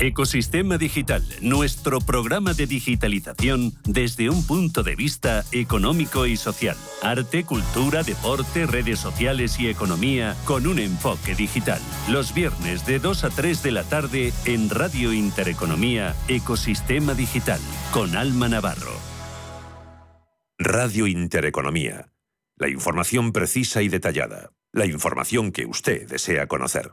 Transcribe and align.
Ecosistema 0.00 0.78
Digital, 0.78 1.22
nuestro 1.42 2.00
programa 2.00 2.54
de 2.54 2.66
digitalización 2.66 3.74
desde 3.84 4.30
un 4.30 4.46
punto 4.46 4.82
de 4.82 4.96
vista 4.96 5.44
económico 5.52 6.24
y 6.24 6.38
social. 6.38 6.74
Arte, 7.02 7.44
cultura, 7.44 8.02
deporte, 8.02 8.64
redes 8.64 8.98
sociales 8.98 9.60
y 9.60 9.68
economía 9.68 10.36
con 10.46 10.66
un 10.66 10.78
enfoque 10.78 11.34
digital. 11.34 11.82
Los 12.08 12.32
viernes 12.32 12.86
de 12.86 12.98
2 12.98 13.24
a 13.24 13.28
3 13.28 13.62
de 13.62 13.70
la 13.72 13.84
tarde 13.84 14.32
en 14.46 14.70
Radio 14.70 15.12
Intereconomía, 15.12 16.16
Ecosistema 16.28 17.12
Digital, 17.12 17.60
con 17.92 18.16
Alma 18.16 18.48
Navarro. 18.48 18.94
Radio 20.58 21.06
Intereconomía. 21.08 22.08
La 22.56 22.70
información 22.70 23.32
precisa 23.32 23.82
y 23.82 23.90
detallada. 23.90 24.50
La 24.72 24.86
información 24.86 25.52
que 25.52 25.66
usted 25.66 26.08
desea 26.08 26.46
conocer. 26.46 26.92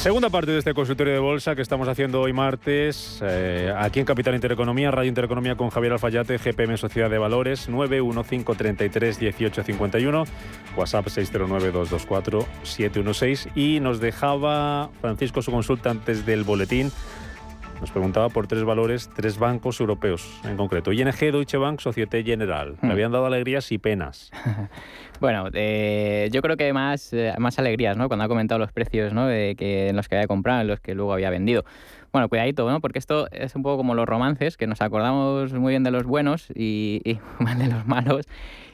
Segunda 0.00 0.30
parte 0.30 0.50
de 0.50 0.58
este 0.58 0.72
consultorio 0.72 1.12
de 1.12 1.18
bolsa 1.18 1.54
que 1.54 1.60
estamos 1.60 1.86
haciendo 1.86 2.22
hoy 2.22 2.32
martes, 2.32 3.20
eh, 3.22 3.70
aquí 3.76 4.00
en 4.00 4.06
Capital 4.06 4.34
Intereconomía, 4.34 4.90
Radio 4.90 5.10
Intereconomía 5.10 5.56
con 5.56 5.68
Javier 5.68 5.92
Alfayate, 5.92 6.38
GPM 6.38 6.78
Sociedad 6.78 7.10
de 7.10 7.18
Valores, 7.18 7.68
915331851, 7.68 10.24
WhatsApp 10.74 11.06
609224716 11.08 13.50
y 13.54 13.80
nos 13.80 14.00
dejaba 14.00 14.88
Francisco 15.02 15.42
su 15.42 15.50
consulta 15.50 15.90
antes 15.90 16.24
del 16.24 16.44
boletín. 16.44 16.90
Nos 17.80 17.90
preguntaba 17.90 18.28
por 18.28 18.46
tres 18.46 18.62
valores, 18.62 19.08
tres 19.14 19.38
bancos 19.38 19.80
europeos 19.80 20.40
en 20.44 20.56
concreto. 20.56 20.92
ING, 20.92 21.10
Deutsche 21.18 21.56
Bank, 21.56 21.80
Societe 21.80 22.22
General. 22.22 22.76
Me 22.82 22.92
habían 22.92 23.10
dado 23.10 23.26
alegrías 23.26 23.70
y 23.72 23.78
penas. 23.78 24.30
Bueno, 25.20 25.50
eh, 25.52 26.30
yo 26.32 26.40
creo 26.40 26.56
que 26.56 26.72
más, 26.72 27.12
eh, 27.12 27.34
más 27.38 27.58
alegrías, 27.58 27.94
¿no? 27.94 28.08
Cuando 28.08 28.24
ha 28.24 28.28
comentado 28.28 28.58
los 28.58 28.72
precios, 28.72 29.12
¿no? 29.12 29.26
De 29.26 29.54
que 29.54 29.88
en 29.88 29.96
los 29.96 30.08
que 30.08 30.14
había 30.14 30.26
comprado, 30.26 30.62
en 30.62 30.66
los 30.66 30.80
que 30.80 30.94
luego 30.94 31.12
había 31.12 31.28
vendido. 31.28 31.66
Bueno, 32.10 32.30
cuidadito, 32.30 32.68
¿no? 32.70 32.80
Porque 32.80 32.98
esto 32.98 33.28
es 33.30 33.54
un 33.54 33.62
poco 33.62 33.76
como 33.76 33.94
los 33.94 34.06
romances, 34.06 34.56
que 34.56 34.66
nos 34.66 34.80
acordamos 34.80 35.52
muy 35.52 35.72
bien 35.72 35.84
de 35.84 35.90
los 35.90 36.04
buenos 36.04 36.50
y, 36.54 37.02
y 37.04 37.18
mal 37.38 37.58
de 37.58 37.66
los 37.66 37.86
malos. 37.86 38.26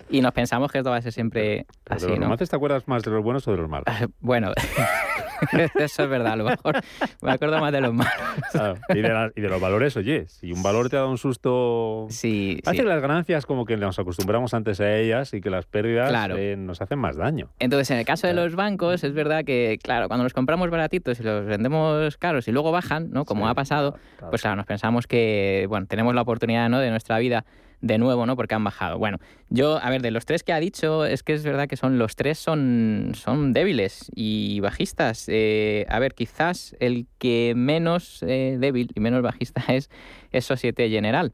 Y 0.08 0.20
nos 0.20 0.32
pensamos 0.32 0.70
que 0.70 0.78
esto 0.78 0.90
va 0.90 0.96
a 0.96 1.02
ser 1.02 1.12
siempre 1.12 1.66
Pero 1.84 1.96
así, 1.96 2.06
¿De 2.06 2.16
los 2.16 2.28
¿no? 2.28 2.36
te 2.36 2.56
acuerdas 2.56 2.86
más 2.86 3.02
de 3.02 3.10
los 3.10 3.22
buenos 3.24 3.46
o 3.48 3.50
de 3.50 3.56
los 3.58 3.68
malos? 3.68 3.86
Bueno, 4.20 4.52
eso 5.74 6.02
es 6.04 6.08
verdad, 6.08 6.32
a 6.32 6.36
lo 6.36 6.44
mejor 6.44 6.76
me 7.22 7.30
acuerdo 7.32 7.58
más 7.60 7.72
de 7.72 7.80
los 7.80 7.92
malos. 7.92 8.12
Claro, 8.52 8.74
y, 8.90 9.00
de 9.00 9.08
la- 9.08 9.30
y 9.34 9.40
de 9.40 9.48
los 9.48 9.60
valores, 9.60 9.96
oye, 9.96 10.26
si 10.28 10.52
un 10.52 10.62
valor 10.62 10.88
te 10.88 10.96
ha 10.96 11.00
dado 11.00 11.10
un 11.10 11.18
susto... 11.18 12.06
Sí, 12.10 12.60
Hace 12.64 12.78
sí. 12.78 12.82
las 12.84 13.00
ganancias 13.02 13.46
como 13.46 13.64
que 13.64 13.76
nos 13.76 13.98
acostumbramos 13.98 14.54
antes 14.54 14.80
a 14.80 14.96
ellas 14.96 15.32
y 15.34 15.40
que 15.40 15.50
las 15.50 15.66
pérdidas 15.66 16.08
Claro. 16.08 16.36
eh, 16.38 16.56
nos 16.56 16.80
hacen 16.80 16.98
más 16.98 17.16
daño. 17.16 17.50
Entonces, 17.58 17.90
en 17.90 17.98
el 17.98 18.04
caso 18.06 18.26
de 18.26 18.34
los 18.34 18.54
bancos, 18.54 19.04
es 19.04 19.12
verdad 19.12 19.44
que, 19.44 19.78
claro, 19.82 20.08
cuando 20.08 20.24
los 20.24 20.32
compramos 20.32 20.70
baratitos 20.70 21.20
y 21.20 21.22
los 21.22 21.44
vendemos 21.46 22.16
caros 22.16 22.48
y 22.48 22.52
luego 22.52 22.72
bajan, 22.72 23.10
¿no? 23.10 23.24
Como 23.24 23.44
Sí, 23.44 23.50
ha 23.50 23.54
pasado, 23.54 23.92
claro, 23.92 24.06
claro. 24.18 24.30
pues 24.30 24.42
claro, 24.42 24.56
nos 24.56 24.66
pensamos 24.66 25.06
que, 25.06 25.66
bueno, 25.68 25.86
tenemos 25.86 26.14
la 26.14 26.22
oportunidad, 26.22 26.68
¿no? 26.68 26.78
De 26.78 26.90
nuestra 26.90 27.18
vida 27.18 27.44
de 27.80 27.98
nuevo, 27.98 28.26
¿no? 28.26 28.36
Porque 28.36 28.54
han 28.54 28.64
bajado. 28.64 28.98
Bueno, 28.98 29.18
yo, 29.48 29.78
a 29.82 29.90
ver, 29.90 30.02
de 30.02 30.10
los 30.10 30.26
tres 30.26 30.42
que 30.42 30.52
ha 30.52 30.60
dicho, 30.60 31.04
es 31.04 31.22
que 31.22 31.34
es 31.34 31.44
verdad 31.44 31.68
que 31.68 31.76
son 31.76 31.98
los 31.98 32.16
tres 32.16 32.38
son, 32.38 33.12
son 33.14 33.52
débiles 33.52 34.10
y 34.14 34.60
bajistas. 34.60 35.26
Eh, 35.28 35.86
a 35.88 35.98
ver, 35.98 36.14
quizás 36.14 36.76
el 36.80 37.06
que 37.18 37.54
menos 37.56 38.22
eh, 38.22 38.56
débil 38.58 38.90
y 38.94 39.00
menos 39.00 39.22
bajista 39.22 39.62
es, 39.68 39.90
es 40.32 40.44
Societe 40.44 40.88
General. 40.88 41.32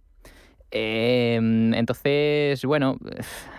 Eh, 0.74 1.34
entonces, 1.36 2.64
bueno, 2.64 2.96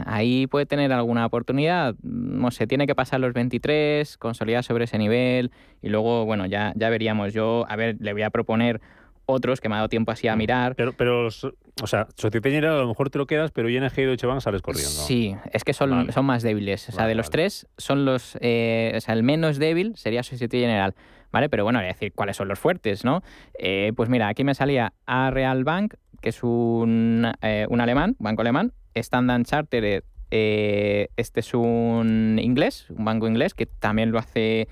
ahí 0.03 0.47
puede 0.47 0.65
tener 0.65 0.91
alguna 0.91 1.25
oportunidad. 1.25 1.95
No 2.01 2.49
sé, 2.49 2.65
tiene 2.65 2.87
que 2.87 2.95
pasar 2.95 3.19
los 3.19 3.33
23, 3.33 4.17
consolidar 4.17 4.63
sobre 4.63 4.85
ese 4.85 4.97
nivel 4.97 5.51
y 5.81 5.89
luego, 5.89 6.25
bueno, 6.25 6.47
ya, 6.47 6.73
ya 6.75 6.89
veríamos. 6.89 7.33
Yo, 7.33 7.65
a 7.69 7.75
ver, 7.75 7.97
le 7.99 8.13
voy 8.13 8.23
a 8.23 8.31
proponer 8.31 8.81
otros 9.25 9.61
que 9.61 9.69
me 9.69 9.75
ha 9.75 9.77
dado 9.79 9.89
tiempo 9.89 10.11
así 10.11 10.27
a 10.27 10.35
mirar. 10.35 10.75
Pero, 10.75 10.93
pero 10.93 11.27
o 11.27 11.87
sea, 11.87 12.07
Societe 12.15 12.49
General 12.49 12.75
a 12.75 12.81
lo 12.81 12.87
mejor 12.87 13.09
te 13.09 13.17
lo 13.17 13.25
quedas, 13.25 13.51
pero 13.51 13.69
ING 13.69 13.83
y 13.97 14.01
Deutsche 14.03 14.27
Bank 14.27 14.41
sales 14.41 14.61
corriendo. 14.61 14.89
Sí, 14.89 15.35
es 15.51 15.63
que 15.63 15.73
son, 15.73 15.89
Vale. 15.91 16.11
son 16.11 16.25
más 16.25 16.43
débiles. 16.43 16.89
O 16.89 16.91
sea, 16.91 16.99
Vale, 17.03 17.09
de 17.09 17.15
los 17.15 17.27
vale. 17.27 17.31
tres, 17.31 17.67
son 17.77 18.05
los. 18.05 18.37
eh, 18.41 18.93
o 18.95 19.01
sea, 19.01 19.13
el 19.15 19.23
menos 19.23 19.57
débil 19.59 19.93
sería 19.95 20.23
Societe 20.23 20.59
General. 20.59 20.93
¿Vale? 21.31 21.49
Pero 21.49 21.63
bueno, 21.63 21.79
voy 21.79 21.85
a 21.85 21.93
decir 21.93 22.13
cuáles 22.13 22.37
son 22.37 22.47
los 22.47 22.59
fuertes, 22.59 23.03
¿no? 23.03 23.23
Eh, 23.57 23.91
pues 23.95 24.07
mira, 24.07 24.27
aquí 24.27 24.43
me 24.43 24.53
salía 24.53 24.93
A 25.07 25.31
Real 25.31 25.63
Bank, 25.63 25.95
que 26.21 26.29
es 26.29 26.43
un, 26.43 27.27
eh, 27.41 27.65
un 27.69 27.81
alemán, 27.81 28.15
banco 28.19 28.41
alemán. 28.41 28.71
Standard 28.93 29.43
Chartered, 29.43 30.03
eh, 30.29 31.07
este 31.17 31.39
es 31.39 31.55
un 31.55 32.37
inglés, 32.39 32.85
un 32.91 33.03
banco 33.05 33.27
inglés 33.27 33.55
que 33.55 33.65
también 33.65 34.11
lo 34.11 34.19
hace. 34.19 34.67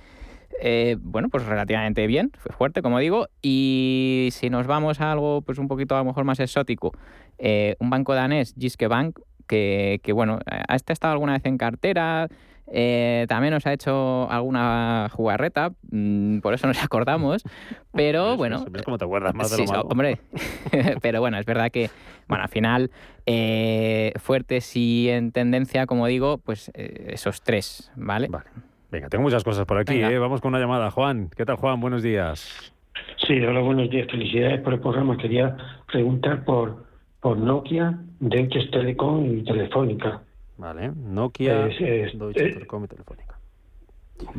Eh, 0.59 0.97
bueno, 0.99 1.29
pues 1.29 1.45
relativamente 1.45 2.07
bien, 2.07 2.31
fue 2.37 2.51
fuerte, 2.55 2.81
como 2.81 2.99
digo. 2.99 3.27
Y 3.41 4.29
si 4.31 4.49
nos 4.49 4.67
vamos 4.67 5.01
a 5.01 5.11
algo, 5.11 5.41
pues 5.41 5.57
un 5.57 5.67
poquito 5.67 5.95
a 5.95 5.99
lo 5.99 6.05
mejor 6.05 6.23
más 6.23 6.39
exótico, 6.39 6.91
eh, 7.37 7.75
un 7.79 7.89
banco 7.89 8.13
danés, 8.13 8.55
Jyske 8.57 8.87
Bank, 8.87 9.19
que, 9.47 9.99
que, 10.03 10.13
bueno, 10.13 10.39
ha 10.45 10.75
este 10.75 10.93
estado 10.93 11.13
alguna 11.13 11.33
vez 11.33 11.45
en 11.45 11.57
cartera, 11.57 12.27
eh, 12.73 13.25
también 13.27 13.53
nos 13.53 13.65
ha 13.67 13.73
hecho 13.73 14.29
alguna 14.31 15.09
jugarreta, 15.11 15.71
mm, 15.91 16.39
por 16.39 16.53
eso 16.53 16.67
nos 16.67 16.81
acordamos, 16.83 17.43
pero 17.91 18.37
bueno... 18.37 18.63
¿Ves 18.69 18.83
cómo 18.83 18.97
te 18.97 19.05
acuerdas 19.05 19.35
más 19.35 19.51
de 19.51 19.57
sí, 19.57 19.65
lo 19.65 19.71
malo? 19.71 19.83
hombre, 19.89 20.19
pero 21.01 21.19
bueno, 21.19 21.37
es 21.37 21.45
verdad 21.45 21.69
que, 21.69 21.89
bueno, 22.27 22.43
al 22.43 22.49
final, 22.49 22.91
eh, 23.25 24.13
fuertes 24.17 24.75
y 24.75 25.09
en 25.09 25.31
tendencia, 25.31 25.85
como 25.85 26.07
digo, 26.07 26.37
pues 26.37 26.71
eh, 26.73 27.09
esos 27.09 27.41
tres, 27.41 27.91
¿vale? 27.95 28.27
Vale. 28.29 28.49
Venga, 28.91 29.07
tengo 29.09 29.23
muchas 29.23 29.43
cosas 29.43 29.65
por 29.65 29.77
aquí. 29.77 30.01
¿eh? 30.01 30.17
Vamos 30.19 30.41
con 30.41 30.49
una 30.49 30.59
llamada. 30.59 30.91
Juan, 30.91 31.29
¿qué 31.35 31.45
tal, 31.45 31.55
Juan? 31.55 31.79
Buenos 31.79 32.03
días. 32.03 32.73
Sí, 33.25 33.39
hola, 33.39 33.61
buenos 33.61 33.89
días. 33.89 34.07
Felicidades 34.11 34.59
por 34.61 34.73
el 34.73 34.79
programa. 34.81 35.17
Quería 35.17 35.55
preguntar 35.91 36.43
por, 36.43 36.85
por 37.21 37.37
Nokia, 37.37 37.97
Deutsche 38.19 38.67
Telekom 38.71 39.25
y 39.37 39.43
Telefónica. 39.43 40.21
Vale, 40.57 40.91
Nokia, 40.95 41.67
Es- 41.67 41.79
es- 41.81 42.19
Deutsche 42.19 42.47
eh, 42.49 42.53
Telekom 42.53 42.83
y 42.83 42.87
Telefónica. 42.87 43.37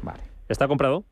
Vale. 0.03 0.21
¿Está 0.49 0.69
comprado? 0.69 1.05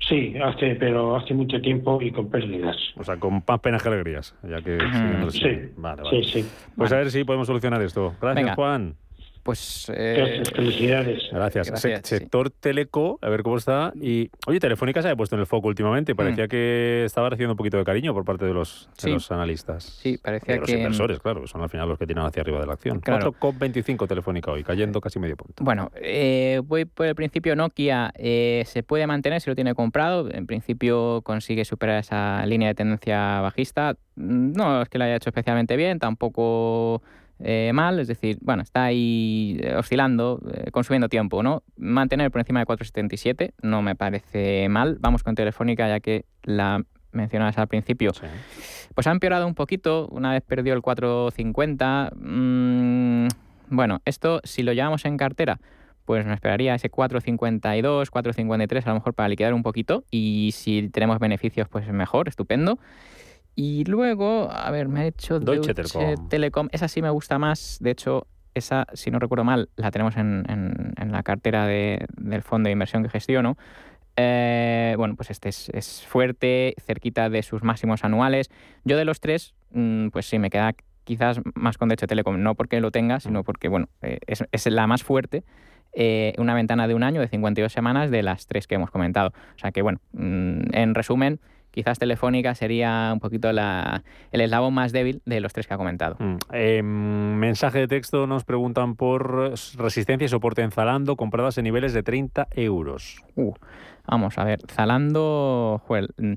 Sí, 0.00 0.34
hace, 0.42 0.74
pero 0.76 1.16
hace 1.16 1.32
mucho 1.32 1.60
tiempo 1.60 2.00
y 2.02 2.10
con 2.12 2.28
pérdidas. 2.28 2.76
O 2.96 3.04
sea, 3.04 3.16
con 3.16 3.42
más 3.46 3.60
penas 3.60 3.82
que 3.82 3.88
alegrías, 3.88 4.34
ya 4.42 4.60
que... 4.60 4.78
Sí, 4.78 5.38
siguiente. 5.38 5.72
Vale, 5.76 6.02
vale. 6.02 6.22
sí, 6.24 6.42
sí. 6.42 6.48
Pues 6.76 6.92
a 6.92 6.96
ver 6.98 7.10
si 7.10 7.24
podemos 7.24 7.46
solucionar 7.46 7.80
esto. 7.82 8.14
Gracias, 8.20 8.34
Venga. 8.44 8.54
Juan. 8.54 8.94
Pues... 9.46 9.86
Eh, 9.94 10.42
felicidades. 10.52 11.22
Gracias. 11.30 11.80
sector 12.02 12.50
teleco, 12.50 13.20
a 13.22 13.28
ver 13.28 13.44
cómo 13.44 13.58
está. 13.58 13.92
Y, 13.94 14.28
oye, 14.48 14.58
Telefónica 14.58 15.00
se 15.02 15.08
ha 15.08 15.14
puesto 15.14 15.36
en 15.36 15.40
el 15.40 15.46
foco 15.46 15.68
últimamente. 15.68 16.14
Mm. 16.14 16.16
Parecía 16.16 16.48
que 16.48 17.04
estaba 17.04 17.30
recibiendo 17.30 17.52
un 17.52 17.56
poquito 17.56 17.78
de 17.78 17.84
cariño 17.84 18.12
por 18.12 18.24
parte 18.24 18.44
de 18.44 18.52
los, 18.52 18.90
los 19.04 19.30
analistas. 19.30 19.84
Sí, 19.84 20.18
parecía 20.18 20.54
de 20.54 20.60
los 20.60 20.68
inversores, 20.68 21.20
claro, 21.20 21.42
que 21.42 21.46
son 21.46 21.62
al 21.62 21.70
final 21.70 21.88
los 21.88 21.96
que 21.96 22.08
tiran 22.08 22.26
hacia 22.26 22.42
arriba 22.42 22.58
de 22.58 22.66
la 22.66 22.72
acción. 22.72 22.98
Claro. 22.98 23.32
COP25 23.34 24.08
Telefónica 24.08 24.50
hoy, 24.50 24.64
cayendo 24.64 25.00
casi 25.00 25.20
medio 25.20 25.36
punto. 25.36 25.62
Bueno, 25.62 25.92
eh, 25.94 26.60
voy 26.64 26.84
por 26.84 27.06
el 27.06 27.14
principio. 27.14 27.54
Nokia 27.54 28.12
eh, 28.16 28.64
se 28.66 28.82
puede 28.82 29.06
mantener 29.06 29.40
si 29.40 29.48
lo 29.48 29.54
tiene 29.54 29.76
comprado. 29.76 30.28
En 30.28 30.48
principio 30.48 31.22
consigue 31.22 31.64
superar 31.64 32.00
esa 32.00 32.44
línea 32.46 32.66
de 32.66 32.74
tendencia 32.74 33.40
bajista. 33.40 33.96
No 34.16 34.82
es 34.82 34.88
que 34.88 34.98
lo 34.98 35.04
haya 35.04 35.14
hecho 35.14 35.30
especialmente 35.30 35.76
bien, 35.76 36.00
tampoco 36.00 37.00
eh, 37.38 37.70
mal, 37.74 37.98
es 38.00 38.08
decir, 38.08 38.38
bueno, 38.40 38.62
está 38.62 38.84
ahí 38.84 39.58
eh, 39.60 39.74
oscilando, 39.76 40.40
eh, 40.54 40.70
consumiendo 40.70 41.08
tiempo, 41.08 41.42
¿no? 41.42 41.62
Mantener 41.76 42.30
por 42.30 42.40
encima 42.40 42.60
de 42.60 42.66
4,77 42.66 43.52
no 43.62 43.82
me 43.82 43.94
parece 43.94 44.68
mal. 44.68 44.96
Vamos 45.00 45.22
con 45.22 45.34
Telefónica, 45.34 45.88
ya 45.88 46.00
que 46.00 46.24
la 46.44 46.82
mencionabas 47.12 47.58
al 47.58 47.68
principio. 47.68 48.12
Pues 48.94 49.06
ha 49.06 49.10
empeorado 49.10 49.46
un 49.46 49.54
poquito, 49.54 50.08
una 50.10 50.32
vez 50.32 50.42
perdió 50.42 50.74
el 50.74 50.80
4,50. 50.80 52.12
Mm, 52.14 53.28
bueno, 53.68 54.00
esto 54.04 54.40
si 54.44 54.62
lo 54.62 54.72
llevamos 54.72 55.04
en 55.04 55.16
cartera, 55.16 55.58
pues 56.06 56.24
me 56.24 56.34
esperaría 56.34 56.74
ese 56.74 56.90
4,52, 56.90 58.10
4,53 58.10 58.86
a 58.86 58.88
lo 58.90 58.94
mejor 58.94 59.12
para 59.14 59.28
liquidar 59.28 59.52
un 59.52 59.62
poquito 59.62 60.04
y 60.10 60.50
si 60.54 60.88
tenemos 60.88 61.18
beneficios 61.18 61.68
pues 61.68 61.86
mejor, 61.88 62.28
estupendo. 62.28 62.78
Y 63.58 63.84
luego, 63.84 64.50
a 64.52 64.70
ver, 64.70 64.86
me 64.88 65.00
ha 65.00 65.06
hecho 65.06 65.40
Deutsche, 65.40 65.74
Telekom. 66.28 66.68
Esa 66.72 66.88
sí 66.88 67.00
me 67.00 67.08
gusta 67.08 67.38
más. 67.38 67.78
De 67.80 67.90
hecho, 67.90 68.26
esa, 68.54 68.86
si 68.92 69.10
no 69.10 69.18
recuerdo 69.18 69.44
mal, 69.44 69.70
la 69.76 69.90
tenemos 69.90 70.18
en, 70.18 70.44
en, 70.46 71.10
la 71.10 71.22
cartera 71.22 71.66
de, 71.66 72.06
del 72.18 72.42
fondo 72.42 72.68
de 72.68 72.72
inversión 72.72 73.02
que 73.02 73.08
gestiono. 73.08 73.56
Eh, 74.16 74.94
bueno, 74.98 75.16
pues 75.16 75.30
este 75.30 75.48
es, 75.48 76.04
fuerte, 76.06 76.74
cerquita 76.84 77.30
de 77.30 77.42
sus 77.42 77.62
máximos 77.62 78.04
anuales. 78.04 78.50
Yo 78.84 78.98
de 78.98 79.06
los 79.06 79.20
tres, 79.20 79.54
mm, 79.70 80.08
pues 80.08 80.26
sí, 80.26 80.38
me 80.38 80.50
queda 80.50 80.74
quizás 81.04 81.40
más 81.54 81.78
con 81.78 81.88
Deutsche 81.88 82.06
Telekom, 82.06 82.42
no 82.42 82.56
porque 82.56 82.78
lo 82.80 82.90
tenga, 82.90 83.20
sino 83.20 83.40
mm. 83.40 83.44
porque, 83.44 83.68
bueno, 83.68 83.88
eh, 84.02 84.18
es, 84.26 84.44
es, 84.52 84.66
la 84.66 84.86
más 84.86 85.02
fuerte. 85.02 85.44
Eh, 85.94 86.34
una 86.36 86.52
ventana 86.52 86.86
de 86.86 86.94
un 86.94 87.02
año 87.02 87.22
de 87.22 87.28
52 87.28 87.72
semanas 87.72 88.10
de 88.10 88.22
las 88.22 88.46
tres 88.46 88.66
que 88.66 88.74
hemos 88.74 88.90
comentado. 88.90 89.30
O 89.54 89.58
sea 89.58 89.72
que, 89.72 89.80
bueno, 89.80 89.98
mm, 90.12 90.74
en 90.74 90.94
resumen, 90.94 91.40
quizás 91.76 91.98
Telefónica 91.98 92.54
sería 92.54 93.10
un 93.12 93.20
poquito 93.20 93.52
la, 93.52 94.02
el 94.32 94.40
eslabón 94.40 94.72
más 94.72 94.92
débil 94.92 95.20
de 95.26 95.40
los 95.40 95.52
tres 95.52 95.66
que 95.66 95.74
ha 95.74 95.76
comentado. 95.76 96.16
Mm. 96.18 96.36
Em, 96.52 97.34
mensaje 97.34 97.80
de 97.80 97.86
texto 97.86 98.26
nos 98.26 98.44
preguntan 98.44 98.96
por 98.96 99.52
resistencia 99.76 100.24
y 100.24 100.28
soporte 100.28 100.62
en 100.62 100.70
Zalando 100.70 101.16
compradas 101.16 101.58
en 101.58 101.64
niveles 101.64 101.92
de 101.92 102.02
30 102.02 102.48
euros. 102.52 103.22
Uh, 103.34 103.52
vamos 104.06 104.38
a 104.38 104.44
ver, 104.44 104.60
Zalando, 104.72 105.82
Joel, 105.86 106.08
mm, 106.16 106.32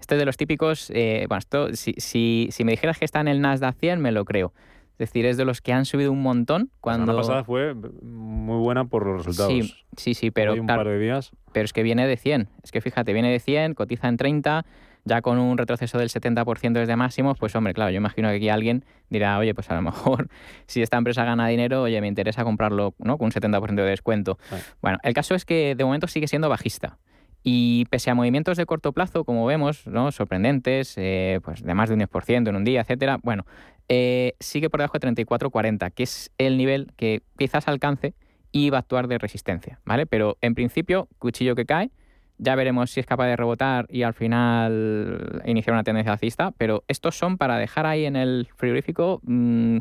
este 0.00 0.14
es 0.14 0.18
de 0.20 0.24
los 0.24 0.38
típicos, 0.38 0.90
eh, 0.94 1.26
bueno, 1.28 1.38
esto, 1.40 1.74
si, 1.74 1.92
si, 1.98 2.48
si 2.50 2.64
me 2.64 2.70
dijeras 2.70 2.98
que 2.98 3.04
está 3.04 3.20
en 3.20 3.28
el 3.28 3.42
Nasdaq 3.42 3.76
100, 3.76 4.00
me 4.00 4.10
lo 4.10 4.24
creo. 4.24 4.54
Es 4.98 5.10
decir, 5.10 5.26
es 5.26 5.36
de 5.36 5.44
los 5.44 5.60
que 5.60 5.72
han 5.72 5.84
subido 5.84 6.10
un 6.10 6.22
montón 6.22 6.70
cuando... 6.80 7.12
La 7.12 7.22
semana 7.22 7.42
pasada 7.42 7.44
fue 7.44 7.74
muy 8.02 8.58
buena 8.58 8.86
por 8.86 9.06
los 9.06 9.24
resultados. 9.24 9.52
Sí, 9.52 9.74
sí, 9.96 10.14
sí 10.14 10.30
pero... 10.32 10.54
un 10.54 10.66
par 10.66 10.84
de 10.86 10.98
días. 10.98 11.30
Pero 11.52 11.64
es 11.64 11.72
que 11.72 11.84
viene 11.84 12.04
de 12.06 12.16
100. 12.16 12.48
Es 12.64 12.72
que 12.72 12.80
fíjate, 12.80 13.12
viene 13.12 13.30
de 13.30 13.38
100, 13.38 13.74
cotiza 13.74 14.08
en 14.08 14.16
30, 14.16 14.66
ya 15.04 15.22
con 15.22 15.38
un 15.38 15.56
retroceso 15.56 15.98
del 15.98 16.08
70% 16.08 16.72
desde 16.72 16.96
máximos, 16.96 17.38
pues 17.38 17.54
hombre, 17.54 17.74
claro, 17.74 17.92
yo 17.92 17.98
imagino 17.98 18.28
que 18.28 18.36
aquí 18.36 18.48
alguien 18.48 18.84
dirá, 19.08 19.38
oye, 19.38 19.54
pues 19.54 19.70
a 19.70 19.74
lo 19.74 19.82
mejor 19.82 20.28
si 20.66 20.82
esta 20.82 20.96
empresa 20.96 21.24
gana 21.24 21.46
dinero, 21.46 21.82
oye, 21.82 22.00
me 22.00 22.08
interesa 22.08 22.42
comprarlo 22.42 22.94
¿no? 22.98 23.18
con 23.18 23.26
un 23.26 23.30
70% 23.30 23.74
de 23.74 23.82
descuento. 23.82 24.38
Bueno, 24.82 24.98
el 25.04 25.14
caso 25.14 25.36
es 25.36 25.44
que 25.44 25.76
de 25.76 25.84
momento 25.84 26.08
sigue 26.08 26.26
siendo 26.26 26.48
bajista. 26.48 26.98
Y 27.42 27.86
pese 27.86 28.10
a 28.10 28.14
movimientos 28.14 28.56
de 28.56 28.66
corto 28.66 28.92
plazo, 28.92 29.24
como 29.24 29.46
vemos, 29.46 29.86
¿no? 29.86 30.12
sorprendentes, 30.12 30.94
eh, 30.96 31.40
pues 31.42 31.62
de 31.62 31.74
más 31.74 31.88
de 31.88 31.94
un 31.94 32.00
10% 32.00 32.48
en 32.48 32.56
un 32.56 32.64
día, 32.64 32.80
etcétera, 32.80 33.18
bueno, 33.22 33.46
eh, 33.88 34.34
sigue 34.40 34.68
por 34.68 34.80
debajo 34.80 34.98
de 34.98 35.08
34.40, 35.08 35.90
que 35.92 36.02
es 36.02 36.30
el 36.36 36.58
nivel 36.58 36.92
que 36.96 37.22
quizás 37.38 37.68
alcance 37.68 38.14
y 38.52 38.70
va 38.70 38.78
a 38.78 38.80
actuar 38.80 39.08
de 39.08 39.18
resistencia, 39.18 39.80
¿vale? 39.84 40.06
Pero 40.06 40.36
en 40.40 40.54
principio, 40.54 41.08
cuchillo 41.18 41.54
que 41.54 41.64
cae, 41.64 41.90
ya 42.38 42.54
veremos 42.54 42.90
si 42.90 43.00
es 43.00 43.06
capaz 43.06 43.26
de 43.26 43.36
rebotar 43.36 43.86
y 43.90 44.02
al 44.02 44.14
final 44.14 45.42
iniciar 45.44 45.74
una 45.74 45.84
tendencia 45.84 46.12
alcista, 46.12 46.52
pero 46.56 46.84
estos 46.88 47.16
son 47.16 47.36
para 47.36 47.58
dejar 47.58 47.86
ahí 47.86 48.04
en 48.04 48.16
el 48.16 48.48
frigorífico 48.56 49.20
mm, 49.24 49.78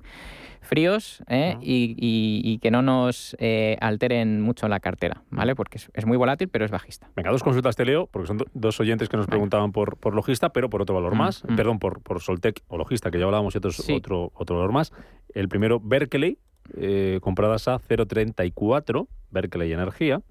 fríos 0.62 1.24
¿eh? 1.27 1.57
y, 1.62 2.59
que 2.59 2.69
no 2.69 2.81
nos 2.81 3.36
eh, 3.39 3.77
alteren 3.81 4.42
mucho 4.42 4.68
la 4.68 4.80
cartera, 4.80 5.24
¿vale? 5.30 5.56
Porque 5.56 5.80
es, 5.94 6.06
muy 6.06 6.18
volátil, 6.18 6.50
pero 6.50 6.65
es 6.65 6.71
bajista. 6.71 7.09
Venga, 7.15 7.31
dos 7.31 7.44
consultas 7.44 7.75
te 7.75 7.86
leo, 7.86 8.07
porque 8.07 8.27
son 8.27 8.39
dos 8.54 8.80
oyentes 8.80 9.10
que 9.10 9.18
nos 9.18 9.27
preguntaban 9.27 9.71
por, 9.71 9.98
por 9.98 10.13
logista, 10.13 10.50
pero 10.50 10.69
por 10.69 10.81
otro 10.81 10.95
valor 10.95 11.15
mm, 11.15 11.18
más. 11.18 11.44
Mm. 11.44 11.56
Perdón, 11.56 11.80
por, 11.80 12.01
por 12.01 12.21
Soltec 12.21 12.62
o 12.68 12.77
logista, 12.77 13.10
que 13.10 13.19
ya 13.19 13.25
hablábamos, 13.25 13.56
y 13.56 13.57
otro, 13.94 14.31
otro 14.33 14.56
valor 14.56 14.71
más. 14.71 14.92
El 15.33 15.48
primero, 15.48 15.80
Berkeley, 15.80 16.38
eh, 16.75 17.19
compradas 17.21 17.68
a 17.68 17.80
0,34, 17.80 19.07
Berkeley 19.31 19.71
Energía. 19.71 20.21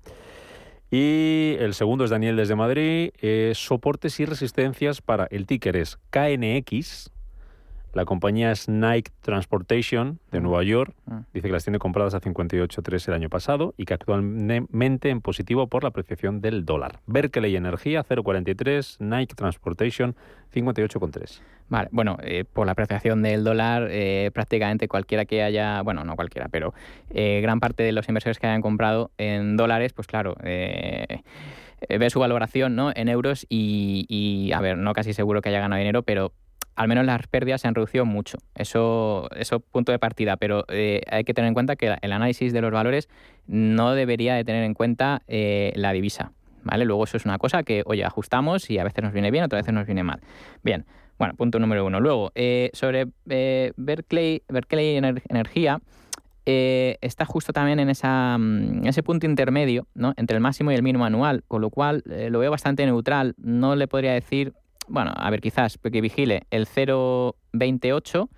Y 0.91 1.57
el 1.59 1.75
segundo 1.75 2.05
es 2.05 2.11
Daniel 2.11 2.37
desde 2.37 2.55
Madrid. 2.55 3.11
soportes 3.55 4.21
y 4.21 4.25
resistencias 4.25 5.03
para 5.03 5.27
el 5.31 5.47
ticker 5.47 5.77
es 5.77 5.99
KNX, 6.11 7.11
la 7.97 8.05
compañía 8.05 8.53
es 8.53 8.69
Nike 8.69 9.11
Transportation 9.23 10.21
de 10.31 10.43
Nueva 10.43 10.63
York. 10.63 10.95
Ah. 11.11 11.23
Dice 11.33 11.49
que 11.49 11.53
las 11.53 11.65
tiene 11.65 11.79
compradas 11.79 12.13
a 12.15 12.21
58.3 12.21 13.09
el 13.09 13.15
año 13.15 13.31
pasado 13.31 13.73
y 13.79 13.87
que 13.87 13.95
actualmente 13.95 15.09
en 15.09 15.23
positivo 15.23 15.67
por 15.67 15.83
la 15.83 15.89
apreciación 15.89 16.43
del 16.43 16.67
dólar. 16.67 17.01
Berkeley 17.07 17.57
Energía 17.57 18.05
0.43, 18.05 18.99
Nike 19.01 19.35
Transportation 19.35 20.15
58.3. 20.55 21.41
Vale, 21.71 21.89
bueno, 21.91 22.19
eh, 22.23 22.45
por 22.45 22.67
la 22.67 22.73
apreciación 22.73 23.23
del 23.23 23.45
dólar, 23.45 23.89
eh, 23.91 24.31
prácticamente 24.35 24.89
cualquiera 24.89 25.25
que 25.25 25.43
haya, 25.43 25.81
bueno, 25.81 26.05
no 26.05 26.17
cualquiera, 26.17 26.49
pero 26.51 26.75
eh, 27.09 27.41
gran 27.41 27.61
parte 27.61 27.83
de 27.83 27.93
los 27.93 28.07
inversores 28.09 28.39
que 28.39 28.47
hayan 28.47 28.61
comprado 28.61 29.11
en 29.17 29.57
dólares, 29.57 29.95
pues 29.95 30.07
claro, 30.07 30.37
ve 30.43 32.11
su 32.11 32.21
valoración 32.21 32.77
¿no? 32.77 32.93
en 32.95 33.09
euros 33.09 33.47
y, 33.49 34.05
y, 34.11 34.53
a 34.53 34.61
ver, 34.61 34.77
no 34.77 34.93
casi 34.93 35.15
seguro 35.15 35.41
que 35.41 35.49
haya 35.49 35.61
ganado 35.61 35.79
dinero, 35.79 36.03
pero 36.03 36.33
al 36.77 36.89
menos 36.89 37.05
las 37.07 37.27
pérdidas 37.27 37.63
se 37.63 37.69
han 37.69 37.75
reducido 37.75 38.05
mucho. 38.05 38.39
Eso, 38.55 39.29
eso 39.35 39.61
punto 39.61 39.93
de 39.93 39.99
partida, 39.99 40.37
pero 40.37 40.65
eh, 40.69 41.01
hay 41.11 41.25
que 41.25 41.35
tener 41.35 41.49
en 41.49 41.55
cuenta 41.55 41.75
que 41.75 41.97
el 42.01 42.13
análisis 42.13 42.53
de 42.53 42.61
los 42.61 42.71
valores 42.71 43.09
no 43.47 43.95
debería 43.95 44.35
de 44.35 44.45
tener 44.45 44.63
en 44.63 44.75
cuenta 44.75 45.23
eh, 45.27 45.73
la 45.75 45.93
divisa. 45.93 46.33
¿vale? 46.63 46.85
Luego 46.85 47.05
eso 47.05 47.17
es 47.17 47.25
una 47.25 47.39
cosa 47.39 47.63
que, 47.63 47.83
oye, 47.87 48.05
ajustamos 48.05 48.71
y 48.71 48.79
a 48.79 48.85
veces 48.85 49.03
nos 49.03 49.13
viene 49.13 49.31
bien, 49.31 49.45
otras 49.45 49.63
veces 49.63 49.75
nos 49.75 49.87
viene 49.87 50.03
mal. 50.03 50.21
Bien, 50.63 50.85
bueno, 51.19 51.35
punto 51.35 51.59
número 51.59 51.87
uno. 51.87 51.99
Luego, 51.99 52.31
eh, 52.35 52.71
sobre 52.75 53.07
Berkeley, 53.25 54.43
Berkeley 54.49 54.97
Energía, 54.97 55.81
está 56.45 57.25
justo 57.25 57.53
también 57.53 57.81
en, 57.81 57.89
esa, 57.89 58.37
mm, 58.39 58.83
en 58.83 58.87
ese 58.87 59.03
punto 59.03 59.27
intermedio 59.27 59.87
¿no? 59.95 60.13
entre 60.17 60.37
el 60.37 60.43
máximo 60.43 60.73
y 60.73 60.75
el 60.75 60.83
mínimo 60.83 61.07
anual, 61.07 61.43
con 61.49 61.63
lo 61.63 61.71
cual 61.71 62.03
lo 62.05 62.39
veo 62.39 62.51
bastante 62.51 62.85
neutral. 62.85 63.35
No 63.39 63.77
le 63.77 63.89
podría 63.89 64.13
decir 64.13 64.53
bueno, 64.89 65.13
a 65.15 65.31
ver, 65.31 65.41
quizás 65.41 65.79
que 65.79 66.01
vigile 66.01 66.43
el 66.51 66.67
0.28 66.67 68.29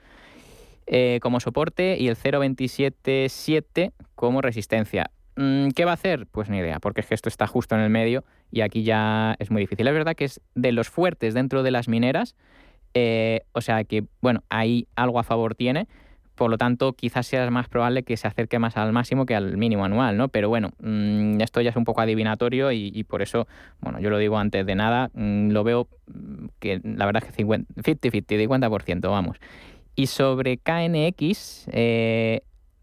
eh, 0.86 1.18
como 1.20 1.40
soporte 1.40 1.96
y 1.98 2.08
el 2.08 2.16
0.277 2.16 3.92
como 4.14 4.40
resistencia. 4.40 5.10
Mm, 5.36 5.68
¿Qué 5.68 5.84
va 5.84 5.90
a 5.92 5.94
hacer? 5.94 6.26
Pues 6.26 6.48
ni 6.48 6.58
idea, 6.58 6.80
porque 6.80 7.02
es 7.02 7.06
que 7.06 7.14
esto 7.14 7.28
está 7.28 7.46
justo 7.46 7.74
en 7.74 7.82
el 7.82 7.90
medio 7.90 8.24
y 8.50 8.62
aquí 8.62 8.82
ya 8.82 9.36
es 9.38 9.50
muy 9.50 9.60
difícil. 9.60 9.86
Es 9.86 9.94
verdad 9.94 10.16
que 10.16 10.24
es 10.24 10.40
de 10.54 10.72
los 10.72 10.88
fuertes 10.88 11.34
dentro 11.34 11.62
de 11.62 11.70
las 11.70 11.88
mineras, 11.88 12.34
eh, 12.94 13.42
o 13.52 13.60
sea 13.60 13.84
que, 13.84 14.04
bueno, 14.20 14.42
ahí 14.48 14.88
algo 14.96 15.18
a 15.18 15.24
favor 15.24 15.54
tiene, 15.54 15.86
por 16.38 16.50
lo 16.50 16.56
tanto, 16.56 16.92
quizás 16.92 17.26
sea 17.26 17.50
más 17.50 17.68
probable 17.68 18.04
que 18.04 18.16
se 18.16 18.28
acerque 18.28 18.60
más 18.60 18.76
al 18.76 18.92
máximo 18.92 19.26
que 19.26 19.34
al 19.34 19.56
mínimo 19.56 19.84
anual, 19.84 20.16
¿no? 20.16 20.28
Pero 20.28 20.48
bueno, 20.48 20.70
mm, 20.78 21.40
esto 21.40 21.60
ya 21.60 21.70
es 21.70 21.76
un 21.76 21.84
poco 21.84 22.00
adivinatorio 22.00 22.70
y, 22.70 23.04
por 23.04 23.22
eso, 23.22 23.48
bueno, 23.80 23.98
yo 23.98 24.08
lo 24.08 24.18
digo 24.18 24.38
antes 24.38 24.64
de 24.64 24.76
nada, 24.76 25.10
mm, 25.14 25.50
lo 25.50 25.64
veo 25.64 25.88
mm, 26.06 26.46
que 26.60 26.80
la 26.84 27.06
verdad 27.06 27.24
es 27.24 27.34
que 27.34 27.44
50-50, 27.44 28.38
50%, 28.38 29.10
vamos. 29.10 29.38
Y 29.96 30.06
sobre 30.06 30.58
KNX, 30.58 31.66
eh, 31.72 32.42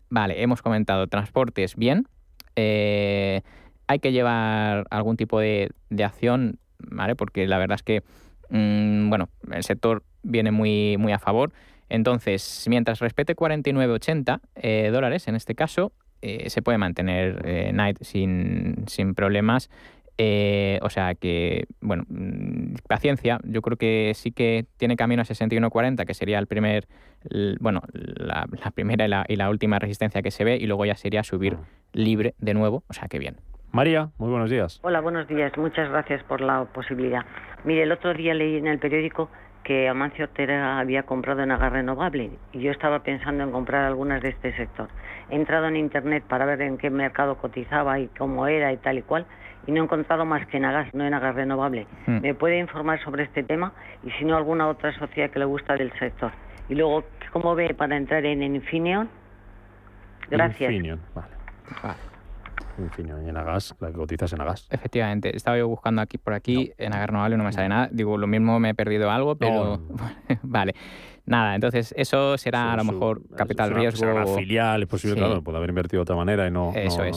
vale, 0.09 0.41
hemos 0.43 0.61
comentado 0.61 1.07
transportes 1.07 1.77
bien. 1.77 2.07
Eh, 2.57 3.41
hay 3.87 3.99
que 3.99 4.11
llevar 4.11 4.85
algún 4.89 5.15
tipo 5.15 5.39
de, 5.39 5.71
de, 5.89 6.03
acción, 6.03 6.59
¿vale? 6.79 7.15
Porque 7.15 7.47
la 7.47 7.57
verdad 7.57 7.75
es 7.75 7.83
que, 7.83 8.03
bueno, 8.49 9.29
el 9.49 9.63
sector 9.63 10.03
viene 10.23 10.51
muy, 10.51 10.97
muy 10.97 11.13
a 11.13 11.19
favor. 11.19 11.53
Entonces, 11.89 12.65
mientras 12.69 12.99
respete 12.99 13.35
49,80 13.35 14.41
eh, 14.55 14.89
dólares, 14.91 15.27
en 15.27 15.35
este 15.35 15.55
caso, 15.55 15.91
eh, 16.21 16.49
se 16.49 16.63
puede 16.63 16.79
mantener 16.79 17.41
eh, 17.45 17.71
Night 17.71 17.97
sin, 18.01 18.85
sin 18.87 19.13
problemas. 19.13 19.69
Eh, 20.17 20.79
o 20.81 20.89
sea 20.89 21.13
que, 21.13 21.65
bueno, 21.81 22.03
mm, 22.07 22.75
paciencia. 22.87 23.39
Yo 23.43 23.61
creo 23.61 23.77
que 23.77 24.11
sí 24.15 24.31
que 24.31 24.65
tiene 24.77 24.95
camino 24.95 25.21
a 25.21 25.25
61.40, 25.25 26.05
que 26.05 26.13
sería 26.13 26.39
el 26.39 26.47
primer, 26.47 26.87
bueno, 27.59 27.81
la, 27.91 28.47
primera 28.73 29.05
y 29.05 29.07
la, 29.07 29.25
y 29.27 29.35
la, 29.35 29.49
última 29.49 29.77
resistencia 29.77 30.21
que 30.21 30.31
se 30.31 30.43
ve, 30.43 30.57
y 30.57 30.65
luego 30.65 30.85
ya 30.85 30.95
sería 30.95 31.23
subir 31.23 31.57
libre 31.93 32.33
de 32.39 32.53
nuevo. 32.53 32.83
O 32.87 32.93
sea 32.93 33.07
que 33.07 33.19
bien. 33.19 33.37
María, 33.71 34.09
muy 34.17 34.29
buenos 34.29 34.49
días. 34.49 34.79
Hola, 34.83 35.01
buenos 35.01 35.27
días. 35.27 35.51
Muchas 35.57 35.89
gracias 35.89 36.23
por 36.23 36.39
la 36.39 36.63
posibilidad. 36.65 37.25
Mire, 37.65 37.83
el 37.83 37.91
otro 37.91 38.13
día 38.13 38.33
leí 38.33 38.55
en 38.55 38.67
el 38.67 38.79
periódico 38.79 39.29
que 39.65 39.89
Amancio 39.89 40.25
Ortega 40.25 40.79
había 40.79 41.03
comprado 41.03 41.41
en 41.41 41.51
Agar 41.51 41.73
Renovable 41.73 42.29
y 42.53 42.59
yo 42.59 42.71
estaba 42.71 42.99
pensando 42.99 43.43
en 43.43 43.51
comprar 43.51 43.83
algunas 43.83 44.21
de 44.21 44.29
este 44.29 44.55
sector. 44.55 44.87
He 45.31 45.35
entrado 45.35 45.65
en 45.67 45.75
internet 45.75 46.23
para 46.23 46.45
ver 46.45 46.61
en 46.61 46.77
qué 46.77 46.91
mercado 46.91 47.35
cotizaba 47.35 47.99
y 47.99 48.07
cómo 48.09 48.45
era 48.45 48.71
y 48.71 48.77
tal 48.77 48.99
y 48.99 49.01
cual 49.01 49.25
y 49.65 49.71
no 49.71 49.81
he 49.81 49.83
encontrado 49.83 50.23
más 50.23 50.45
que 50.47 50.57
en 50.57 50.65
Agas, 50.65 50.93
no 50.93 51.03
en 51.03 51.15
Agar 51.15 51.33
Renovable. 51.33 51.87
Hmm. 52.05 52.19
¿Me 52.21 52.35
puede 52.35 52.59
informar 52.59 53.03
sobre 53.03 53.23
este 53.23 53.41
tema 53.41 53.73
y 54.03 54.11
si 54.11 54.23
no 54.23 54.37
alguna 54.37 54.67
otra 54.67 54.93
sociedad 54.99 55.31
que 55.31 55.39
le 55.39 55.45
gusta 55.45 55.75
del 55.75 55.91
sector? 55.97 56.31
Y 56.69 56.75
luego, 56.75 57.03
¿cómo 57.33 57.55
ve 57.55 57.73
para 57.73 57.97
entrar 57.97 58.23
en 58.23 58.43
Infineon? 58.43 59.09
Gracias. 60.29 60.71
Infineon, 60.71 61.01
vale. 61.15 62.05
En 62.77 63.09
en 63.29 63.37
Agas, 63.37 63.75
la 63.79 63.87
que 63.87 63.93
cotizas 63.93 64.31
en 64.33 64.41
Agas. 64.41 64.67
Efectivamente, 64.69 65.35
estaba 65.35 65.57
yo 65.57 65.67
buscando 65.67 66.01
aquí 66.01 66.17
por 66.17 66.33
aquí, 66.33 66.71
en 66.77 66.93
Agas 66.93 67.11
no 67.11 67.37
no 67.37 67.43
me 67.43 67.51
sale 67.51 67.69
nada. 67.69 67.89
Digo, 67.91 68.17
lo 68.17 68.27
mismo 68.27 68.59
me 68.59 68.71
he 68.71 68.73
perdido 68.73 69.09
algo, 69.11 69.35
pero 69.35 69.79
vale. 70.43 70.75
Nada, 71.27 71.55
entonces 71.55 71.93
eso 71.97 72.37
será 72.37 72.73
a 72.73 72.77
lo 72.77 72.83
mejor 72.83 73.21
capital 73.35 73.71
riesgo. 73.71 73.97
Será 73.97 74.13
una 74.13 74.27
filial, 74.27 74.83
es 74.83 74.87
posible, 74.87 75.15
claro, 75.15 75.41
puede 75.41 75.57
haber 75.57 75.69
invertido 75.69 75.99
de 75.99 76.03
otra 76.03 76.15
manera 76.15 76.47
y 76.47 76.51
no, 76.51 76.71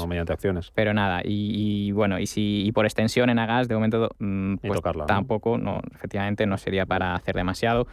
mediante 0.08 0.32
acciones. 0.32 0.72
Pero 0.74 0.94
nada, 0.94 1.20
y, 1.24 1.92
bueno, 1.92 2.18
y 2.18 2.26
si 2.26 2.64
y 2.66 2.72
por 2.72 2.86
extensión 2.86 3.28
en 3.28 3.38
Agas, 3.38 3.68
de 3.68 3.74
momento, 3.74 4.08
mm, 4.18 4.56
pues 4.56 4.80
tampoco, 5.06 5.58
¿no? 5.58 5.82
efectivamente, 5.94 6.46
no 6.46 6.56
sería 6.56 6.86
para 6.86 7.14
hacer 7.14 7.34
demasiado. 7.34 7.86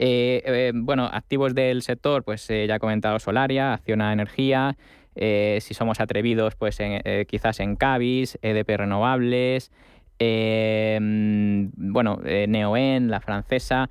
Eh, 0.00 0.42
eh, 0.46 0.72
bueno, 0.74 1.06
activos 1.12 1.54
del 1.54 1.82
sector, 1.82 2.22
pues 2.22 2.48
eh, 2.50 2.66
ya 2.68 2.76
he 2.76 2.78
comentado 2.78 3.18
Solaria, 3.18 3.74
Acciona 3.74 4.12
Energía, 4.12 4.76
eh, 5.20 5.58
si 5.60 5.74
somos 5.74 5.98
atrevidos, 5.98 6.54
pues 6.54 6.76
eh, 6.78 7.26
quizás 7.28 7.58
en 7.58 7.74
Cavis, 7.74 8.38
EDP 8.40 8.76
Renovables, 8.76 9.72
eh, 10.20 10.98
bueno, 11.00 12.20
Neoen, 12.22 13.10
la 13.10 13.20
francesa. 13.20 13.90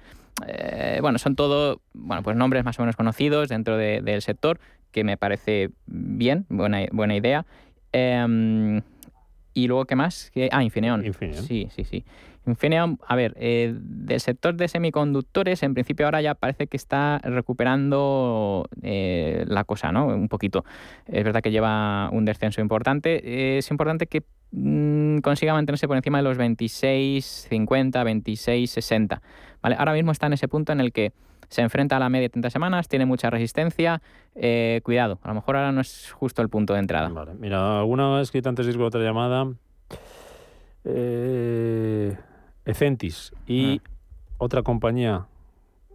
bueno, 1.01 1.17
son 1.19 1.35
todo 1.35 1.81
bueno, 1.93 2.23
pues 2.23 2.37
nombres 2.37 2.63
más 2.63 2.79
o 2.79 2.81
menos 2.81 2.95
conocidos 2.95 3.49
dentro 3.49 3.75
del 3.75 4.21
sector, 4.21 4.59
que 4.91 5.03
me 5.03 5.17
parece 5.17 5.71
bien, 5.85 6.45
buena, 6.47 6.85
buena 6.93 7.15
idea. 7.15 7.45
Em, 7.91 8.81
y 9.53 9.67
luego, 9.67 9.85
¿qué 9.85 9.95
más? 9.97 10.31
Ah, 10.51 10.63
Infineon. 10.63 11.05
Infineon. 11.05 11.43
Sí, 11.43 11.67
sí, 11.75 11.83
sí. 11.83 12.05
Infineon, 12.47 12.99
a 13.05 13.15
ver, 13.15 13.33
eh, 13.37 13.73
del 13.77 14.19
sector 14.19 14.55
de 14.55 14.67
semiconductores, 14.67 15.63
en 15.63 15.73
principio 15.73 16.05
ahora 16.05 16.21
ya 16.21 16.33
parece 16.35 16.67
que 16.67 16.77
está 16.77 17.19
recuperando 17.23 18.67
eh, 18.81 19.45
la 19.47 19.63
cosa, 19.65 19.91
¿no? 19.91 20.07
Un 20.07 20.29
poquito. 20.29 20.63
Es 21.05 21.23
verdad 21.23 21.41
que 21.41 21.51
lleva 21.51 22.09
un 22.11 22.25
descenso 22.25 22.61
importante. 22.61 23.57
es 23.57 23.69
importante 23.69 24.07
que 24.07 24.23
mm, 24.51 25.19
consiga 25.19 25.53
mantenerse 25.53 25.87
por 25.87 25.97
encima 25.97 26.19
de 26.19 26.23
los 26.23 26.37
26, 26.37 27.47
50, 27.49 28.03
26, 28.03 28.71
60. 28.71 29.21
¿vale? 29.61 29.75
Ahora 29.77 29.93
mismo 29.93 30.11
está 30.11 30.27
en 30.27 30.33
ese 30.33 30.47
punto 30.47 30.71
en 30.71 30.79
el 30.79 30.91
que 30.91 31.13
se 31.49 31.61
enfrenta 31.61 31.97
a 31.97 31.99
la 31.99 32.09
media 32.09 32.23
de 32.23 32.29
30 32.29 32.49
semanas, 32.49 32.87
tiene 32.87 33.05
mucha 33.05 33.29
resistencia. 33.29 34.01
Eh, 34.35 34.81
cuidado, 34.83 35.19
a 35.23 35.29
lo 35.29 35.35
mejor 35.35 35.55
ahora 35.55 35.71
no 35.71 35.81
es 35.81 36.11
justo 36.11 36.41
el 36.41 36.49
punto 36.49 36.73
de 36.73 36.79
entrada. 36.79 37.09
Vale, 37.09 37.33
mira, 37.35 37.79
alguna 37.79 38.21
escrita 38.21 38.49
antes 38.49 38.65
de 38.65 38.83
otra 38.83 39.01
llamada. 39.01 39.51
Eh, 40.83 42.15
Ecentis 42.67 43.33
y 43.47 43.81
ah. 43.83 43.89
otra 44.37 44.61
compañía 44.61 45.25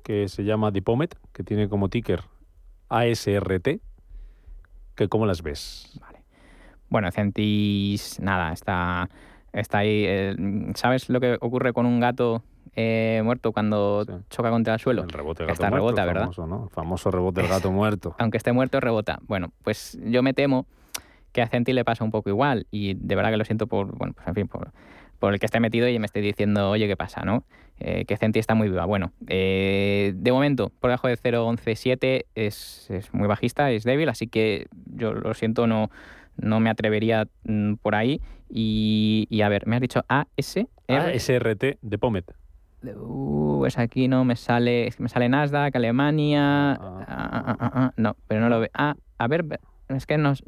que 0.03 0.29
se 0.29 0.43
llama 0.43 0.71
Dipomet, 0.71 1.17
que 1.33 1.45
tiene 1.45 1.69
como 1.69 1.89
ticker 1.89 2.23
ASRT, 2.89 3.81
que 4.95 5.09
¿cómo 5.09 5.27
las 5.27 5.43
ves? 5.43 5.99
Vale. 6.01 6.23
Bueno, 6.89 7.09
Ecentis, 7.09 8.19
nada, 8.21 8.53
está, 8.53 9.09
está 9.53 9.79
ahí. 9.79 10.05
Eh, 10.07 10.37
¿Sabes 10.75 11.09
lo 11.09 11.21
que 11.21 11.37
ocurre 11.41 11.73
con 11.75 11.87
un 11.87 12.01
gato 12.01 12.43
eh, 12.75 13.21
muerto 13.23 13.53
cuando 13.53 14.05
choca 14.31 14.51
contra 14.51 14.75
el 14.75 14.81
suelo? 14.81 15.03
El 15.03 15.11
rebote 15.11 15.45
del 15.45 15.55
gato 15.55 15.63
muerto, 15.63 15.77
rebota, 15.77 16.05
¿verdad? 16.07 16.23
Famoso, 16.23 16.47
¿no? 16.47 16.69
famoso 16.71 17.11
rebote 17.11 17.43
del 17.43 17.51
gato 17.51 17.71
muerto. 17.73 18.17
Aunque 18.19 18.39
esté 18.39 18.53
muerto, 18.53 18.81
rebota. 18.81 19.21
Bueno, 19.27 19.53
pues 19.63 19.99
yo 20.05 20.23
me 20.23 20.33
temo 20.33 20.67
que 21.33 21.43
a 21.43 21.45
Ecentis 21.45 21.75
le 21.75 21.85
pasa 21.85 22.03
un 22.03 22.11
poco 22.11 22.31
igual 22.31 22.67
y 22.71 22.95
de 22.95 23.15
verdad 23.15 23.31
que 23.31 23.37
lo 23.37 23.45
siento 23.45 23.67
por, 23.67 23.97
bueno, 23.97 24.15
pues 24.15 24.27
en 24.27 24.35
fin, 24.35 24.49
por 24.49 24.73
por 25.23 25.33
el 25.33 25.39
que 25.39 25.47
esté 25.47 25.61
metido 25.61 25.87
y 25.87 26.01
me 26.01 26.07
esté 26.07 26.21
diciendo, 26.21 26.69
oye, 26.69 26.89
¿qué 26.89 26.97
pasa? 26.97 27.23
¿no? 27.25 27.45
Eh, 27.79 28.07
que 28.07 28.17
Centi 28.17 28.41
está 28.41 28.57
muy 28.57 28.69
viva. 28.69 28.87
Bueno, 28.87 29.13
eh, 29.29 30.15
de 30.17 30.33
momento, 30.33 30.73
por 30.81 30.91
debajo 30.91 31.07
de 31.07 31.17
0.117 31.17 32.25
es, 32.35 32.91
es 32.91 33.15
muy 33.15 33.29
bajista, 33.29 33.71
es 33.71 33.85
débil, 33.85 34.09
así 34.09 34.27
que 34.27 34.67
yo 34.97 35.15
lo 35.15 35.33
siento, 35.35 35.69
no, 35.69 35.93
no 36.37 36.59
me 36.59 36.71
atrevería 36.71 37.29
mm, 37.45 37.75
por 37.75 37.95
ahí. 37.95 38.21
Y, 38.51 39.41
a 39.45 39.49
ver, 39.49 39.65
me 39.69 39.77
has 39.77 39.83
dicho 39.83 40.05
AS... 40.09 40.57
ASRT 40.89 41.79
de 41.81 41.99
Pomet. 41.99 42.35
Uh, 42.83 43.59
pues 43.61 43.79
aquí 43.79 44.09
no 44.09 44.25
me 44.25 44.35
sale, 44.35 44.91
me 44.99 45.09
sale 45.09 45.29
Nasdaq, 45.29 45.77
Alemania... 45.77 46.73
Ah. 46.73 47.05
Ah, 47.07 47.57
ah, 47.61 47.93
no, 47.97 48.17
pero 48.27 48.41
no 48.41 48.49
lo 48.49 48.59
veo. 48.59 48.71
Ah, 48.75 48.97
a 49.19 49.29
ver, 49.29 49.61
es 49.89 50.05
que 50.05 50.19
nos, 50.19 50.43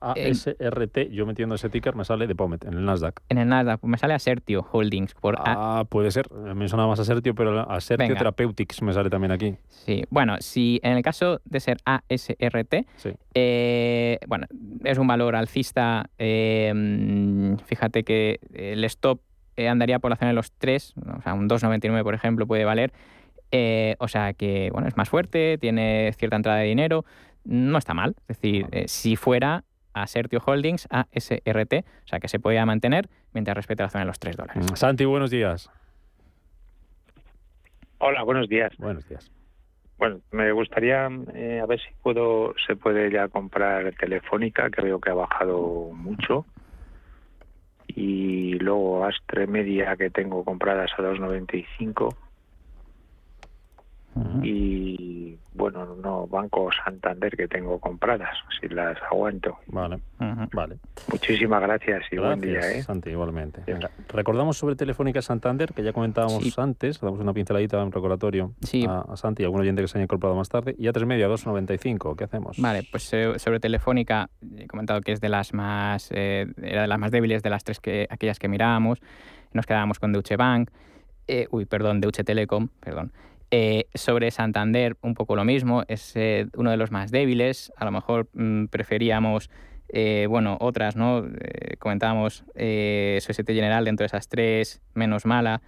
ASRT, 0.00 1.10
yo 1.10 1.26
metiendo 1.26 1.54
ese 1.54 1.68
ticker 1.68 1.94
me 1.94 2.04
sale 2.04 2.26
de 2.26 2.34
Pomet 2.34 2.64
en 2.64 2.74
el 2.74 2.84
Nasdaq. 2.84 3.20
En 3.28 3.38
el 3.38 3.48
Nasdaq, 3.48 3.80
pues 3.80 3.90
me 3.90 3.98
sale 3.98 4.14
Asertio 4.14 4.66
Holdings. 4.72 5.14
Por 5.14 5.36
ah, 5.38 5.84
puede 5.88 6.10
ser. 6.10 6.30
Me 6.32 6.68
suena 6.68 6.86
más 6.86 6.98
Asertio, 6.98 7.34
pero 7.34 7.70
Asertio 7.70 8.14
Therapeutics 8.16 8.82
me 8.82 8.92
sale 8.92 9.10
también 9.10 9.32
aquí. 9.32 9.56
Sí, 9.68 10.04
bueno, 10.10 10.36
si 10.40 10.80
en 10.82 10.96
el 10.96 11.02
caso 11.02 11.40
de 11.44 11.60
ser 11.60 11.78
ASRT, 11.84 12.86
eh, 13.34 14.18
bueno, 14.26 14.46
es 14.84 14.98
un 14.98 15.06
valor 15.06 15.36
alcista. 15.36 16.08
Eh, 16.18 17.56
fíjate 17.66 18.02
que 18.02 18.40
el 18.54 18.82
stop 18.84 19.20
eh, 19.56 19.68
andaría 19.68 19.98
por 19.98 20.10
la 20.10 20.16
zona 20.16 20.28
de 20.28 20.34
los 20.34 20.52
3, 20.52 20.94
o 21.18 21.22
sea, 21.22 21.34
un 21.34 21.48
2,99 21.48 22.02
por 22.02 22.14
ejemplo 22.14 22.46
puede 22.46 22.64
valer. 22.64 22.92
o 23.98 24.08
sea 24.08 24.32
que, 24.32 24.70
bueno, 24.72 24.88
es 24.88 24.96
más 24.96 25.08
fuerte, 25.08 25.58
tiene 25.58 26.12
cierta 26.16 26.36
entrada 26.36 26.58
de 26.58 26.66
dinero 26.66 27.04
no 27.42 27.78
está 27.78 27.94
mal. 27.94 28.16
Es 28.28 28.38
decir, 28.38 28.66
si 28.86 29.16
fuera 29.16 29.64
a 30.02 30.06
Sertio 30.06 30.40
Holdings, 30.44 30.86
a 30.90 31.06
SRT, 31.12 31.84
o 32.04 32.08
sea 32.08 32.20
que 32.20 32.28
se 32.28 32.38
podía 32.38 32.64
mantener 32.66 33.08
mientras 33.32 33.56
respete 33.56 33.82
la 33.82 33.90
zona 33.90 34.04
de 34.04 34.08
los 34.08 34.18
3 34.18 34.36
dólares. 34.36 34.66
Mm, 34.70 34.76
Santi, 34.76 35.04
buenos 35.04 35.30
días. 35.30 35.70
Hola, 37.98 38.22
buenos 38.22 38.48
días. 38.48 38.72
Buenos 38.78 39.06
días. 39.08 39.30
Bueno, 39.98 40.20
me 40.30 40.50
gustaría 40.52 41.10
eh, 41.34 41.60
a 41.62 41.66
ver 41.66 41.78
si 41.78 41.88
puedo 42.02 42.54
se 42.66 42.74
puede 42.74 43.10
ya 43.10 43.28
comprar 43.28 43.92
Telefónica, 43.96 44.70
que 44.70 44.80
veo 44.80 44.98
que 44.98 45.10
ha 45.10 45.14
bajado 45.14 45.90
mucho. 45.92 46.46
Y 47.86 48.54
luego 48.60 49.04
Astre 49.04 49.46
Media, 49.46 49.96
que 49.96 50.08
tengo 50.08 50.42
compradas 50.44 50.90
a 50.96 51.02
2.95 51.02 52.16
y 54.42 55.38
bueno, 55.54 55.96
no 55.96 56.26
Banco 56.26 56.70
Santander 56.84 57.36
que 57.36 57.46
tengo 57.46 57.78
compradas, 57.78 58.36
si 58.60 58.68
las 58.68 59.00
aguanto. 59.02 59.58
Vale, 59.66 60.00
vale. 60.52 60.78
Muchísimas 61.10 61.62
gracias 61.62 62.04
y 62.10 62.18
buen 62.18 62.40
día. 62.40 62.60
¿eh? 62.72 62.82
Santi, 62.82 63.10
igualmente. 63.10 63.62
recordamos 64.08 64.56
sobre 64.56 64.74
Telefónica 64.74 65.22
Santander, 65.22 65.72
que 65.72 65.82
ya 65.82 65.92
comentábamos 65.92 66.58
antes, 66.58 67.00
damos 67.00 67.20
una 67.20 67.32
pinceladita, 67.32 67.82
un 67.82 67.92
recordatorio 67.92 68.52
a, 68.88 69.16
Santi 69.16 69.42
y 69.42 69.44
a 69.44 69.46
algún 69.46 69.60
oyente 69.60 69.82
que 69.82 69.88
se 69.88 69.98
haya 69.98 70.04
incorporado 70.04 70.36
más 70.36 70.48
tarde. 70.48 70.74
Y 70.78 70.88
a 70.88 70.92
3 70.92 71.06
media, 71.06 71.28
2.95, 71.28 72.16
¿qué 72.16 72.24
hacemos? 72.24 72.58
Vale, 72.58 72.86
pues 72.90 73.12
eh, 73.12 73.38
sobre 73.38 73.60
Telefónica, 73.60 74.30
he 74.56 74.66
comentado 74.66 75.00
que 75.00 75.12
es 75.12 75.20
de 75.20 75.28
las 75.28 75.54
más, 75.54 76.10
eh, 76.12 76.46
era 76.62 76.82
de 76.82 76.88
las 76.88 76.98
más 76.98 77.10
débiles 77.10 77.42
de 77.42 77.50
las 77.50 77.64
tres 77.64 77.80
que 77.80 78.06
aquellas 78.10 78.38
que 78.38 78.48
mirábamos. 78.48 79.00
Nos 79.52 79.66
quedábamos 79.66 79.98
con 79.98 80.12
Deutsche 80.12 80.36
Bank, 80.36 80.70
eh, 81.26 81.46
uy, 81.50 81.64
perdón, 81.64 82.00
Deutsche 82.00 82.24
Telekom, 82.24 82.68
perdón. 82.80 83.12
Eh, 83.52 83.88
sobre 83.94 84.30
Santander, 84.30 84.96
un 85.02 85.14
poco 85.14 85.34
lo 85.34 85.44
mismo, 85.44 85.82
es 85.88 86.12
eh, 86.14 86.46
uno 86.56 86.70
de 86.70 86.76
los 86.76 86.92
más 86.92 87.10
débiles. 87.10 87.72
A 87.76 87.84
lo 87.84 87.90
mejor 87.90 88.28
mm, 88.32 88.66
preferíamos, 88.66 89.50
eh, 89.88 90.26
bueno, 90.28 90.56
otras, 90.60 90.94
¿no? 90.94 91.24
comentábamos 91.80 92.44
Societe 92.54 93.52
General 93.54 93.84
dentro 93.84 94.04
de 94.04 94.06
esas 94.06 94.28
tres, 94.28 94.80
menos 94.94 95.26
mala, 95.26 95.62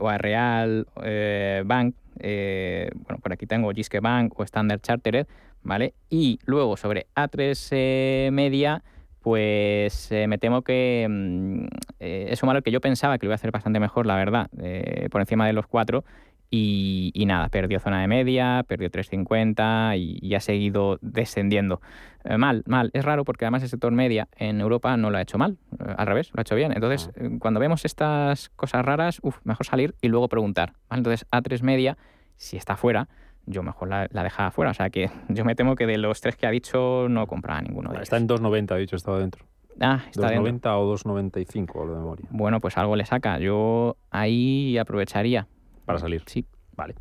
o 0.00 0.08
a 0.08 0.16
Real 0.16 0.86
Bank, 1.66 1.94
bueno, 2.14 3.20
por 3.22 3.32
aquí 3.32 3.46
tengo 3.46 3.70
Giske 3.72 4.00
Bank 4.00 4.38
o 4.38 4.44
Standard 4.44 4.80
Chartered, 4.80 5.26
¿vale? 5.62 5.94
Y 6.08 6.38
luego 6.44 6.76
sobre 6.76 7.06
A3 7.16 8.30
Media, 8.30 8.82
pues 9.20 10.10
me 10.10 10.38
temo 10.38 10.62
que 10.62 11.06
mm, 11.08 11.66
es 11.98 12.42
un 12.42 12.46
valor 12.46 12.62
que 12.62 12.70
yo 12.70 12.80
pensaba 12.80 13.18
que 13.18 13.26
lo 13.26 13.28
iba 13.28 13.34
a 13.34 13.36
hacer 13.36 13.50
bastante 13.50 13.80
mejor, 13.80 14.06
la 14.06 14.16
verdad, 14.16 14.48
por 15.10 15.20
encima 15.20 15.46
de 15.46 15.52
los 15.52 15.66
cuatro 15.66 16.04
y, 16.50 17.24
nada, 17.26 17.48
perdió 17.48 17.78
zona 17.78 18.00
de 18.00 18.06
media, 18.06 18.64
perdió 18.66 18.90
3,50 18.90 19.98
y, 19.98 20.34
ha 20.34 20.40
seguido 20.40 20.98
descendiendo. 21.02 21.80
Eh, 22.24 22.38
mal, 22.38 22.62
mal. 22.66 22.90
Es 22.94 23.04
raro 23.04 23.24
porque 23.24 23.44
además 23.44 23.62
el 23.62 23.68
sector 23.68 23.92
media 23.92 24.28
en 24.36 24.60
Europa 24.60 24.96
no 24.96 25.10
lo 25.10 25.18
ha 25.18 25.22
hecho 25.22 25.36
mal, 25.36 25.58
eh, 25.78 25.94
al 25.96 26.06
revés, 26.06 26.30
lo 26.32 26.40
ha 26.40 26.42
hecho 26.42 26.54
bien. 26.54 26.72
Entonces, 26.72 27.10
ah. 27.16 27.24
eh, 27.24 27.38
cuando 27.38 27.60
vemos 27.60 27.84
estas 27.84 28.48
cosas 28.50 28.84
raras, 28.84 29.18
uf, 29.22 29.38
mejor 29.44 29.66
salir 29.66 29.94
y 30.00 30.08
luego 30.08 30.28
preguntar. 30.28 30.72
Entonces, 30.90 31.26
A3 31.30 31.62
media, 31.62 31.98
si 32.36 32.56
está 32.56 32.76
fuera, 32.76 33.08
yo 33.44 33.62
mejor 33.62 33.88
la, 33.88 34.08
la 34.10 34.22
dejaba 34.22 34.50
fuera. 34.50 34.70
O 34.70 34.74
sea 34.74 34.88
que 34.88 35.10
yo 35.28 35.44
me 35.44 35.54
temo 35.54 35.76
que 35.76 35.86
de 35.86 35.98
los 35.98 36.20
tres 36.20 36.36
que 36.36 36.46
ha 36.46 36.50
dicho 36.50 37.08
no 37.10 37.26
compraba 37.26 37.60
ninguno 37.60 37.90
de 37.90 37.96
ellos. 37.96 38.04
Está 38.04 38.16
en 38.16 38.28
2,90, 38.28 38.72
ha 38.72 38.76
dicho, 38.76 38.96
estaba 38.96 39.18
dentro. 39.18 39.44
Ah, 39.80 40.02
está 40.10 40.32
2,90 40.32 40.60
o 40.76 40.96
2,95 40.96 41.86
lo 41.86 41.92
de 41.92 42.00
memoria. 42.00 42.26
Bueno, 42.30 42.58
pues 42.60 42.76
algo 42.78 42.96
le 42.96 43.04
saca. 43.04 43.38
Yo 43.38 43.96
ahí 44.10 44.76
aprovecharía. 44.78 45.46
Para 45.88 45.98
salir. 45.98 46.22
Sí. 46.26 46.44
Vale. 46.76 46.94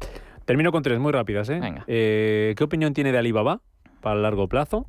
Termino 0.46 0.72
con 0.72 0.82
tres 0.82 0.98
muy 0.98 1.12
rápidas. 1.12 1.50
¿eh? 1.50 1.60
Venga. 1.60 1.84
Eh, 1.88 2.56
¿Qué 2.58 2.64
opinión 2.64 2.94
tiene 2.94 3.12
de 3.12 3.18
Alibaba 3.18 3.60
para 4.02 4.16
el 4.16 4.24
largo 4.24 4.48
plazo? 4.48 4.88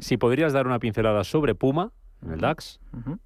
Si 0.00 0.16
podrías 0.16 0.52
dar 0.52 0.66
una 0.66 0.80
pincelada 0.80 1.22
sobre 1.22 1.54
Puma, 1.54 1.92
en 2.24 2.32
el 2.32 2.40
DAX. 2.40 2.80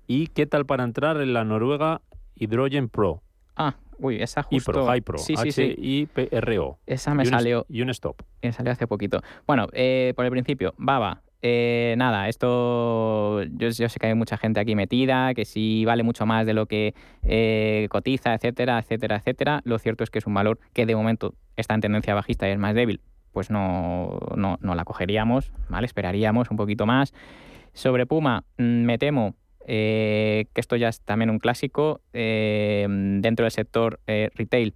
¿Y 0.07 0.26
qué 0.26 0.47
tal 0.47 0.66
para 0.66 0.85
entrar 0.85 1.18
en 1.23 1.33
la 1.33 1.45
Noruega 1.45 2.02
Hydrogen 2.35 2.90
Pro? 2.90 3.23
Ah, 3.57 3.76
uy, 3.99 4.21
esa 4.21 4.42
justo... 4.42 4.73
Hypro, 4.73 4.95
Hypro, 4.95 5.18
sí, 5.18 5.35
sí, 5.37 5.49
H-I-P-R-O. 5.49 6.78
Esa 6.85 7.14
me 7.14 7.23
y 7.23 7.26
un 7.28 7.33
salió... 7.33 7.66
Y 7.71 7.80
un 7.80 7.88
stop. 7.88 8.21
Me 8.42 8.52
salió 8.52 8.73
hace 8.73 8.87
poquito. 8.87 9.23
Bueno, 9.47 9.68
eh, 9.73 10.12
por 10.14 10.26
el 10.26 10.30
principio, 10.30 10.75
Baba, 10.76 11.23
eh, 11.40 11.95
nada, 11.97 12.28
esto 12.28 13.42
yo, 13.45 13.71
sé 13.71 14.00
que 14.00 14.07
hay 14.09 14.14
mucha 14.14 14.37
gente 14.37 14.59
aquí 14.59 14.75
metida, 14.75 15.35
que 15.35 15.45
sí 15.45 15.85
vale 15.85 16.02
mucho 16.02 16.26
más 16.26 16.47
de 16.47 16.54
lo 16.54 16.66
que 16.66 16.95
eh, 17.23 17.87
cotiza, 17.90 18.35
etcétera, 18.35 18.78
etcétera, 18.78 19.16
etcétera. 19.16 19.61
Lo 19.64 19.78
cierto 19.78 20.04
es 20.04 20.11
que 20.11 20.18
es 20.18 20.26
un 20.26 20.35
valor 20.35 20.59
que 20.73 20.87
de 20.87 20.97
momento 20.97 21.35
está 21.57 21.75
en 21.75 21.80
tendencia 21.80 22.14
bajista 22.14 22.49
y 22.49 22.52
es 22.52 22.59
más 22.59 22.75
débil, 22.75 23.00
pues 23.33 23.50
no, 23.50 24.18
no, 24.37 24.59
la 24.75 24.85
cogeríamos, 24.85 25.52
¿vale? 25.68 25.87
Esperaríamos 25.87 26.50
un 26.50 26.57
poquito 26.57 26.87
más. 26.87 27.14
Sobre 27.73 28.07
Puma, 28.07 28.45
mm, 28.57 28.62
me 28.62 28.99
temo 28.99 29.37
eh, 29.66 30.47
que 30.52 30.61
esto 30.61 30.75
ya 30.75 30.88
es 30.88 31.02
también 31.02 31.30
un 31.30 31.38
clásico 31.38 32.00
dentro 32.12 33.45
del 33.45 33.52
sector 33.52 34.00
retail. 34.07 34.75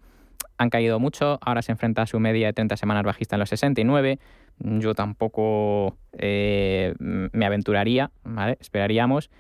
Han 0.59 0.71
caído 0.71 1.01
mucho, 1.01 1.39
ahora 1.41 1.63
se 1.63 1.73
enfrenta 1.73 2.03
a 2.03 2.07
su 2.07 2.21
media 2.21 2.47
de 2.47 2.53
30 2.53 2.77
semanas 2.77 3.03
bajista 3.03 3.35
en 3.35 3.41
los 3.41 3.49
69 3.49 4.21
yo 4.59 4.95
tampoco 4.95 5.97
eh, 6.13 6.95
me 6.99 7.47
aventuraría, 7.47 8.11
¿vale? 8.25 8.59
Esperaríamos. 8.61 9.31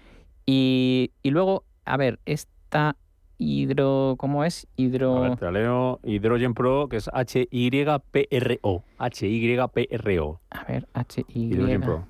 Y, 0.46 1.12
luego, 1.24 1.64
a 1.84 1.96
ver, 1.96 2.18
esta 2.26 2.96
hidro... 3.38 4.16
¿Cómo 4.18 4.44
es? 4.44 4.66
Hidro... 4.76 5.16
A 5.24 5.28
ver, 5.30 5.38
te 5.38 5.52
leo. 5.52 6.00
Hydrogen 6.02 6.54
Pro, 6.54 6.88
que 6.88 6.96
es 6.96 7.10
H-Y-P-R-O. 7.12 8.84
H-Y-P-R-O. 8.98 10.40
A 10.50 10.64
ver, 10.64 10.88
H-Y... 10.92 11.40
Hydrogen 11.40 11.80
Pro. 11.80 12.06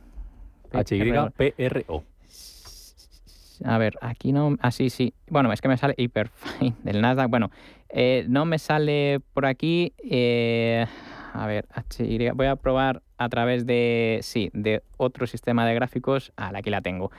H-Y-P-R-O. 0.73 2.05
A 3.65 3.79
ver, 3.79 3.95
aquí 4.01 4.33
no... 4.33 4.57
Ah, 4.61 4.71
sí, 4.71 4.91
sí. 4.91 5.15
Bueno, 5.29 5.53
es 5.53 5.61
que 5.61 5.69
me 5.69 5.77
sale 5.77 5.95
Hyperfine 5.97 6.75
del 6.83 7.01
Nasdaq. 7.01 7.31
Bueno, 7.31 7.51
eh, 7.89 8.25
no 8.29 8.45
me 8.45 8.59
sale 8.59 9.21
por 9.35 9.47
aquí... 9.47 9.93
Eh, 9.99 10.87
a 11.33 11.47
ver. 11.47 11.67
Voy 12.35 12.47
a 12.47 12.57
probar 12.57 13.03
a 13.19 13.29
través 13.29 13.67
de, 13.67 14.21
sí, 14.23 14.51
de 14.53 14.83
otro 14.97 15.27
sistema 15.27 15.67
de 15.67 15.75
gráficos. 15.75 16.33
Ah, 16.37 16.53
aquí 16.55 16.71
la 16.71 16.83
tengo. 16.83 17.11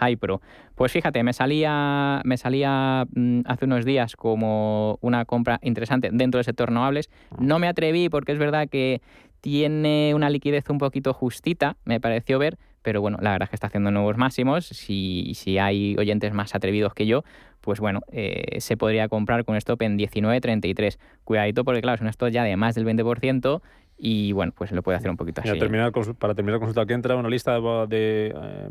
Hypro. 0.00 0.40
Pues 0.74 0.90
fíjate, 0.90 1.22
me 1.22 1.32
salía, 1.32 2.20
me 2.24 2.36
salía 2.36 3.06
mm, 3.14 3.40
hace 3.46 3.64
unos 3.66 3.84
días 3.84 4.16
como 4.16 4.98
una 5.00 5.24
compra 5.24 5.58
interesante 5.62 6.10
dentro 6.12 6.38
del 6.38 6.44
sector 6.44 6.68
renovables. 6.68 7.10
No 7.38 7.58
me 7.58 7.68
atreví 7.68 8.08
porque 8.08 8.32
es 8.32 8.38
verdad 8.38 8.68
que 8.68 9.00
tiene 9.40 10.12
una 10.14 10.30
liquidez 10.30 10.68
un 10.70 10.78
poquito 10.78 11.12
justita, 11.12 11.76
me 11.84 12.00
pareció 12.00 12.38
ver, 12.38 12.58
pero 12.82 13.00
bueno, 13.00 13.18
la 13.20 13.32
verdad 13.32 13.46
es 13.46 13.50
que 13.50 13.56
está 13.56 13.68
haciendo 13.68 13.90
nuevos 13.90 14.16
máximos. 14.16 14.66
Si, 14.66 15.32
si 15.34 15.58
hay 15.58 15.96
oyentes 15.98 16.32
más 16.32 16.54
atrevidos 16.54 16.94
que 16.94 17.06
yo, 17.06 17.24
pues 17.60 17.80
bueno, 17.80 18.00
eh, 18.10 18.60
se 18.60 18.76
podría 18.76 19.08
comprar 19.08 19.44
con 19.44 19.56
stop 19.56 19.82
en 19.82 19.98
19.33. 19.98 20.98
Cuidadito 21.24 21.64
porque 21.64 21.80
claro, 21.80 21.96
es 21.96 22.00
un 22.02 22.08
stop 22.08 22.28
ya 22.30 22.44
de 22.44 22.56
más 22.56 22.74
del 22.74 22.84
20% 22.84 23.62
y 23.96 24.32
bueno, 24.32 24.52
pues 24.56 24.72
lo 24.72 24.82
puede 24.82 24.98
hacer 24.98 25.10
un 25.10 25.16
poquito 25.16 25.40
así. 25.42 25.56
terminar, 25.58 25.92
para 26.18 26.34
terminar 26.34 26.58
consulta, 26.58 26.82
aquí 26.82 26.92
entra 26.92 27.14
una 27.14 27.28
lista 27.28 27.60
de, 27.86 28.34
eh, 28.34 28.70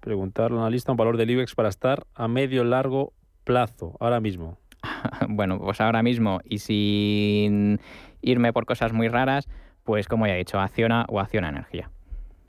preguntarle 0.00 0.56
a 0.56 0.60
una 0.60 0.70
lista 0.70 0.92
un 0.92 0.96
valor 0.96 1.18
del 1.18 1.30
IBEX 1.30 1.54
para 1.54 1.68
estar 1.68 2.06
a 2.14 2.26
medio 2.26 2.64
largo 2.64 3.12
plazo, 3.44 3.96
ahora 4.00 4.20
mismo. 4.20 4.58
bueno, 5.28 5.58
pues 5.58 5.80
ahora 5.80 6.02
mismo 6.02 6.40
y 6.44 6.58
sin 6.58 7.80
irme 8.22 8.52
por 8.52 8.64
cosas 8.64 8.94
muy 8.94 9.08
raras, 9.08 9.46
pues 9.84 10.08
como 10.08 10.26
ya 10.26 10.34
he 10.34 10.38
dicho, 10.38 10.58
Acciona 10.58 11.04
o 11.08 11.20
Acciona 11.20 11.50
Energía. 11.50 11.90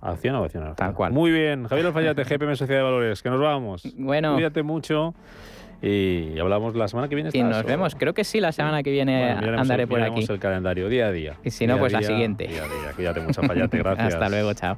Acciona 0.03 0.41
o 0.41 0.45
Acciona 0.45 0.75
Tal 0.75 0.93
cual. 0.93 1.13
Muy 1.13 1.31
bien. 1.31 1.67
Javier 1.67 1.87
Alfayate, 1.87 2.23
GPM 2.23 2.55
Sociedad 2.55 2.81
de 2.81 2.83
Valores, 2.83 3.21
que 3.21 3.29
nos 3.29 3.39
vamos. 3.39 3.83
Bueno. 3.97 4.35
Cuídate 4.35 4.63
mucho. 4.63 5.13
Y 5.81 6.39
hablamos 6.39 6.75
la 6.75 6.87
semana 6.87 7.09
que 7.09 7.15
viene. 7.15 7.29
Y 7.33 7.43
nos 7.43 7.63
vemos. 7.65 7.95
Creo 7.95 8.13
que 8.13 8.23
sí, 8.23 8.39
la 8.39 8.53
semana 8.53 8.83
que 8.83 8.91
viene 8.91 9.31
andaré 9.31 9.85
por 9.85 10.01
aquí. 10.01 10.25
el 10.27 10.39
calendario 10.39 10.87
día 10.87 11.07
a 11.07 11.11
día. 11.11 11.35
Y 11.43 11.51
si 11.51 11.67
no, 11.67 11.77
pues 11.77 11.91
la 11.91 12.01
siguiente. 12.01 12.47
Día 12.47 12.63
a 12.63 12.67
día. 12.67 12.93
Cuídate 12.95 13.19
mucho, 13.21 13.41
Fallate. 13.41 13.77
Gracias. 13.83 14.13
Hasta 14.13 14.29
luego, 14.29 14.53
chao. 14.53 14.77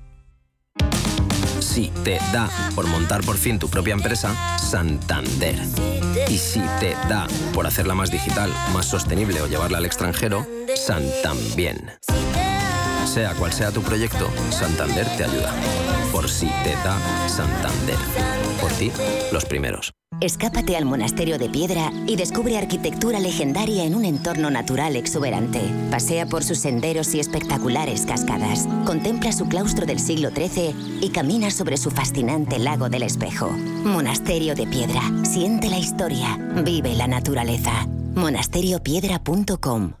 Si 1.73 1.87
te 2.03 2.17
da 2.33 2.49
por 2.75 2.85
montar 2.87 3.21
por 3.21 3.37
fin 3.37 3.57
tu 3.57 3.69
propia 3.69 3.93
empresa, 3.93 4.35
Santander. 4.57 5.55
Y 6.27 6.37
si 6.37 6.59
te 6.81 6.95
da 7.07 7.27
por 7.53 7.65
hacerla 7.65 7.95
más 7.95 8.11
digital, 8.11 8.51
más 8.73 8.87
sostenible 8.87 9.41
o 9.41 9.47
llevarla 9.47 9.77
al 9.77 9.85
extranjero, 9.85 10.45
Santambién. 10.75 11.91
Sea 13.11 13.33
cual 13.35 13.51
sea 13.51 13.71
tu 13.71 13.81
proyecto, 13.81 14.29
Santander 14.51 15.05
te 15.17 15.25
ayuda. 15.25 15.53
Por 16.13 16.29
si 16.29 16.45
te 16.63 16.71
da 16.81 16.97
Santander. 17.27 17.97
Por 18.61 18.71
ti, 18.71 18.89
los 19.33 19.43
primeros. 19.43 19.91
Escápate 20.21 20.77
al 20.77 20.85
monasterio 20.85 21.37
de 21.37 21.49
piedra 21.49 21.91
y 22.07 22.15
descubre 22.15 22.57
arquitectura 22.57 23.19
legendaria 23.19 23.83
en 23.83 23.95
un 23.95 24.05
entorno 24.05 24.49
natural 24.49 24.95
exuberante. 24.95 25.59
Pasea 25.89 26.25
por 26.25 26.45
sus 26.45 26.59
senderos 26.59 27.13
y 27.13 27.19
espectaculares 27.19 28.05
cascadas. 28.05 28.65
Contempla 28.85 29.33
su 29.33 29.49
claustro 29.49 29.85
del 29.85 29.99
siglo 29.99 30.29
XIII 30.29 30.73
y 31.01 31.09
camina 31.09 31.51
sobre 31.51 31.75
su 31.75 31.91
fascinante 31.91 32.59
lago 32.59 32.87
del 32.87 33.03
espejo. 33.03 33.49
Monasterio 33.83 34.55
de 34.55 34.67
piedra. 34.67 35.01
Siente 35.23 35.69
la 35.69 35.79
historia. 35.79 36.37
Vive 36.63 36.95
la 36.95 37.07
naturaleza. 37.07 37.87
monasteriopiedra.com 38.15 40.00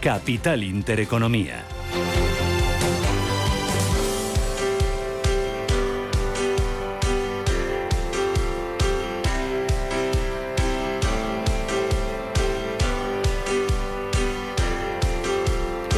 Capital 0.00 0.62
Intereconomía. 0.62 1.64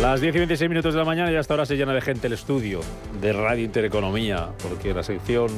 Las 0.01 0.21
10 0.21 0.35
y 0.35 0.39
26 0.39 0.71
minutos 0.71 0.95
de 0.95 0.99
la 0.99 1.05
mañana 1.05 1.31
y 1.31 1.37
hasta 1.37 1.55
ahora 1.55 1.67
se 1.67 1.77
llena 1.77 1.93
de 1.93 2.01
gente 2.01 2.29
el 2.29 2.33
estudio 2.33 2.81
de 3.21 3.33
Radio 3.33 3.65
Intereconomía, 3.65 4.51
porque 4.63 4.95
la 4.95 5.03
sección 5.03 5.49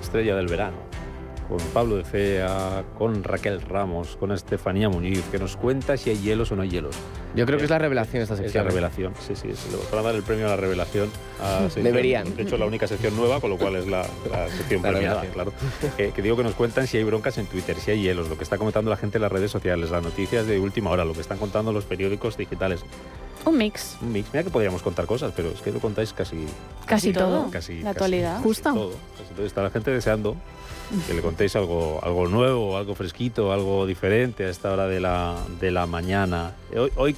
estrella 0.00 0.36
del 0.36 0.46
verano 0.46 1.01
con 1.48 1.58
Pablo 1.74 1.96
de 1.96 2.04
Fea, 2.04 2.84
con 2.96 3.22
Raquel 3.24 3.60
Ramos, 3.60 4.16
con 4.16 4.32
Estefanía 4.32 4.88
Muñiz, 4.88 5.22
que 5.30 5.38
nos 5.38 5.56
cuenta 5.56 5.96
si 5.96 6.10
hay 6.10 6.18
hielos 6.18 6.50
o 6.52 6.56
no 6.56 6.62
hay 6.62 6.70
hielos. 6.70 6.94
Yo 7.34 7.44
creo 7.46 7.58
que 7.58 7.64
es 7.64 7.70
la 7.70 7.78
revelación 7.78 8.22
esta 8.22 8.34
Es 8.34 8.40
la 8.40 8.44
sección. 8.46 8.64
¿eh? 8.66 8.68
revelación, 8.68 9.14
sí, 9.20 9.34
sí, 9.36 9.48
sí. 9.54 9.68
Van 9.90 10.00
a 10.00 10.02
dar 10.02 10.14
el 10.14 10.22
premio 10.22 10.46
a 10.46 10.50
la 10.50 10.56
revelación. 10.56 11.10
a 11.42 11.60
sección- 11.64 11.84
Deberían. 11.84 12.34
De 12.36 12.42
hecho, 12.42 12.56
la 12.56 12.66
única 12.66 12.86
sección 12.86 13.16
nueva, 13.16 13.40
con 13.40 13.50
lo 13.50 13.58
cual 13.58 13.76
es 13.76 13.86
la, 13.86 14.06
la 14.30 14.48
sección 14.48 14.82
La 14.82 14.90
premiada, 14.90 15.22
revelación. 15.22 15.32
claro. 15.32 15.52
Que, 15.96 16.12
que 16.12 16.22
digo 16.22 16.36
que 16.36 16.42
nos 16.42 16.54
cuentan 16.54 16.86
si 16.86 16.96
hay 16.98 17.04
broncas 17.04 17.36
en 17.38 17.46
Twitter, 17.46 17.76
si 17.76 17.90
hay 17.90 18.02
hielos, 18.02 18.28
lo 18.28 18.36
que 18.36 18.44
está 18.44 18.58
comentando 18.58 18.90
la 18.90 18.96
gente 18.96 19.18
en 19.18 19.22
las 19.22 19.32
redes 19.32 19.50
sociales, 19.50 19.90
las 19.90 20.02
noticias 20.02 20.46
de 20.46 20.58
última 20.58 20.90
hora, 20.90 21.04
lo 21.04 21.12
que 21.14 21.20
están 21.20 21.38
contando 21.38 21.72
los 21.72 21.84
periódicos 21.84 22.36
digitales. 22.36 22.80
Un 23.44 23.58
mix. 23.58 23.96
Un 24.00 24.12
mix. 24.12 24.28
Mira 24.32 24.44
que 24.44 24.50
podríamos 24.50 24.82
contar 24.82 25.06
cosas, 25.06 25.32
pero 25.34 25.50
es 25.50 25.60
que 25.60 25.72
lo 25.72 25.80
contáis 25.80 26.12
casi... 26.12 26.46
Casi 26.86 27.12
todo. 27.12 27.50
Casi, 27.50 27.78
La 27.78 27.80
casi- 27.80 27.88
actualidad. 27.88 28.32
casi 28.34 28.44
Justo. 28.44 28.72
todo. 28.72 28.90
Casi 29.18 29.34
todo. 29.34 29.46
Está 29.46 29.62
la 29.64 29.70
gente 29.70 29.90
deseando 29.90 30.36
que 31.06 31.14
le 31.14 31.22
contéis 31.22 31.56
algo, 31.56 32.00
algo 32.02 32.28
nuevo, 32.28 32.76
algo 32.76 32.94
fresquito, 32.94 33.52
algo 33.52 33.86
diferente 33.86 34.44
a 34.44 34.48
esta 34.48 34.72
hora 34.72 34.86
de 34.86 35.00
la, 35.00 35.36
de 35.60 35.70
la 35.70 35.86
mañana. 35.86 36.52
Hoy, 36.76 36.90
hoy, 36.96 37.16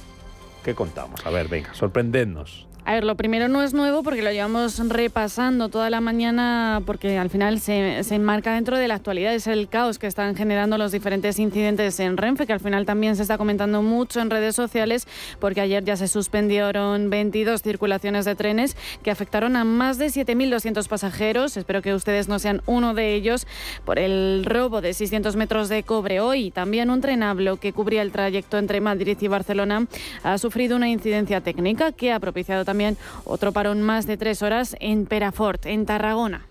¿qué 0.63 0.73
contamos? 0.75 1.25
A 1.25 1.29
ver, 1.29 1.47
venga, 1.47 1.73
sorprendednos. 1.73 2.67
A 2.87 2.93
ver, 2.93 3.03
lo 3.03 3.15
primero 3.15 3.47
no 3.47 3.63
es 3.63 3.73
nuevo 3.73 4.03
porque 4.03 4.21
lo 4.21 4.31
llevamos 4.31 4.77
repasando 4.77 5.69
toda 5.69 5.89
la 5.89 6.01
mañana 6.01 6.83
porque 6.85 7.17
al 7.17 7.31
final 7.31 7.59
se, 7.59 8.03
se 8.03 8.13
enmarca 8.13 8.53
dentro 8.53 8.77
de 8.77 8.87
la 8.87 8.93
actualidad. 8.93 9.33
Es 9.33 9.47
el 9.47 9.67
caos 9.69 9.97
que 9.97 10.05
están 10.05 10.35
generando 10.35 10.77
los 10.77 10.91
diferentes 10.91 11.39
incidentes 11.39 11.99
en 11.99 12.15
Renfe, 12.15 12.45
que 12.45 12.53
al 12.53 12.59
final 12.59 12.85
también 12.85 13.15
se 13.15 13.23
está 13.23 13.39
comentando 13.39 13.81
mucho 13.81 14.19
en 14.19 14.29
redes 14.29 14.55
sociales 14.55 15.07
porque 15.39 15.61
ayer 15.61 15.83
ya 15.83 15.97
se 15.97 16.07
suspendieron 16.07 17.09
22 17.09 17.63
circulaciones 17.63 18.23
de 18.23 18.35
trenes 18.35 18.77
que 19.01 19.09
afectaron 19.09 19.55
a 19.55 19.63
más 19.63 19.97
de 19.97 20.05
7.200 20.05 20.87
pasajeros. 20.87 21.57
Espero 21.57 21.81
que 21.81 21.95
ustedes 21.95 22.27
no 22.27 22.37
sean 22.37 22.61
uno 22.67 22.93
de 22.93 23.15
ellos 23.15 23.47
por 23.83 23.97
el 23.97 24.45
robo 24.45 24.81
de 24.81 24.93
600 24.93 25.35
metros 25.37 25.69
de 25.69 25.81
cobre 25.81 26.19
hoy. 26.19 26.51
También 26.51 26.91
un 26.91 27.01
tren 27.01 27.23
Hablo 27.23 27.57
que 27.57 27.73
cubría 27.73 28.03
el 28.03 28.11
trayecto 28.11 28.59
entre 28.59 28.79
Madrid 28.79 29.17
y 29.19 29.27
Barcelona 29.27 29.87
ha 30.21 30.37
sufrido 30.37 30.75
una 30.75 30.87
incidencia 30.87 31.41
técnica 31.41 31.91
que 31.91 32.11
ha 32.11 32.19
propiciado 32.19 32.63
también 32.63 32.74
otro 33.23 33.51
parón 33.51 33.81
más 33.81 34.05
de 34.07 34.17
tres 34.17 34.41
horas 34.41 34.75
en 34.79 35.05
Perafort, 35.05 35.65
en 35.65 35.85
Tarragona. 35.85 36.45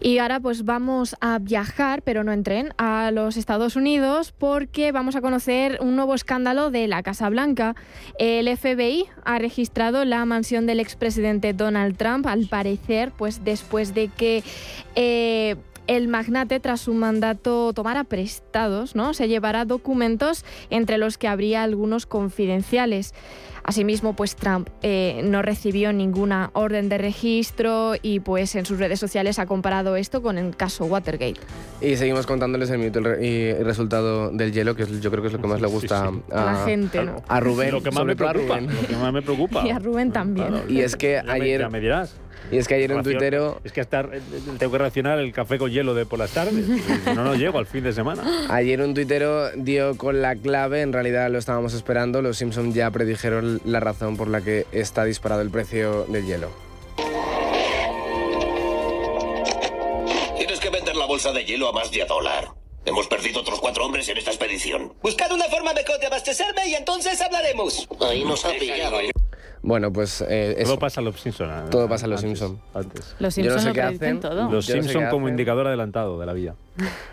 Y 0.00 0.18
ahora 0.18 0.40
pues 0.40 0.64
vamos 0.64 1.16
a 1.20 1.38
viajar, 1.38 2.02
pero 2.02 2.22
no 2.22 2.32
en 2.32 2.42
tren, 2.42 2.74
a 2.76 3.10
los 3.10 3.36
Estados 3.36 3.76
Unidos 3.76 4.32
porque 4.36 4.92
vamos 4.92 5.16
a 5.16 5.20
conocer 5.20 5.78
un 5.80 5.96
nuevo 5.96 6.14
escándalo 6.14 6.70
de 6.70 6.86
la 6.86 7.02
Casa 7.02 7.28
Blanca. 7.28 7.74
El 8.18 8.54
FBI 8.54 9.06
ha 9.24 9.38
registrado 9.38 10.04
la 10.04 10.24
mansión 10.24 10.66
del 10.66 10.80
expresidente 10.80 11.52
Donald 11.54 11.96
Trump, 11.96 12.26
al 12.26 12.46
parecer, 12.46 13.12
pues 13.16 13.44
después 13.44 13.94
de 13.94 14.08
que 14.08 14.44
eh, 14.94 15.56
el 15.86 16.08
magnate, 16.08 16.60
tras 16.60 16.80
su 16.82 16.94
mandato, 16.94 17.72
tomara 17.72 18.04
prestados, 18.04 18.94
¿no? 18.94 19.14
Se 19.14 19.28
llevará 19.28 19.64
documentos 19.64 20.44
entre 20.70 20.98
los 20.98 21.18
que 21.18 21.28
habría 21.28 21.62
algunos 21.62 22.06
confidenciales. 22.06 23.14
Asimismo, 23.68 24.14
pues 24.14 24.36
Trump 24.36 24.68
eh, 24.82 25.22
no 25.24 25.42
recibió 25.42 25.92
ninguna 25.92 26.50
orden 26.52 26.88
de 26.88 26.98
registro 26.98 27.94
y 28.00 28.20
pues 28.20 28.54
en 28.54 28.64
sus 28.64 28.78
redes 28.78 29.00
sociales 29.00 29.40
ha 29.40 29.46
comparado 29.46 29.96
esto 29.96 30.22
con 30.22 30.38
el 30.38 30.56
caso 30.56 30.84
Watergate. 30.84 31.40
Y 31.80 31.96
seguimos 31.96 32.26
contándoles 32.26 32.70
el 32.70 32.78
minuto 32.78 33.00
y 33.20 33.46
el 33.46 33.64
resultado 33.64 34.30
del 34.30 34.52
hielo, 34.52 34.76
que 34.76 34.84
es- 34.84 35.00
yo 35.00 35.10
creo 35.10 35.20
que 35.20 35.26
es 35.28 35.32
lo 35.32 35.40
que 35.40 35.48
más 35.48 35.60
le 35.60 35.66
gusta 35.66 36.12
A 36.30 36.44
la 36.44 36.64
gente, 36.64 37.02
¿no? 37.04 37.16
a 37.26 37.40
Rubén. 37.40 37.72
Lo 37.72 37.82
que 37.82 37.90
más 37.90 37.98
sobre 37.98 38.12
me 38.14 38.16
todo 38.16 38.28
a 38.28 38.32
preocupa. 38.32 38.60
Rubén. 38.60 38.76
Lo 38.82 38.86
que 38.88 38.96
más 38.96 39.12
me 39.12 39.22
preocupa. 39.22 39.62
Y 39.66 39.70
a 39.70 39.78
Rubén 39.80 40.12
también. 40.12 40.46
Claro, 40.48 40.68
Y 40.70 40.80
es 40.82 40.94
que 40.94 41.14
ya 41.14 41.22
me- 41.24 41.32
ayer- 41.32 41.60
ya 41.62 41.68
me 41.68 41.80
dirás. 41.80 42.14
Y 42.50 42.58
es 42.58 42.68
que 42.68 42.74
ayer 42.74 42.92
un 42.92 43.02
tuitero... 43.02 43.60
Es 43.64 43.72
que 43.72 43.80
hasta 43.80 44.00
eh, 44.00 44.20
tengo 44.58 44.72
que 44.72 44.78
racionar 44.78 45.18
el 45.18 45.32
café 45.32 45.58
con 45.58 45.70
hielo 45.70 45.94
de 45.94 46.06
por 46.06 46.18
las 46.18 46.32
tardes. 46.32 46.64
No, 47.14 47.24
no 47.24 47.34
llego 47.34 47.58
al 47.58 47.66
fin 47.66 47.84
de 47.84 47.92
semana. 47.92 48.22
Ayer 48.48 48.80
un 48.80 48.94
tuitero 48.94 49.50
dio 49.52 49.96
con 49.96 50.22
la 50.22 50.34
clave, 50.36 50.82
en 50.82 50.92
realidad 50.92 51.30
lo 51.30 51.38
estábamos 51.38 51.72
esperando, 51.72 52.20
los 52.20 52.36
Simpson 52.36 52.72
ya 52.74 52.90
predijeron 52.90 53.60
la 53.64 53.80
razón 53.80 54.16
por 54.16 54.28
la 54.28 54.40
que 54.40 54.66
está 54.72 55.04
disparado 55.04 55.42
el 55.42 55.50
precio 55.50 56.04
del 56.04 56.26
hielo. 56.26 56.50
Tienes 60.36 60.60
que 60.60 60.70
vender 60.70 60.96
la 60.96 61.06
bolsa 61.06 61.32
de 61.32 61.44
hielo 61.44 61.68
a 61.68 61.72
más 61.72 61.90
de 61.90 62.02
a 62.02 62.06
dólar. 62.06 62.48
Hemos 62.84 63.08
perdido 63.08 63.40
otros 63.40 63.60
cuatro 63.60 63.84
hombres 63.84 64.08
en 64.08 64.18
esta 64.18 64.30
expedición. 64.30 64.92
Buscad 65.02 65.32
una 65.32 65.46
forma 65.46 65.72
mejor 65.72 65.98
de 65.98 66.06
abastecerme 66.06 66.68
y 66.68 66.74
entonces 66.74 67.20
hablaremos. 67.20 67.88
Ahí 68.00 68.24
nos 68.24 68.44
ha 68.44 68.50
pillado. 68.50 68.98
Bueno, 69.62 69.92
pues 69.92 70.20
eh, 70.28 70.54
eso. 70.58 70.70
Todo 70.72 70.78
pasa 70.78 71.00
a 71.00 71.04
los 71.04 71.20
Simpson. 71.20 71.50
eh, 71.50 71.68
Todo 71.70 71.88
pasa 71.88 72.06
a 72.06 72.08
los 72.08 72.22
antes, 72.22 72.38
Simpson. 72.38 72.60
Antes. 72.74 73.16
Los 73.18 73.34
Yo 73.36 73.44
no 73.52 73.58
sé 73.58 73.72
lo 73.74 73.84
hacen. 73.84 74.20
todo. 74.20 74.50
Los 74.50 74.66
Yo 74.66 74.76
no 74.76 74.82
sé 74.82 74.88
Simpson 74.88 75.02
qué 75.04 75.08
como 75.10 75.26
hacen. 75.26 75.32
indicador 75.34 75.66
adelantado 75.66 76.20
de 76.20 76.26
la 76.26 76.32
vida. 76.32 76.54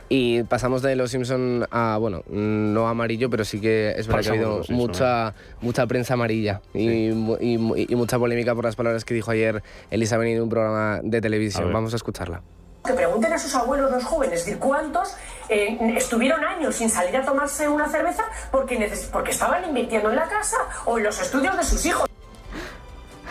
Y 0.09 0.43
pasamos 0.43 0.81
de 0.81 0.95
los 0.95 1.09
Simpson 1.09 1.65
a, 1.71 1.97
bueno, 1.99 2.21
no 2.27 2.87
amarillo, 2.87 3.29
pero 3.29 3.43
sí 3.45 3.59
que 3.59 3.93
es 3.97 4.07
verdad 4.07 4.21
que 4.21 4.27
ha 4.29 4.31
habido 4.33 4.57
los 4.57 4.67
Simpson, 4.67 4.87
mucha, 4.87 5.33
mucha 5.61 5.87
prensa 5.87 6.13
amarilla 6.13 6.61
y, 6.73 7.07
y 7.07 7.11
mu- 7.57 7.75
y 7.75 7.95
mucha 7.95 8.19
polémica 8.19 8.53
por 8.53 8.65
las 8.65 8.75
palabras 8.75 9.05
que 9.05 9.13
dijo 9.13 9.31
ayer 9.31 9.63
Elisa 9.89 10.17
Benítez 10.17 10.37
en 10.37 10.43
un 10.43 10.49
programa 10.49 10.99
de 11.01 11.21
televisión. 11.21 11.71
Vamos 11.73 11.93
a 11.93 11.95
escucharla. 11.95 12.41
Que 12.85 12.91
pregunten 12.93 13.31
a 13.31 13.39
sus 13.39 13.55
abuelos 13.55 13.89
los 13.89 14.03
jóvenes, 14.03 14.39
es 14.41 14.45
decir, 14.45 14.59
¿cuántos 14.59 15.15
eh, 15.47 15.77
estuvieron 15.95 16.43
años 16.43 16.75
sin 16.75 16.89
salir 16.89 17.15
a 17.15 17.23
tomarse 17.23 17.69
una 17.69 17.87
cerveza 17.87 18.23
porque 18.51 18.89
estaban 19.31 19.63
invirtiendo 19.63 20.09
en 20.09 20.17
la 20.17 20.27
casa 20.27 20.57
o 20.85 20.97
en 20.97 21.05
los 21.05 21.21
estudios 21.21 21.55
de 21.55 21.63
sus 21.63 21.85
hijos? 21.85 22.09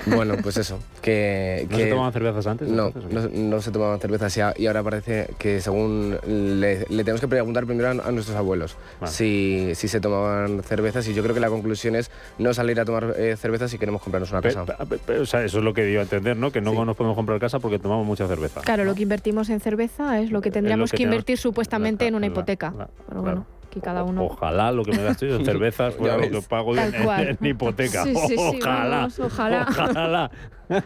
Bueno, 0.05 0.35
pues 0.43 0.57
eso, 0.57 0.81
que... 1.01 1.65
¿No 1.71 1.77
que 1.77 1.85
se 1.85 1.91
tomaban 1.91 2.13
cervezas 2.13 2.45
antes? 2.49 2.67
No, 2.69 2.87
entonces, 2.89 3.13
no, 3.13 3.51
no 3.51 3.63
se 3.63 3.71
tomaban 3.71 4.01
cervezas 4.01 4.37
y, 4.59 4.67
ahora 4.67 4.83
parece 4.83 5.29
que 5.39 5.61
según 5.61 6.19
le, 6.27 6.87
le 6.89 7.05
tenemos 7.05 7.21
que 7.21 7.29
preguntar 7.29 7.67
primero 7.67 7.89
a, 7.89 8.09
a 8.09 8.11
nuestros 8.11 8.37
abuelos 8.37 8.77
Vale. 9.01 9.13
si, 9.13 9.73
si 9.77 9.87
se 9.87 10.01
tomaban 10.01 10.65
cervezas 10.65 11.07
y 11.07 11.15
yo 11.15 11.23
creo 11.23 11.35
que 11.35 11.41
la 11.41 11.51
conclusión 11.51 11.95
es 11.95 12.11
no 12.39 12.53
salir 12.53 12.81
a 12.81 12.85
tomar 12.85 13.15
eh, 13.17 13.37
cervezas 13.37 13.71
si 13.71 13.79
queremos 13.79 14.03
comprarnos 14.03 14.33
una 14.33 14.41
Pe- 14.41 14.55
casa. 14.55 14.77
pe- 14.87 14.99
pe- 14.99 15.19
o 15.21 15.27
sea, 15.27 15.45
eso 15.45 15.59
es 15.59 15.65
lo 15.65 15.73
que 15.73 15.85
dio 15.85 16.01
a 16.01 16.03
entender, 16.03 16.37
¿no? 16.37 16.51
Que 16.51 16.61
no 16.61 16.85
nos 16.85 16.97
podemos 16.97 17.15
comprar 17.15 17.39
casa 17.39 17.61
porque 17.61 17.79
tomamos 17.79 18.05
mucha 18.05 18.27
cerveza. 18.27 18.61
Claro, 18.63 18.85
lo 18.85 18.97
que 18.97 19.03
invertimos 19.03 19.51
en 19.51 19.61
cerveza 19.61 20.19
es 20.21 20.33
lo 20.33 20.41
que 20.41 20.51
tendríamos 20.51 20.91
que 20.91 20.97
que, 20.97 21.05
tenemos- 21.05 21.15
invertir 21.15 21.39
supuestamente 21.39 22.09
en 22.09 22.17
una 22.17 22.27
la- 22.27 22.33
hipoteca. 22.33 22.75
la- 22.77 22.89
Pero 23.09 23.23
claro. 23.23 23.47
Cada 23.81 24.05
uno... 24.05 24.25
Ojalá 24.25 24.73
lo 24.73 24.85
que 24.85 24.93
me 24.93 25.03
gasto 25.03 25.27
yo 25.27 25.37
en 25.37 25.45
cervezas 25.47 25.95
fuera 25.95 26.17
lo 26.17 26.31
que 26.31 26.43
pago 26.43 26.77
en, 26.77 26.95
en 26.95 27.39
hipoteca. 27.47 28.05
Sí, 28.05 28.15
sí, 28.15 28.29
sí, 28.29 28.37
ojalá. 28.39 28.97
vamos, 28.97 29.19
ojalá. 29.19 29.67
Ojalá. 29.69 30.31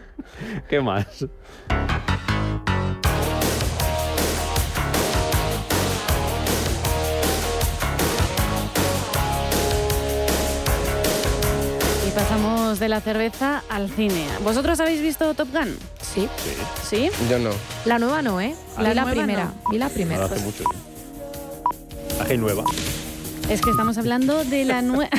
¿Qué 0.69 0.81
más? 0.81 1.25
Y 12.07 12.11
pasamos 12.11 12.79
de 12.79 12.89
la 12.89 13.01
cerveza 13.01 13.63
al 13.69 13.89
cine. 13.89 14.25
¿Vosotros 14.43 14.79
habéis 14.79 15.01
visto 15.01 15.33
Top 15.33 15.49
Gun? 15.51 15.77
Sí. 16.01 16.27
¿Sí? 16.83 17.09
Yo 17.29 17.39
no. 17.39 17.49
La 17.85 17.99
nueva 17.99 18.21
no, 18.21 18.39
¿eh? 18.39 18.55
La 18.77 18.89
Vi 18.89 18.95
la 18.95 19.01
nueva 19.03 19.11
primera. 19.11 19.43
no. 19.45 19.69
Vi 19.71 19.77
la 19.77 19.89
primera. 19.89 20.25
Hace 20.25 20.39
mucho. 20.43 20.63
Nueva. 22.37 22.63
Es 23.49 23.61
que 23.61 23.69
estamos 23.69 23.97
hablando 23.97 24.43
de 24.43 24.65
la 24.65 24.81
nueva... 24.81 25.09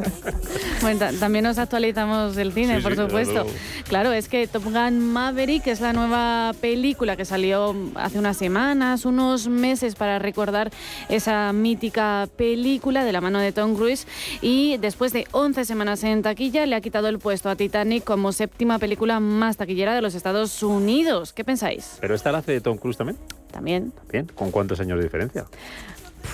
bueno, 0.80 1.06
también 1.20 1.44
nos 1.44 1.58
actualizamos 1.58 2.34
del 2.34 2.52
cine, 2.54 2.76
Sí, 2.76 2.82
por 2.82 2.96
sí, 2.96 3.02
supuesto. 3.02 3.44
Claro, 3.86 4.12
es 4.12 4.28
que 4.28 4.46
Top 4.46 4.64
Gun 4.64 5.12
Maverick 5.12 5.66
es 5.66 5.82
la 5.82 5.92
nueva 5.92 6.54
película 6.62 7.16
que 7.16 7.26
salió 7.26 7.76
hace 7.96 8.18
unas 8.18 8.38
semanas, 8.38 9.04
unos 9.04 9.48
meses 9.48 9.94
para 9.94 10.18
recordar 10.18 10.70
esa 11.10 11.52
mítica 11.52 12.26
película 12.36 13.04
de 13.04 13.12
la 13.12 13.20
mano 13.20 13.38
de 13.38 13.52
Tom 13.52 13.76
Cruise 13.76 14.06
y 14.40 14.78
después 14.78 15.12
de 15.12 15.26
11 15.32 15.66
semanas 15.66 16.02
en 16.02 16.22
taquilla 16.22 16.64
le 16.64 16.76
ha 16.76 16.80
quitado 16.80 17.08
el 17.08 17.18
puesto 17.18 17.50
a 17.50 17.56
Titanic 17.56 18.04
como 18.04 18.32
séptima 18.32 18.78
película 18.78 19.20
más 19.20 19.58
taquillera 19.58 19.94
de 19.94 20.00
los 20.00 20.14
Estados 20.14 20.62
Unidos. 20.62 21.34
¿Qué 21.34 21.44
pensáis? 21.44 21.98
¿Pero 22.00 22.14
esta 22.14 22.32
la 22.32 22.38
hace 22.38 22.52
de 22.52 22.62
Tom 22.62 22.78
Cruise 22.78 22.96
también? 22.96 23.18
También. 23.50 23.92
Bien. 24.10 24.26
¿Con 24.34 24.50
cuántos 24.50 24.80
años 24.80 24.96
de 24.96 25.04
diferencia? 25.04 25.44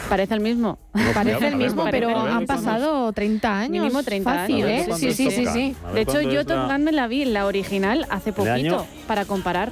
Parece 0.08 0.34
el 0.34 0.40
mismo. 0.40 0.78
Parece 1.14 1.38
ver, 1.40 1.52
el 1.52 1.56
mismo, 1.56 1.84
ver, 1.84 1.90
pero 1.92 2.18
han 2.18 2.46
pasado 2.46 3.12
30 3.12 3.58
años. 3.58 3.82
Mínimo 3.84 4.02
30 4.02 4.30
Fácil, 4.32 4.56
años. 4.56 4.68
¿eh? 4.68 4.84
¿Cuándo 4.88 5.06
Sí, 5.06 5.12
sí, 5.12 5.30
sí, 5.30 5.46
sí. 5.46 5.76
De 5.94 6.00
hecho, 6.00 6.12
¿cuándo 6.12 6.30
yo 6.32 6.44
Top 6.46 6.56
la- 6.56 6.66
Gun 6.74 6.84
me 6.84 6.92
la 6.92 7.06
vi 7.06 7.22
en 7.22 7.32
la 7.32 7.46
original 7.46 8.06
hace 8.10 8.32
poquito 8.32 8.52
año? 8.52 8.86
para 9.06 9.24
comparar. 9.24 9.70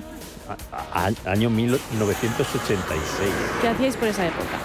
a- 0.93 1.07
a- 1.07 1.31
año 1.31 1.49
1986. 1.51 3.31
¿Qué 3.63 3.69
hacíais 3.69 3.97
por 3.97 4.09
esa 4.09 4.27
época? 4.27 4.59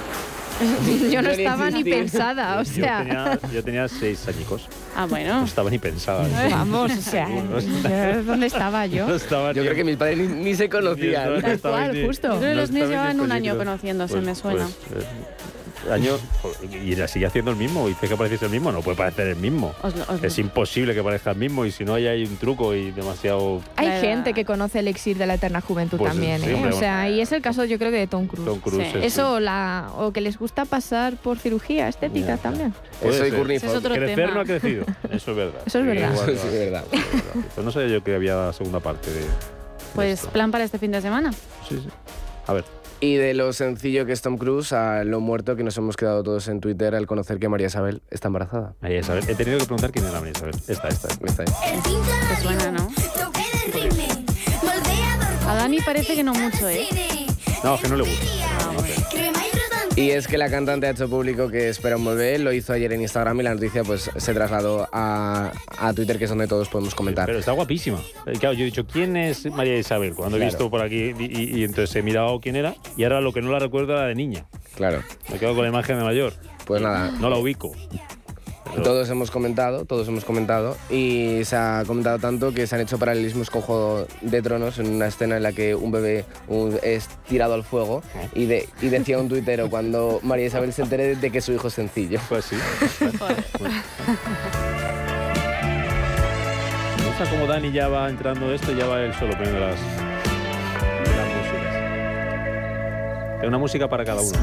Yo 1.12 1.22
no 1.22 1.30
estaba 1.30 1.70
ni 1.70 1.84
pensada, 1.84 2.60
o 2.60 2.64
Yo 2.64 2.74
sea... 2.74 3.00
tenía, 3.00 3.40
yo 3.54 3.64
tenía 3.64 3.88
seis 3.88 4.28
añicos. 4.28 4.68
Ah, 4.96 5.02
No 5.02 5.08
bueno. 5.08 5.46
estaba 5.46 5.70
ni 5.70 5.80
pensada. 5.80 6.28
Vamos, 6.50 6.92
o 6.92 7.02
sea, 7.02 7.28
No 7.30 8.24
¿dónde 8.24 8.48
estaba 8.48 8.86
yo? 8.86 9.08
No 9.08 9.16
estaba 9.16 9.54
Yo 9.54 9.62
ni- 9.62 9.68
creo 9.68 9.76
que 9.78 9.84
mis 9.84 9.98
padres 9.98 10.18
ni, 10.18 10.28
ni 10.28 10.56
se 10.56 10.68
conocían. 10.70 11.42
Tal 11.42 11.60
cual, 11.60 12.06
justo. 12.06 12.28
Yo 12.34 12.40
creo 12.40 12.50
que 12.50 12.56
no 12.56 12.62
los 12.62 12.72
míos 12.72 12.90
llevan 12.90 13.20
un 13.22 13.32
año 13.32 13.58
conociéndose, 13.58 14.14
Pues- 14.16 14.26
me 14.26 14.36
suena. 14.36 14.68
pues, 14.90 15.04
eh, 15.04 15.08
años 15.92 16.20
y 16.84 16.96
la 16.96 17.08
sigue 17.08 17.26
haciendo 17.26 17.52
el 17.52 17.58
mismo. 17.58 17.88
Dice 17.88 18.08
que 18.08 18.16
parece 18.16 18.46
el 18.46 18.52
mismo, 18.52 18.72
no 18.72 18.82
puede 18.82 18.98
parecer 18.98 19.28
el 19.28 19.36
mismo. 19.36 19.74
Os 19.82 19.96
lo- 19.96 20.04
os 20.04 20.22
lo- 20.22 20.28
Es 20.28 20.38
imposible 20.40 20.94
que 20.94 21.02
parezca 21.04 21.32
el 21.32 21.38
mismo 21.38 21.66
y 21.66 21.72
si 21.72 21.86
no, 21.86 21.94
ahí 21.96 22.08
hay 22.08 22.24
un 22.24 22.38
truco 22.38 22.74
y 22.76 22.92
demasiado. 22.92 23.62
Hay 23.76 23.88
La- 23.88 24.00
gente 24.00 24.34
que 24.34 24.46
conoce 24.46 24.80
el 24.80 24.88
elixir 24.88 25.18
de 25.18 25.26
la 25.28 25.36
eterna 25.36 25.62
juventud 25.62 25.98
Pues, 25.98 26.12
también, 26.12 26.42
sí, 26.42 26.50
¿eh? 26.50 26.54
hombre, 26.56 26.74
o 26.74 26.80
sea, 26.80 27.10
y 27.10 27.22
es 27.22 27.32
el 27.32 27.42
caso, 27.42 27.64
yo 27.66 27.78
creo, 27.78 27.92
de 27.92 28.08
Tom 28.08 28.28
Cruise. 28.28 28.46
Tom 28.46 28.60
Cruise, 28.60 28.88
Sí. 28.92 29.00
Eso 29.04 29.34
o 29.34 29.40
la, 29.40 29.90
o 29.98 30.12
que 30.12 30.22
les 30.22 30.38
gusta 30.38 30.66
pasar 30.66 31.16
por 31.18 31.38
cirugía 31.40 31.88
estética 31.88 32.38
también. 32.38 32.74
Ese 33.02 33.28
es 33.56 33.64
otro 33.76 33.94
Crecer 33.96 34.16
tema. 34.16 34.34
no 34.34 34.40
ha 34.42 34.46
crecido. 34.46 34.86
Eso 35.12 35.32
es 35.32 35.38
verdad. 35.38 35.62
Eso 35.66 35.80
es 35.80 35.86
verdad. 35.86 36.12
Igual, 36.14 36.30
Eso 36.30 36.48
es 36.48 36.54
verdad. 36.54 36.84
Pues 37.56 37.66
no 37.66 37.72
sabía 37.72 37.88
yo 37.90 38.04
que 38.04 38.16
había 38.16 38.52
segunda 38.54 38.80
parte 38.80 39.12
de. 39.12 39.22
Pues 39.96 40.26
plan 40.28 40.52
para 40.52 40.64
este 40.64 40.78
fin 40.78 40.92
de 40.92 41.02
semana. 41.02 41.32
Sí, 41.68 41.80
sí. 41.82 41.90
A 42.48 42.54
ver. 42.54 42.64
Y 43.02 43.16
de 43.16 43.34
lo 43.34 43.54
sencillo 43.54 44.06
que 44.06 44.12
es 44.12 44.22
Tom 44.22 44.38
Cruise 44.38 44.74
a 44.74 45.06
lo 45.06 45.22
muerto 45.22 45.56
que 45.56 45.64
nos 45.64 45.78
hemos 45.78 45.96
quedado 45.96 46.22
todos 46.22 46.50
en 46.50 46.60
Twitter 46.60 46.96
al 46.96 47.08
conocer 47.08 47.40
que 47.40 47.48
María 47.48 47.68
Isabel 47.68 48.02
está 48.10 48.28
embarazada. 48.28 48.76
María 48.82 49.00
Isabel. 49.00 49.24
He 49.28 49.36
tenido 49.36 49.58
que 49.58 49.66
preguntar 49.66 49.92
quién 49.92 50.06
era 50.06 50.20
María 50.20 50.34
Isabel. 50.34 50.56
Esta, 50.68 50.88
esta. 50.90 51.08
Esta 51.26 51.44
es. 51.44 51.52
Te 51.62 52.42
suena, 52.42 52.72
¿no? 52.72 52.90
A 55.48 55.56
Dani 55.56 55.80
parece 55.82 56.16
que 56.16 56.24
no 56.24 56.34
mucho, 56.34 56.68
¿eh? 56.68 56.88
No, 57.64 57.80
que 57.80 57.88
no 57.88 57.96
le 57.96 58.04
gusta. 58.04 58.26
Y 60.00 60.12
es 60.12 60.28
que 60.30 60.38
la 60.38 60.50
cantante 60.50 60.88
ha 60.88 60.92
hecho 60.92 61.10
público 61.10 61.50
que 61.50 61.68
espera 61.68 61.98
un 61.98 62.06
bebé, 62.06 62.40
lo 62.40 62.54
hizo 62.54 62.72
ayer 62.72 62.94
en 62.94 63.02
Instagram 63.02 63.42
y 63.42 63.44
la 63.44 63.54
noticia 63.54 63.84
pues 63.84 64.10
se 64.16 64.34
trasladó 64.34 64.88
a, 64.94 65.52
a 65.78 65.94
Twitter, 65.94 66.18
que 66.18 66.24
es 66.24 66.30
donde 66.30 66.48
todos 66.48 66.70
podemos 66.70 66.96
comentar. 66.96 67.26
Pero 67.26 67.40
está 67.40 67.52
guapísima. 67.52 68.00
Eh, 68.26 68.34
Claro, 68.40 68.54
yo 68.54 68.62
he 68.62 68.66
dicho, 68.66 68.88
¿quién 68.88 69.18
es 69.18 69.46
María 69.48 69.78
Isabel? 69.78 70.14
Cuando 70.16 70.38
he 70.38 70.46
visto 70.46 70.70
por 70.70 70.82
aquí 70.82 71.14
y, 71.20 71.24
y- 71.26 71.60
y 71.60 71.64
entonces 71.66 71.94
he 71.98 72.02
mirado 72.02 72.40
quién 72.40 72.56
era 72.56 72.76
y 72.96 73.04
ahora 73.04 73.20
lo 73.20 73.34
que 73.34 73.42
no 73.42 73.52
la 73.52 73.60
recuerdo 73.60 73.92
era 73.92 74.06
de 74.06 74.16
niña. 74.16 74.46
Claro. 74.76 75.04
Me 75.32 75.38
quedo 75.38 75.54
con 75.54 75.64
la 75.64 75.70
imagen 75.70 75.98
de 75.98 76.04
mayor. 76.06 76.32
Pues 76.66 76.82
nada. 76.82 77.12
No 77.20 77.30
la 77.30 77.38
ubico. 77.38 77.74
Todos 78.84 79.10
hemos 79.10 79.30
comentado, 79.32 79.84
todos 79.86 80.08
hemos 80.08 80.24
comentado 80.24 80.78
y 80.90 81.42
se 81.44 81.56
ha 81.56 81.84
comentado 81.86 82.18
tanto 82.20 82.54
que 82.54 82.66
se 82.68 82.76
han 82.76 82.82
hecho 82.82 82.98
paralelismos 82.98 83.50
con 83.50 83.62
Juego 83.62 84.06
de 84.22 84.42
Tronos 84.42 84.78
en 84.80 84.88
una 84.96 85.08
escena 85.08 85.38
en 85.38 85.44
la 85.44 85.52
que 85.52 85.76
un 85.76 85.92
bebé 85.92 86.24
un- 86.48 86.80
es 86.82 87.08
tirado 87.28 87.56
al 87.56 87.64
fuego 87.64 88.02
y, 88.34 88.46
de, 88.46 88.70
y 88.82 88.88
decía 88.90 89.18
un 89.20 89.28
tuitero 89.28 89.70
cuando 89.70 90.20
María 90.24 90.46
Isabel 90.46 90.72
se 90.72 90.84
entere 90.84 91.16
de 91.16 91.32
que 91.32 91.42
su 91.42 91.52
hijo 91.52 91.68
es 91.68 91.74
sencillo. 91.74 92.20
Pues 92.30 92.46
sí. 92.46 92.56
Me 96.98 97.06
gusta 97.08 97.30
cómo 97.30 97.46
Dani 97.48 97.72
ya 97.72 97.88
va 97.88 98.10
entrando 98.10 98.54
esto, 98.54 98.72
ya 98.72 98.86
va 98.86 99.02
él 99.02 99.14
solo 99.16 99.32
poniendo 99.34 99.60
las, 99.60 99.80
las 99.80 101.28
músicas. 101.28 101.76
Hay 103.42 103.48
una 103.48 103.58
música 103.58 103.88
para 103.90 104.06
cada 104.06 104.22
uno. 104.22 104.38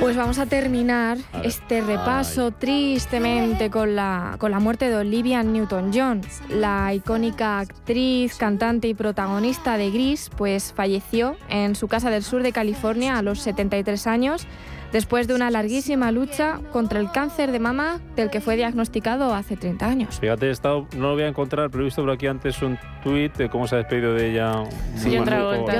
Pues 0.00 0.16
vamos 0.16 0.38
a 0.38 0.46
terminar 0.46 1.18
A 1.32 1.42
este 1.42 1.80
repaso 1.80 2.50
tristemente 2.50 3.70
con 3.70 3.94
la, 3.94 4.36
con 4.38 4.50
la 4.50 4.58
muerte 4.58 4.88
de 4.88 4.96
Olivia 4.96 5.42
Newton-John. 5.42 6.20
La 6.50 6.92
icónica 6.92 7.60
actriz, 7.60 8.36
cantante 8.36 8.88
y 8.88 8.94
protagonista 8.94 9.76
de 9.78 9.90
Gris, 9.90 10.30
pues 10.36 10.72
falleció 10.74 11.36
en 11.48 11.74
su 11.74 11.88
casa 11.88 12.10
del 12.10 12.22
sur 12.22 12.42
de 12.42 12.52
California 12.52 13.18
a 13.18 13.22
los 13.22 13.40
73 13.40 14.06
años 14.06 14.46
después 14.92 15.26
de 15.26 15.34
una 15.34 15.50
larguísima 15.50 16.12
lucha 16.12 16.60
contra 16.72 17.00
el 17.00 17.10
cáncer 17.10 17.50
de 17.50 17.58
mama 17.58 18.00
del 18.14 18.30
que 18.30 18.40
fue 18.40 18.56
diagnosticado 18.56 19.34
hace 19.34 19.56
30 19.56 19.86
años. 19.86 20.20
Fíjate, 20.20 20.46
he 20.46 20.50
estado, 20.50 20.86
no 20.96 21.08
lo 21.08 21.12
voy 21.14 21.24
a 21.24 21.28
encontrar, 21.28 21.70
pero 21.70 21.82
he 21.82 21.86
visto 21.86 22.02
por 22.02 22.10
aquí 22.12 22.26
antes 22.26 22.60
un 22.62 22.78
tuit 23.02 23.34
de 23.36 23.48
cómo 23.48 23.66
se 23.66 23.74
ha 23.76 23.78
despedido 23.78 24.14
de 24.14 24.30
ella. 24.32 24.64
Sí, 24.96 25.16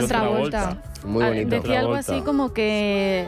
Travolta. 0.09 0.79
Muy 1.05 1.23
Ah, 1.23 1.29
bonito. 1.29 1.51
Decía 1.51 1.81
algo 1.81 1.95
así 1.95 2.23
como 2.23 2.53
que 2.53 3.27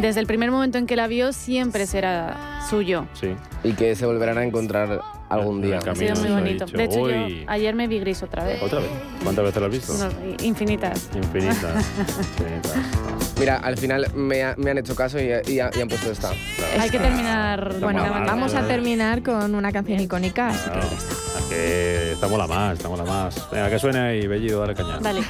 desde 0.00 0.20
el 0.20 0.26
primer 0.26 0.50
momento 0.50 0.78
en 0.78 0.86
que 0.86 0.96
la 0.96 1.06
vio 1.06 1.32
siempre 1.32 1.86
será 1.86 2.60
suyo. 2.68 3.06
Sí. 3.14 3.34
Y 3.64 3.72
que 3.72 3.94
se 3.96 4.06
volverán 4.06 4.38
a 4.38 4.44
encontrar 4.44 5.00
algún 5.28 5.60
día. 5.60 5.78
Ha 5.78 5.94
sido 5.94 6.16
muy 6.16 6.30
bonito. 6.30 6.66
De 6.66 6.84
hecho, 6.84 7.08
yo 7.10 7.16
ayer 7.46 7.74
me 7.74 7.86
vi 7.88 7.98
gris 8.00 8.22
otra 8.22 8.44
vez. 8.44 8.62
¿Otra 8.62 8.78
vez? 8.80 8.88
¿Cuántas 9.22 9.44
veces 9.44 9.60
lo 9.60 9.66
has 9.66 9.72
visto? 9.72 9.92
No, 9.94 10.44
infinitas. 10.44 11.08
Infinitas. 11.14 11.86
Infinitas. 12.38 12.74
Mira, 13.38 13.56
al 13.58 13.76
final 13.76 14.06
me, 14.14 14.42
ha- 14.42 14.54
me 14.56 14.70
han 14.70 14.78
hecho 14.78 14.94
caso 14.96 15.18
y, 15.20 15.28
y 15.46 15.56
y 15.56 15.60
han 15.60 15.88
puesto 15.88 16.10
esta. 16.10 16.30
Hay 16.80 16.90
que 16.90 16.98
terminar. 16.98 17.76
Bueno, 17.80 18.02
banda. 18.02 18.24
vamos 18.26 18.54
a 18.54 18.66
terminar 18.66 19.22
con 19.22 19.54
una 19.54 19.70
canción 19.72 20.00
icónica, 20.00 20.48
así 20.48 20.64
que 20.70 20.78
Claro, 20.78 20.88
es 20.96 21.44
que 21.48 22.12
estamos 22.12 22.38
la 22.38 22.46
más, 22.46 22.72
estamos 22.76 22.98
la 22.98 23.04
más. 23.04 23.48
Venga, 23.50 23.70
que 23.70 23.78
suene 23.78 23.98
ahí, 24.00 24.26
Bellido, 24.26 24.60
dale 24.60 24.74
caña. 24.74 24.98
Dale. 25.00 25.20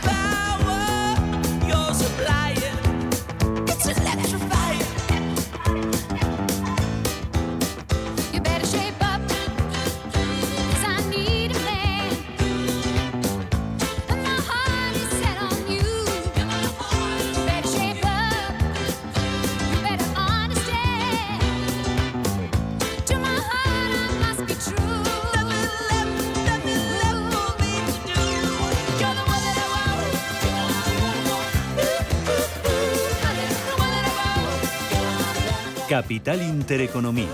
Capital 35.99 36.41
Intereconomía. 36.41 37.27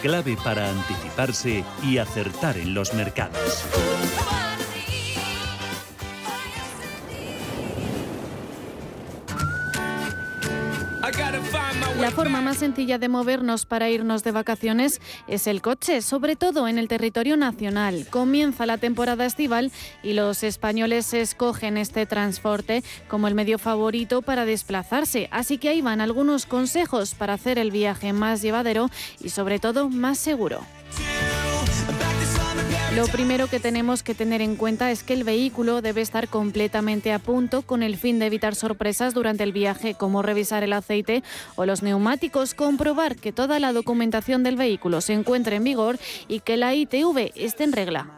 Clave 0.00 0.36
para 0.44 0.70
anticiparse 0.70 1.64
y 1.82 1.98
acertar 1.98 2.56
en 2.56 2.72
los 2.72 2.94
mercados. 2.94 3.64
La 11.98 12.10
forma 12.10 12.40
más 12.40 12.58
sencilla 12.58 12.98
de 12.98 13.08
movernos 13.08 13.64
para 13.64 13.88
irnos 13.88 14.22
de 14.22 14.30
vacaciones 14.30 15.00
es 15.26 15.46
el 15.46 15.62
coche, 15.62 16.02
sobre 16.02 16.36
todo 16.36 16.68
en 16.68 16.78
el 16.78 16.88
territorio 16.88 17.36
nacional. 17.36 18.06
Comienza 18.10 18.66
la 18.66 18.78
temporada 18.78 19.24
estival 19.24 19.72
y 20.02 20.12
los 20.12 20.42
españoles 20.42 21.12
escogen 21.14 21.76
este 21.76 22.04
transporte 22.04 22.84
como 23.08 23.28
el 23.28 23.34
medio 23.34 23.58
favorito 23.58 24.22
para 24.22 24.44
desplazarse. 24.44 25.28
Así 25.30 25.58
que 25.58 25.70
ahí 25.70 25.80
van 25.80 26.00
algunos 26.00 26.46
consejos 26.46 27.14
para 27.14 27.34
hacer 27.34 27.58
el 27.58 27.70
viaje 27.70 28.12
más 28.12 28.42
llevadero 28.42 28.90
y 29.20 29.30
sobre 29.30 29.58
todo 29.58 29.88
más 29.88 30.18
seguro. 30.18 30.60
Lo 32.96 33.04
primero 33.08 33.46
que 33.46 33.60
tenemos 33.60 34.02
que 34.02 34.14
tener 34.14 34.40
en 34.40 34.56
cuenta 34.56 34.90
es 34.90 35.02
que 35.02 35.12
el 35.12 35.22
vehículo 35.22 35.82
debe 35.82 36.00
estar 36.00 36.28
completamente 36.28 37.12
a 37.12 37.18
punto 37.18 37.60
con 37.60 37.82
el 37.82 37.98
fin 37.98 38.18
de 38.18 38.24
evitar 38.24 38.54
sorpresas 38.54 39.12
durante 39.12 39.42
el 39.42 39.52
viaje, 39.52 39.92
como 39.92 40.22
revisar 40.22 40.62
el 40.62 40.72
aceite 40.72 41.22
o 41.56 41.66
los 41.66 41.82
neumáticos, 41.82 42.54
comprobar 42.54 43.16
que 43.16 43.32
toda 43.32 43.58
la 43.58 43.74
documentación 43.74 44.42
del 44.42 44.56
vehículo 44.56 45.02
se 45.02 45.12
encuentre 45.12 45.56
en 45.56 45.64
vigor 45.64 45.98
y 46.26 46.40
que 46.40 46.56
la 46.56 46.74
ITV 46.74 47.32
esté 47.34 47.64
en 47.64 47.72
regla. 47.72 48.08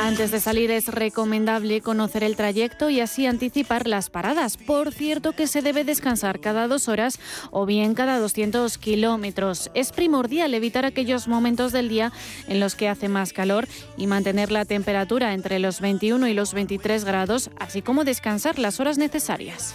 Antes 0.00 0.30
de 0.30 0.40
salir 0.40 0.70
es 0.70 0.88
recomendable 0.88 1.80
conocer 1.80 2.24
el 2.24 2.36
trayecto 2.36 2.90
y 2.90 3.00
así 3.00 3.26
anticipar 3.26 3.86
las 3.86 4.10
paradas. 4.10 4.56
Por 4.56 4.92
cierto 4.92 5.32
que 5.32 5.46
se 5.46 5.62
debe 5.62 5.84
descansar 5.84 6.40
cada 6.40 6.68
dos 6.68 6.88
horas 6.88 7.18
o 7.50 7.66
bien 7.66 7.94
cada 7.94 8.18
200 8.18 8.78
kilómetros. 8.78 9.70
Es 9.74 9.92
primordial 9.92 10.54
evitar 10.54 10.84
aquellos 10.84 11.28
momentos 11.28 11.72
del 11.72 11.88
día 11.88 12.12
en 12.46 12.60
los 12.60 12.74
que 12.74 12.88
hace 12.88 13.08
más 13.08 13.32
calor 13.32 13.68
y 13.96 14.06
mantener 14.06 14.52
la 14.52 14.64
temperatura 14.64 15.34
entre 15.34 15.58
los 15.58 15.80
21 15.80 16.28
y 16.28 16.34
los 16.34 16.54
23 16.54 17.04
grados, 17.04 17.50
así 17.58 17.82
como 17.82 18.04
descansar 18.04 18.58
las 18.58 18.80
horas 18.80 18.98
necesarias. 18.98 19.74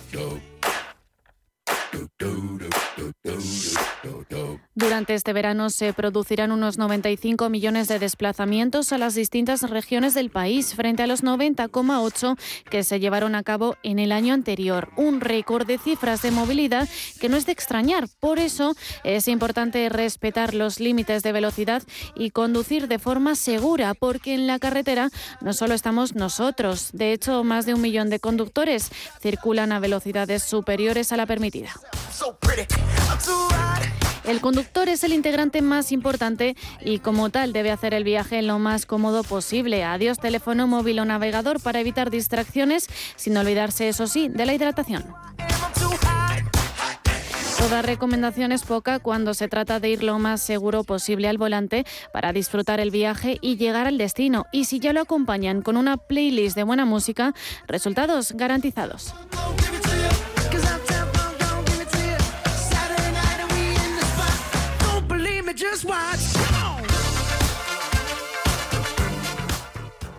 Durante 4.76 5.14
este 5.14 5.34
verano 5.34 5.70
se 5.70 5.94
producirán 5.94 6.52
unos 6.52 6.78
95 6.78 7.50
millones 7.50 7.88
de 7.88 8.00
desplazamientos 8.00 8.92
a 8.92 8.98
las 8.98 9.16
distintas 9.16 9.70
regiones 9.70 10.14
del 10.14 10.30
país, 10.30 10.76
frente 10.76 11.04
a 11.04 11.08
los 11.08 11.24
90,8 11.24 12.38
que 12.70 12.84
se 12.84 13.00
llevaron 13.00 13.36
a 13.36 13.44
cabo 13.44 13.76
en 13.84 14.00
el 14.00 14.12
año 14.12 14.34
anterior. 14.34 14.90
Un 14.98 15.22
récord 15.22 15.66
de 15.66 15.78
cifras 15.78 16.22
de 16.22 16.32
movilidad 16.32 16.88
que 17.20 17.30
no 17.30 17.38
es 17.38 17.46
de 17.46 17.52
extrañar. 17.52 18.08
Por 18.20 18.40
eso 18.40 18.76
es 19.04 19.28
importante 19.28 19.88
respetar 19.90 20.54
los 20.54 20.80
límites 20.80 21.24
de 21.24 21.32
velocidad 21.32 21.84
y 22.16 22.32
conducir 22.32 22.88
de 22.88 23.00
forma 23.00 23.36
segura, 23.36 23.94
porque 23.94 24.34
en 24.34 24.48
la 24.48 24.60
carretera 24.60 25.10
no 25.42 25.54
solo 25.54 25.74
estamos 25.74 26.16
nosotros. 26.16 26.90
De 26.94 27.14
hecho, 27.14 27.44
más 27.44 27.66
de 27.66 27.74
un 27.74 27.82
millón 27.82 28.10
de 28.10 28.20
conductores 28.20 28.92
circulan 29.22 29.72
a 29.72 29.80
velocidades 29.80 30.44
superiores 30.44 31.12
a 31.12 31.18
la 31.18 31.26
permitida. 31.26 31.72
El 34.24 34.40
conductor 34.40 34.88
es 34.88 35.04
el 35.04 35.14
integrante 35.14 35.62
más 35.62 35.92
importante 35.92 36.56
y 36.82 37.00
como 37.00 37.30
tal 37.30 37.52
debe 37.52 37.72
hacer 37.72 37.94
el 37.94 38.04
viaje 38.04 38.42
lo 38.42 38.58
más 38.58 38.86
cómodo 38.86 39.24
posible. 39.24 39.84
Adiós 39.84 40.18
teléfono 40.20 40.66
móvil 40.66 41.00
o 41.00 41.06
navegador 41.06 41.62
para 41.62 41.80
evitar 41.82 42.10
distracciones, 42.10 42.88
sin 43.16 43.36
olvidarse, 43.36 43.90
eso 43.90 44.08
sí, 44.08 44.30
de 44.30 44.46
la 44.46 44.54
hidratación. 44.54 45.04
Toda 47.58 47.82
recomendación 47.82 48.52
es 48.52 48.64
poca 48.64 49.00
cuando 49.00 49.34
se 49.34 49.48
trata 49.48 49.80
de 49.80 49.90
ir 49.90 50.04
lo 50.04 50.20
más 50.20 50.42
seguro 50.42 50.84
posible 50.84 51.30
al 51.30 51.38
volante 51.38 51.86
para 52.12 52.34
disfrutar 52.34 52.80
el 52.80 52.92
viaje 52.92 53.38
y 53.42 53.56
llegar 53.56 53.88
al 53.88 53.98
destino. 53.98 54.46
Y 54.52 54.66
si 54.66 54.80
ya 54.80 54.92
lo 54.92 55.02
acompañan 55.02 55.62
con 55.62 55.78
una 55.78 55.98
playlist 55.98 56.56
de 56.56 56.64
buena 56.64 56.86
música, 56.86 57.34
resultados 57.68 58.34
garantizados. 58.34 59.14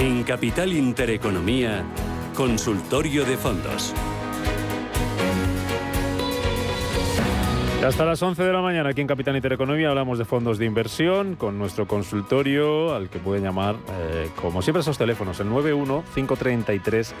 En 0.00 0.22
Capital 0.24 0.72
Intereconomía, 0.72 1.84
Consultorio 2.34 3.26
de 3.26 3.36
Fondos. 3.36 3.92
Hasta 7.84 8.06
las 8.06 8.22
11 8.22 8.42
de 8.42 8.50
la 8.50 8.62
mañana 8.62 8.88
aquí 8.88 9.02
en 9.02 9.06
Capital 9.06 9.36
Intereconomía 9.36 9.90
hablamos 9.90 10.16
de 10.16 10.24
fondos 10.24 10.56
de 10.56 10.64
inversión 10.64 11.36
con 11.36 11.58
nuestro 11.58 11.86
consultorio 11.86 12.94
al 12.94 13.10
que 13.10 13.18
pueden 13.18 13.44
llamar, 13.44 13.76
eh, 13.90 14.30
como 14.40 14.62
siempre, 14.62 14.80
esos 14.80 14.96
teléfonos, 14.96 15.38
el 15.40 15.50
91 15.50 16.02
533 16.14 17.14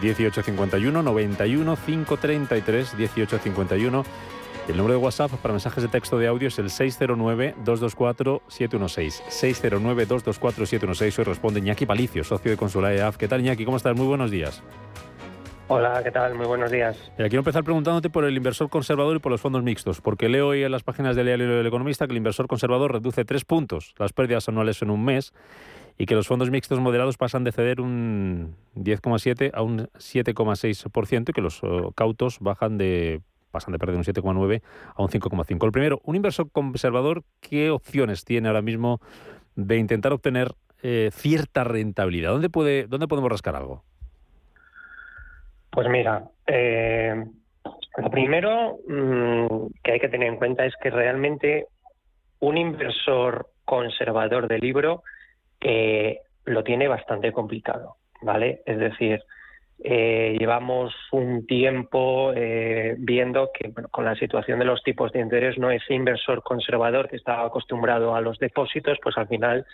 1851, 0.00 1.02
91 1.02 1.76
533 1.76 2.94
1851. 2.94 4.04
El 4.66 4.78
número 4.78 4.94
de 4.94 5.00
WhatsApp 5.04 5.30
para 5.42 5.52
mensajes 5.52 5.82
de 5.82 5.90
texto 5.90 6.18
de 6.18 6.26
audio 6.26 6.48
es 6.48 6.58
el 6.58 6.70
609-224-716. 6.70 9.20
609-224-716. 9.28 11.18
Hoy 11.18 11.24
responde 11.24 11.60
Iñaki 11.60 11.84
Palicio, 11.84 12.24
socio 12.24 12.50
de 12.50 12.56
Consular 12.56 12.94
EAF. 12.94 13.18
¿Qué 13.18 13.28
tal, 13.28 13.42
Iñaki? 13.42 13.66
¿Cómo 13.66 13.76
estás? 13.76 13.94
Muy 13.94 14.06
buenos 14.06 14.30
días. 14.30 14.62
Hola, 15.68 16.00
¿qué 16.02 16.10
tal? 16.10 16.34
Muy 16.34 16.46
buenos 16.46 16.70
días. 16.70 16.96
Mira, 17.18 17.28
quiero 17.28 17.40
empezar 17.40 17.62
preguntándote 17.62 18.08
por 18.08 18.24
el 18.24 18.34
inversor 18.34 18.70
conservador 18.70 19.16
y 19.16 19.18
por 19.18 19.32
los 19.32 19.42
fondos 19.42 19.62
mixtos, 19.62 20.00
porque 20.00 20.30
leo 20.30 20.48
hoy 20.48 20.62
en 20.62 20.72
las 20.72 20.82
páginas 20.82 21.14
del 21.14 21.26
diario 21.26 21.46
del 21.46 21.66
Economista 21.66 22.06
que 22.06 22.12
el 22.12 22.18
inversor 22.18 22.46
conservador 22.46 22.92
reduce 22.92 23.26
tres 23.26 23.44
puntos 23.44 23.94
las 23.98 24.14
pérdidas 24.14 24.48
anuales 24.48 24.80
en 24.80 24.88
un 24.88 25.04
mes 25.04 25.34
y 25.98 26.06
que 26.06 26.14
los 26.14 26.26
fondos 26.26 26.50
mixtos 26.50 26.80
moderados 26.80 27.18
pasan 27.18 27.44
de 27.44 27.52
ceder 27.52 27.82
un 27.82 28.56
10,7 28.76 29.50
a 29.52 29.60
un 29.60 29.88
7,6% 29.98 31.28
y 31.28 31.32
que 31.32 31.42
los 31.42 31.60
eh, 31.62 31.66
cautos 31.94 32.38
bajan 32.40 32.78
de 32.78 33.20
pasan 33.54 33.72
de 33.72 33.78
perder 33.78 33.96
un 33.96 34.02
7,9 34.02 34.62
a 34.94 35.02
un 35.02 35.08
5,5. 35.08 35.64
El 35.64 35.72
primero, 35.72 36.00
un 36.04 36.16
inversor 36.16 36.50
conservador, 36.50 37.22
¿qué 37.40 37.70
opciones 37.70 38.24
tiene 38.24 38.48
ahora 38.48 38.62
mismo 38.62 39.00
de 39.54 39.78
intentar 39.78 40.12
obtener 40.12 40.48
eh, 40.82 41.10
cierta 41.12 41.64
rentabilidad? 41.64 42.32
¿Dónde, 42.32 42.50
puede, 42.50 42.86
¿Dónde 42.88 43.08
podemos 43.08 43.30
rascar 43.30 43.54
algo? 43.54 43.84
Pues 45.70 45.88
mira, 45.88 46.24
eh, 46.46 47.24
lo 47.96 48.10
primero 48.10 48.78
mm, 48.88 49.66
que 49.82 49.92
hay 49.92 50.00
que 50.00 50.08
tener 50.08 50.28
en 50.28 50.36
cuenta 50.36 50.66
es 50.66 50.74
que 50.82 50.90
realmente 50.90 51.68
un 52.40 52.58
inversor 52.58 53.48
conservador 53.64 54.48
de 54.48 54.58
libro 54.58 55.02
eh, 55.60 56.18
lo 56.44 56.62
tiene 56.64 56.88
bastante 56.88 57.32
complicado, 57.32 57.96
¿vale? 58.20 58.62
Es 58.66 58.78
decir, 58.78 59.22
eh, 59.82 60.36
llevamos 60.38 60.94
un 61.12 61.46
tiempo 61.46 62.32
eh, 62.34 62.94
viendo 62.98 63.50
que 63.52 63.68
bueno, 63.68 63.88
con 63.88 64.04
la 64.04 64.14
situación 64.14 64.58
de 64.58 64.64
los 64.64 64.82
tipos 64.82 65.12
de 65.12 65.20
interés, 65.20 65.58
no 65.58 65.70
ese 65.70 65.94
inversor 65.94 66.42
conservador 66.42 67.08
que 67.08 67.16
estaba 67.16 67.46
acostumbrado 67.46 68.14
a 68.14 68.20
los 68.20 68.38
depósitos, 68.38 68.98
pues 69.02 69.16
al 69.18 69.28
final 69.28 69.66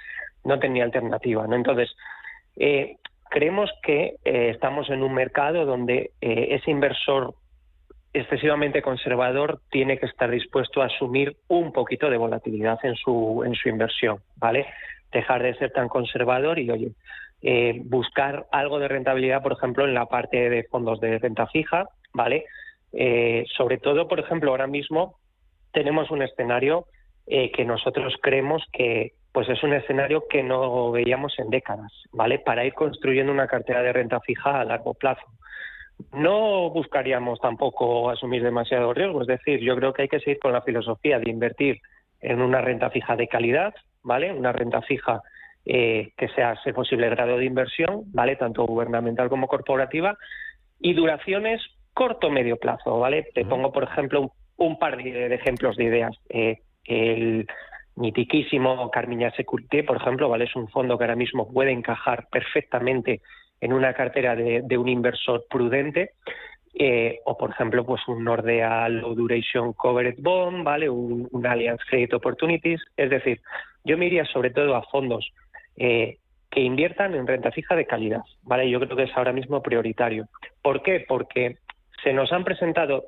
no 0.45 0.59
tenía 0.59 0.85
alternativa, 0.85 1.47
¿no? 1.47 1.55
Entonces, 1.55 1.95
eh, 2.57 2.97
creemos 3.31 3.71
que 3.83 4.17
eh, 4.25 4.51
estamos 4.51 4.91
en 4.91 5.03
un 5.03 5.15
mercado 5.15 5.65
donde 5.65 6.11
eh, 6.21 6.49
ese 6.51 6.71
inversor 6.71 7.35
excesivamente 8.13 8.83
conservador 8.83 9.61
tiene 9.71 9.99
que 9.99 10.07
estar 10.07 10.31
dispuesto 10.31 10.83
a 10.83 10.87
asumir 10.87 11.37
un 11.47 11.73
poquito 11.73 12.11
de 12.11 12.17
volatilidad 12.17 12.79
en 12.83 12.97
su 12.97 13.45
en 13.47 13.55
su 13.55 13.69
inversión, 13.69 14.19
¿vale? 14.37 14.67
Dejar 15.13 15.43
de 15.43 15.55
ser 15.55 15.71
tan 15.71 15.89
conservador 15.89 16.59
y 16.59 16.71
oye, 16.71 16.93
eh, 17.43 17.81
buscar 17.85 18.47
algo 18.53 18.79
de 18.79 18.89
rentabilidad, 18.89 19.43
por 19.43 19.53
ejemplo, 19.53 19.85
en 19.85 19.95
la 19.95 20.07
parte 20.07 20.51
de 20.51 20.65
fondos 20.65 21.01
de 21.01 21.19
renta 21.19 21.47
fija, 21.47 21.89
¿vale? 22.13 22.45
Eh, 22.93 23.45
sobre 23.57 23.79
todo, 23.79 24.09
por 24.09 24.21
ejemplo, 24.21 24.51
ahora 24.51 24.67
mismo 24.67 25.17
tenemos 25.73 26.11
un 26.11 26.23
escenario 26.23 26.87
eh, 27.27 27.51
que 27.53 27.65
nosotros 27.65 28.15
creemos 28.21 28.65
que 28.73 29.13
pues 29.33 29.49
es 29.49 29.63
un 29.63 29.73
escenario 29.73 30.25
que 30.29 30.43
no 30.43 30.91
veíamos 30.91 31.39
en 31.39 31.51
décadas, 31.51 31.93
¿vale? 32.11 32.41
Para 32.41 32.65
ir 32.65 32.75
construyendo 32.75 33.31
una 33.31 33.47
cartera 33.47 33.81
de 33.81 33.93
renta 33.93 34.21
fija 34.21 34.61
a 34.61 34.65
largo 34.65 34.95
plazo. 34.95 35.23
No 36.13 36.71
buscaríamos 36.71 37.39
tampoco 37.41 38.11
asumir 38.11 38.43
demasiado 38.43 38.93
riesgo, 38.93 39.21
es 39.23 39.29
decir, 39.29 39.61
yo 39.61 39.77
creo 39.77 39.93
que 39.93 40.03
hay 40.03 40.09
que 40.09 40.19
seguir 40.19 40.41
con 40.41 40.53
la 40.53 40.63
filosofía 40.63 41.21
de 41.21 41.31
invertir 41.31 41.81
en 42.21 42.43
una 42.43 42.61
renta 42.61 42.91
fija 42.91 43.15
de 43.15 43.29
calidad, 43.29 43.73
¿vale? 44.03 44.33
Una 44.33 44.53
renta 44.53 44.83
fija 44.83 45.23
eh, 45.73 46.11
que 46.19 46.29
sea, 46.35 46.55
si 46.63 46.73
posible, 46.73 47.09
grado 47.11 47.37
de 47.37 47.45
inversión, 47.45 48.03
¿vale? 48.13 48.35
Tanto 48.37 48.67
gubernamental 48.67 49.29
como 49.29 49.47
corporativa, 49.47 50.17
y 50.81 50.95
duraciones 50.95 51.61
corto-medio 51.95 52.57
plazo, 52.57 52.99
¿vale? 52.99 53.27
Te 53.35 53.45
pongo, 53.45 53.71
por 53.71 53.85
ejemplo, 53.85 54.21
un, 54.21 54.31
un 54.57 54.75
par 54.79 54.97
de, 54.97 55.29
de 55.29 55.35
ejemplos 55.35 55.77
de 55.77 55.85
ideas. 55.85 56.15
Eh, 56.29 56.57
el 56.87 57.47
mitiquísimo 57.97 58.91
Carmiña 58.91 59.31
Securité, 59.37 59.85
por 59.85 59.97
ejemplo, 59.97 60.29
¿vale? 60.29 60.45
Es 60.45 60.57
un 60.57 60.69
fondo 60.69 60.97
que 60.97 61.05
ahora 61.05 61.17
mismo 61.25 61.45
puede 61.53 61.73
encajar 61.73 62.27
perfectamente 62.31 63.21
en 63.61 63.73
una 63.73 63.93
cartera 63.93 64.35
de, 64.35 64.63
de 64.65 64.77
un 64.79 64.89
inversor 64.89 65.45
prudente. 65.51 66.13
eh, 66.75 67.21
o, 67.25 67.37
por 67.37 67.51
ejemplo, 67.51 67.85
pues 67.85 68.01
un 68.09 68.25
Nordea 68.25 68.89
Low 68.89 69.15
Duration 69.15 69.73
Covered 69.73 70.17
Bond, 70.19 70.65
¿vale? 70.65 70.89
Un, 70.89 71.29
un 71.31 71.47
Allianz 71.47 71.81
Credit 71.89 72.15
Opportunities. 72.15 72.81
Es 72.97 73.11
decir, 73.11 73.41
yo 73.85 73.99
me 73.99 74.07
iría 74.07 74.25
sobre 74.27 74.51
todo 74.51 74.77
a 74.77 74.83
fondos 74.85 75.31
eh, 75.83 76.19
que 76.51 76.61
inviertan 76.61 77.15
en 77.15 77.27
renta 77.27 77.51
fija 77.53 77.75
de 77.75 77.87
calidad, 77.87 78.21
¿vale? 78.43 78.69
Yo 78.69 78.79
creo 78.81 78.97
que 78.97 79.05
es 79.05 79.17
ahora 79.17 79.33
mismo 79.33 79.63
prioritario. 79.63 80.29
¿Por 80.63 80.83
qué? 80.83 81.07
Porque 81.09 81.57
se 82.05 82.13
nos 82.13 82.31
han 82.33 82.45
presentado 82.45 83.05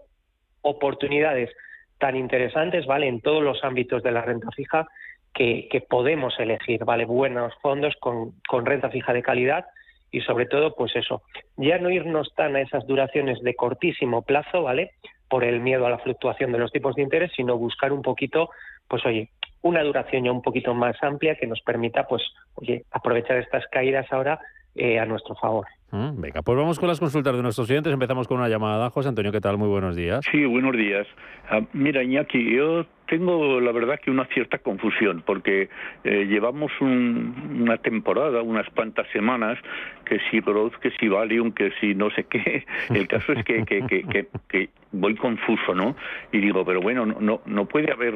oportunidades 0.62 1.50
tan 1.98 2.16
interesantes, 2.16 2.86
¿vale? 2.86 3.08
En 3.08 3.20
todos 3.20 3.42
los 3.42 3.62
ámbitos 3.62 4.02
de 4.02 4.12
la 4.12 4.22
renta 4.22 4.48
fija 4.56 4.88
que, 5.34 5.84
podemos 5.86 6.38
elegir, 6.40 6.86
¿vale? 6.86 7.04
Buenos 7.04 7.52
fondos 7.60 7.94
con, 8.00 8.32
con 8.48 8.64
renta 8.64 8.88
fija 8.88 9.12
de 9.12 9.22
calidad 9.22 9.66
y 10.10 10.22
sobre 10.22 10.46
todo, 10.46 10.74
pues 10.74 10.96
eso, 10.96 11.22
ya 11.58 11.76
no 11.78 11.90
irnos 11.90 12.32
tan 12.34 12.56
a 12.56 12.62
esas 12.62 12.86
duraciones 12.86 13.42
de 13.42 13.54
cortísimo 13.54 14.22
plazo, 14.22 14.62
¿vale? 14.62 14.92
Por 15.28 15.44
el 15.44 15.60
miedo 15.60 15.84
a 15.84 15.90
la 15.90 15.98
fluctuación 15.98 16.52
de 16.52 16.58
los 16.58 16.72
tipos 16.72 16.94
de 16.94 17.02
interés, 17.02 17.32
sino 17.36 17.58
buscar 17.58 17.92
un 17.92 18.00
poquito 18.00 18.48
pues 18.88 19.04
oye, 19.06 19.30
una 19.62 19.82
duración 19.82 20.24
ya 20.24 20.32
un 20.32 20.42
poquito 20.42 20.74
más 20.74 20.96
amplia 21.02 21.36
que 21.36 21.46
nos 21.46 21.60
permita, 21.62 22.06
pues, 22.06 22.22
oye, 22.54 22.84
aprovechar 22.90 23.38
estas 23.38 23.64
caídas 23.68 24.06
ahora 24.10 24.40
eh, 24.74 24.98
a 24.98 25.06
nuestro 25.06 25.34
favor. 25.36 25.66
Mm, 25.92 26.22
Venga, 26.22 26.40
pues 26.40 26.56
vamos 26.56 26.78
con 26.78 26.88
las 26.88 26.98
consultas 26.98 27.36
de 27.36 27.42
nuestros 27.42 27.66
clientes. 27.66 27.92
Empezamos 27.92 28.26
con 28.26 28.38
una 28.38 28.48
llamada. 28.48 28.88
José 28.88 29.10
Antonio, 29.10 29.30
¿qué 29.30 29.42
tal? 29.42 29.58
Muy 29.58 29.68
buenos 29.68 29.94
días. 29.94 30.24
Sí, 30.32 30.42
buenos 30.46 30.74
días. 30.74 31.06
Ah, 31.50 31.60
mira, 31.74 32.02
Iñaki, 32.02 32.50
yo 32.56 32.86
tengo 33.06 33.60
la 33.60 33.72
verdad 33.72 34.00
que 34.02 34.10
una 34.10 34.24
cierta 34.28 34.56
confusión 34.56 35.22
porque 35.26 35.68
eh, 36.04 36.24
llevamos 36.24 36.72
un- 36.80 37.58
una 37.60 37.76
temporada, 37.76 38.40
unas 38.40 38.66
cuantas 38.70 39.06
semanas, 39.12 39.58
que 40.06 40.18
si 40.30 40.40
Growth, 40.40 40.76
que 40.76 40.92
si 40.98 41.08
Valium, 41.08 41.52
que 41.52 41.72
si 41.78 41.94
no 41.94 42.08
sé 42.12 42.24
qué. 42.24 42.64
El 42.88 43.06
caso 43.06 43.34
es 43.34 43.44
que, 43.44 43.62
que, 43.66 43.82
que, 43.86 44.02
que- 44.04 44.26
que 44.48 44.70
voy 44.92 45.14
confuso, 45.14 45.74
¿no? 45.74 45.94
Y 46.32 46.38
digo, 46.38 46.64
pero 46.64 46.80
bueno, 46.80 47.04
no, 47.04 47.42
no, 47.44 47.66
puede 47.66 47.92
haber 47.92 48.14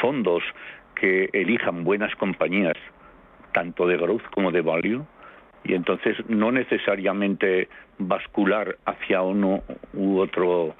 fondos 0.00 0.42
que 0.94 1.28
elijan 1.34 1.84
buenas 1.84 2.14
compañías, 2.16 2.76
tanto 3.52 3.86
de 3.86 3.98
Growth 3.98 4.22
como 4.32 4.50
de 4.50 4.62
Value 4.62 5.04
y 5.64 5.74
entonces 5.74 6.16
no 6.28 6.52
necesariamente 6.52 7.68
bascular 7.98 8.76
hacia 8.84 9.22
uno 9.22 9.62
u 9.94 10.18
otro 10.18 10.74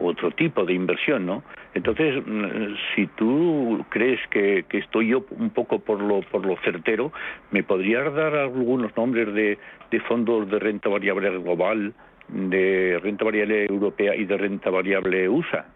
otro 0.00 0.32
tipo 0.32 0.64
de 0.64 0.74
inversión, 0.74 1.24
¿no? 1.26 1.44
Entonces, 1.74 2.20
mm, 2.26 2.74
si 2.94 3.06
tú 3.08 3.84
crees 3.90 4.18
que, 4.28 4.64
que 4.68 4.78
estoy 4.78 5.08
yo 5.08 5.24
un 5.30 5.50
poco 5.50 5.78
por 5.78 6.00
lo 6.00 6.22
por 6.22 6.44
lo 6.44 6.56
certero, 6.64 7.12
¿me 7.52 7.62
podrías 7.62 8.12
dar 8.14 8.34
algunos 8.34 8.96
nombres 8.96 9.32
de, 9.34 9.58
de 9.90 10.00
fondos 10.00 10.50
de 10.50 10.58
renta 10.58 10.88
variable 10.88 11.30
global, 11.38 11.94
de 12.28 12.98
renta 13.02 13.24
variable 13.24 13.66
europea 13.66 14.16
y 14.16 14.24
de 14.24 14.36
renta 14.36 14.70
variable 14.70 15.28
USA? 15.28 15.66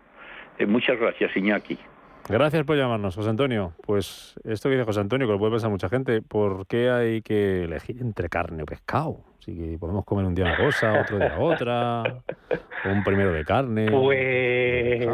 Eh, 0.59 0.67
muchas 0.67 0.99
gracias, 0.99 1.37
Iñaki. 1.37 1.79
Gracias 2.33 2.65
por 2.65 2.77
llamarnos, 2.79 3.15
José 3.15 3.29
Antonio. 3.29 3.75
Pues 3.85 4.35
esto 4.45 4.71
que 4.71 4.77
dice 4.77 4.87
José 4.87 5.01
Antonio, 5.01 5.27
que 5.27 5.35
lo 5.35 5.39
puede 5.39 5.53
pensar 5.53 5.69
mucha 5.71 5.91
gente, 5.91 6.23
¿por 6.23 6.67
qué 6.67 6.89
hay 6.91 7.21
que 7.21 7.65
elegir 7.65 8.01
entre 8.01 8.31
carne 8.31 8.63
o 8.63 8.67
pescado? 8.67 9.19
Si 9.41 9.55
que 9.55 9.79
podemos 9.79 10.05
comer 10.07 10.25
un 10.25 10.35
día 10.35 10.47
una 10.47 10.57
cosa, 10.57 10.99
otro 10.99 11.19
día 11.19 11.37
otra, 11.39 12.23
un 12.91 13.05
primero 13.05 13.33
de 13.33 13.45
carne. 13.45 13.91
Pues, 13.91 15.07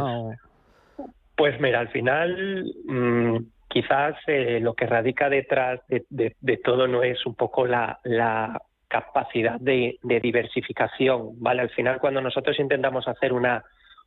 pues 1.36 1.60
mira, 1.60 1.80
al 1.80 1.88
final 1.88 2.64
mm, 2.86 3.36
quizás 3.68 4.14
eh, 4.28 4.60
lo 4.60 4.74
que 4.74 4.86
radica 4.86 5.28
detrás 5.28 5.80
de, 5.88 6.04
de- 6.10 6.36
de 6.40 6.56
todo 6.58 6.86
no 6.86 7.02
es 7.02 7.24
un 7.26 7.34
poco 7.34 7.66
la, 7.66 7.98
la 8.04 8.60
capacidad 8.86 9.58
de, 9.60 9.98
de 10.02 10.20
diversificación, 10.20 11.32
¿vale? 11.40 11.62
Al 11.62 11.70
final 11.70 11.98
cuando 11.98 12.20
nosotros 12.20 12.58
intentamos 12.60 13.08
hacer 13.08 13.32
una, 13.32 13.64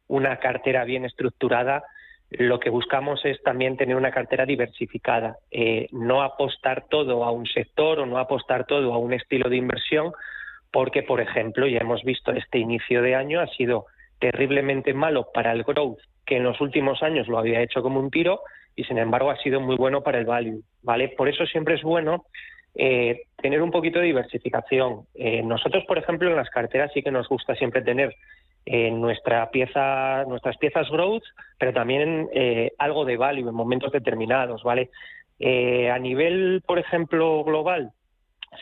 una 0.07 0.37
cartera 0.37 0.83
bien 0.85 1.03
estructurada, 1.05 1.83
lo 2.31 2.59
que 2.59 2.69
buscamos 2.69 3.23
es 3.25 3.41
también 3.43 3.75
tener 3.75 3.95
una 3.95 4.11
cartera 4.11 4.45
diversificada, 4.45 5.37
eh, 5.51 5.87
no 5.91 6.23
apostar 6.23 6.85
todo 6.89 7.25
a 7.25 7.31
un 7.31 7.45
sector 7.45 7.99
o 7.99 8.05
no 8.05 8.17
apostar 8.17 8.65
todo 8.65 8.93
a 8.93 8.97
un 8.97 9.13
estilo 9.13 9.49
de 9.49 9.57
inversión, 9.57 10.13
porque, 10.71 11.03
por 11.03 11.19
ejemplo, 11.19 11.67
ya 11.67 11.79
hemos 11.79 12.03
visto 12.03 12.31
este 12.31 12.59
inicio 12.59 13.01
de 13.01 13.15
año 13.15 13.41
ha 13.41 13.47
sido 13.47 13.85
terriblemente 14.19 14.93
malo 14.93 15.27
para 15.33 15.51
el 15.51 15.63
growth, 15.63 15.99
que 16.25 16.37
en 16.37 16.43
los 16.43 16.61
últimos 16.61 17.03
años 17.03 17.27
lo 17.27 17.37
había 17.37 17.61
hecho 17.61 17.81
como 17.81 17.99
un 17.99 18.09
tiro, 18.09 18.41
y 18.77 18.85
sin 18.85 18.97
embargo 18.97 19.29
ha 19.29 19.37
sido 19.37 19.59
muy 19.59 19.75
bueno 19.75 20.01
para 20.01 20.17
el 20.17 20.25
value, 20.25 20.63
¿vale? 20.83 21.09
Por 21.09 21.27
eso 21.27 21.45
siempre 21.45 21.75
es 21.75 21.81
bueno 21.81 22.25
eh, 22.75 23.23
tener 23.41 23.61
un 23.61 23.71
poquito 23.71 23.99
de 23.99 24.05
diversificación. 24.05 25.01
Eh, 25.15 25.43
nosotros, 25.43 25.83
por 25.85 25.97
ejemplo, 25.97 26.29
en 26.29 26.37
las 26.37 26.49
carteras 26.49 26.91
sí 26.93 27.03
que 27.03 27.11
nos 27.11 27.27
gusta 27.27 27.55
siempre 27.55 27.81
tener 27.81 28.15
eh, 28.65 28.91
nuestra 28.91 29.49
pieza, 29.49 30.23
nuestras 30.27 30.57
piezas 30.57 30.89
growth, 30.89 31.23
pero 31.57 31.73
también 31.73 32.29
eh, 32.33 32.71
algo 32.77 33.05
de 33.05 33.17
value 33.17 33.49
en 33.49 33.55
momentos 33.55 33.91
determinados, 33.91 34.63
¿vale? 34.63 34.89
Eh, 35.39 35.89
a 35.89 35.97
nivel, 35.97 36.61
por 36.67 36.77
ejemplo, 36.77 37.43
global, 37.43 37.91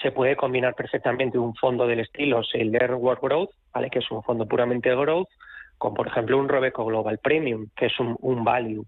se 0.01 0.11
puede 0.11 0.35
combinar 0.35 0.75
perfectamente 0.75 1.37
un 1.37 1.55
fondo 1.55 1.87
del 1.87 1.99
estilo 1.99 2.41
el 2.53 2.71
Learn 2.71 2.95
Work 2.95 3.21
Growth, 3.21 3.51
¿vale? 3.73 3.89
que 3.89 3.99
es 3.99 4.11
un 4.11 4.23
fondo 4.23 4.45
puramente 4.47 4.95
growth, 4.95 5.27
con, 5.77 5.93
por 5.93 6.07
ejemplo, 6.07 6.37
un 6.37 6.47
Robeco 6.47 6.85
Global 6.85 7.17
Premium, 7.17 7.67
que 7.75 7.87
es 7.87 7.99
un, 7.99 8.15
un 8.21 8.43
value. 8.43 8.85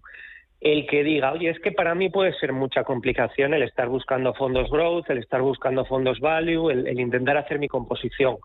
El 0.60 0.86
que 0.86 1.02
diga, 1.02 1.32
oye, 1.32 1.50
es 1.50 1.58
que 1.58 1.72
para 1.72 1.94
mí 1.94 2.08
puede 2.08 2.32
ser 2.34 2.52
mucha 2.52 2.84
complicación 2.84 3.52
el 3.52 3.64
estar 3.64 3.88
buscando 3.88 4.32
fondos 4.32 4.70
growth, 4.70 5.10
el 5.10 5.18
estar 5.18 5.42
buscando 5.42 5.84
fondos 5.84 6.20
value, 6.20 6.70
el, 6.70 6.86
el 6.86 7.00
intentar 7.00 7.36
hacer 7.36 7.58
mi 7.58 7.66
composición. 7.68 8.36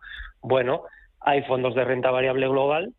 Bueno, 0.42 0.84
hay 1.22 1.44
fondos 1.44 1.76
de 1.76 1.84
renta 1.84 2.12
variable 2.12 2.48
global, 2.48 2.94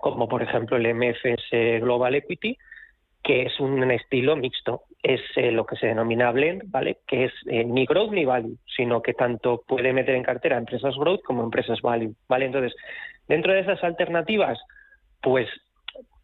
como 0.00 0.28
por 0.28 0.42
ejemplo 0.42 0.76
el 0.76 0.94
MFS 0.94 1.80
Global 1.80 2.14
Equity, 2.14 2.56
que 3.22 3.42
es 3.42 3.58
un 3.58 3.90
estilo 3.90 4.36
mixto. 4.36 4.82
Es 5.02 5.20
eh, 5.36 5.50
lo 5.50 5.66
que 5.66 5.76
se 5.76 5.86
denomina 5.86 6.30
blend, 6.30 6.70
¿vale? 6.70 6.98
Que 7.06 7.24
es 7.24 7.32
eh, 7.46 7.64
ni 7.64 7.86
growth 7.86 8.12
ni 8.12 8.24
value, 8.24 8.58
sino 8.76 9.02
que 9.02 9.14
tanto 9.14 9.62
puede 9.66 9.92
meter 9.92 10.14
en 10.14 10.22
cartera 10.22 10.58
empresas 10.58 10.94
growth 10.96 11.22
como 11.22 11.42
empresas 11.42 11.80
value, 11.80 12.14
¿vale? 12.28 12.46
Entonces, 12.46 12.74
dentro 13.26 13.52
de 13.52 13.60
esas 13.60 13.82
alternativas, 13.82 14.58
pues 15.22 15.48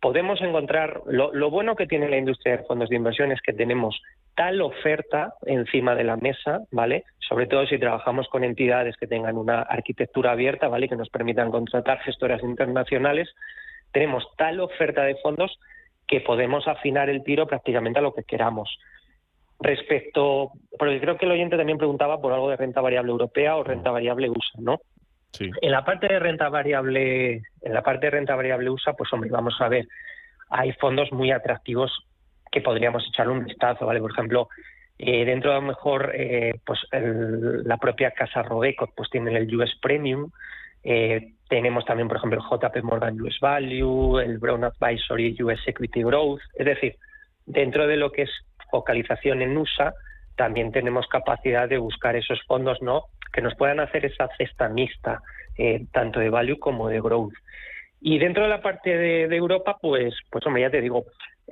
podemos 0.01 0.41
encontrar 0.41 1.03
lo, 1.07 1.32
lo 1.32 1.51
bueno 1.51 1.74
que 1.74 1.86
tiene 1.86 2.09
la 2.09 2.18
industria 2.18 2.59
de 2.59 2.64
fondos 2.64 2.88
de 2.88 2.97
inversión 2.97 3.32
es 3.32 3.41
que 3.41 3.53
tenemos 3.53 4.01
tal 4.41 4.62
oferta 4.62 5.34
encima 5.45 5.95
de 5.95 6.03
la 6.03 6.16
mesa, 6.16 6.62
¿vale? 6.70 7.05
Sobre 7.18 7.47
todo 7.47 7.66
si 7.66 7.78
trabajamos 7.78 8.26
con 8.28 8.43
entidades 8.43 8.97
que 8.97 9.07
tengan 9.07 9.36
una 9.36 9.61
arquitectura 9.61 10.32
abierta, 10.32 10.66
¿vale? 10.66 10.88
Que 10.88 10.97
nos 10.97 11.11
permitan 11.11 11.51
contratar 11.51 11.99
gestoras 11.99 12.43
internacionales, 12.43 13.28
tenemos 13.93 14.24
tal 14.38 14.61
oferta 14.61 15.03
de 15.03 15.16
fondos 15.16 15.59
que 16.09 16.22
podemos 16.22 16.66
afinar 16.68 17.11
el 17.11 17.22
tiro 17.22 17.47
prácticamente 17.47 17.99
a 17.99 18.03
lo 18.03 18.14
que 18.14 18.22
queramos. 18.22 18.78
Respecto, 19.59 20.53
porque 20.78 21.03
creo 21.03 21.18
que 21.18 21.26
el 21.26 21.32
oyente 21.32 21.59
también 21.59 21.76
preguntaba 21.76 22.18
por 22.18 22.32
algo 22.32 22.49
de 22.49 22.57
renta 22.57 22.80
variable 22.80 23.11
europea 23.11 23.57
o 23.57 23.62
renta 23.62 23.91
variable 23.91 24.30
USA, 24.30 24.59
¿no? 24.59 24.80
Sí. 25.32 25.51
En 25.61 25.70
la 25.70 25.84
parte 25.84 26.09
de 26.09 26.18
renta 26.18 26.49
variable, 26.49 27.43
en 27.61 27.74
la 27.74 27.82
parte 27.82 28.07
de 28.07 28.12
renta 28.12 28.36
variable 28.36 28.70
USA, 28.70 28.95
pues 28.95 29.12
hombre, 29.12 29.28
vamos 29.28 29.61
a 29.61 29.68
ver, 29.68 29.86
hay 30.49 30.72
fondos 30.72 31.12
muy 31.12 31.30
atractivos 31.30 32.07
que 32.51 32.61
podríamos 32.61 33.07
echarle 33.09 33.32
un 33.32 33.44
vistazo, 33.44 33.86
¿vale? 33.86 34.01
Por 34.01 34.12
ejemplo, 34.12 34.48
eh, 34.98 35.24
dentro 35.24 35.51
de 35.51 35.61
lo 35.61 35.66
mejor, 35.66 36.12
eh, 36.14 36.55
pues 36.64 36.80
la 36.90 37.78
propia 37.78 38.11
casa 38.11 38.42
Robeco, 38.42 38.92
pues 38.94 39.09
tiene 39.09 39.36
el 39.36 39.55
US 39.57 39.74
Premium, 39.80 40.30
eh, 40.82 41.32
tenemos 41.48 41.84
también, 41.84 42.09
por 42.09 42.18
ejemplo, 42.18 42.38
el 42.38 42.44
JP 42.44 42.82
Morgan 42.82 43.20
US 43.20 43.38
Value, 43.40 44.18
el 44.18 44.38
Brown 44.38 44.64
Advisory 44.64 45.36
US 45.42 45.61
Equity 45.66 46.03
Growth, 46.03 46.40
es 46.55 46.66
decir, 46.66 46.96
dentro 47.46 47.86
de 47.86 47.96
lo 47.96 48.12
que 48.12 48.22
es 48.22 48.30
focalización 48.70 49.42
en 49.42 49.57
USA, 49.57 49.94
también 50.36 50.70
tenemos 50.70 51.07
capacidad 51.07 51.68
de 51.68 51.78
buscar 51.78 52.14
esos 52.16 52.40
fondos, 52.46 52.80
¿no? 52.82 53.05
Que 53.32 53.40
nos 53.40 53.55
puedan 53.55 53.80
hacer 53.80 54.05
esa 54.05 54.28
cesta 54.36 54.68
mixta, 54.68 55.22
tanto 55.92 56.20
de 56.20 56.30
value 56.30 56.59
como 56.59 56.88
de 56.88 57.01
growth. 57.01 57.34
Y 58.01 58.18
dentro 58.18 58.44
de 58.44 58.48
la 58.48 58.62
parte 58.62 58.96
de, 58.96 59.28
de 59.28 59.36
Europa, 59.36 59.76
pues, 59.80 60.14
pues 60.30 60.46
hombre, 60.46 60.62
ya 60.62 60.70
te 60.70 60.80
digo, 60.80 61.05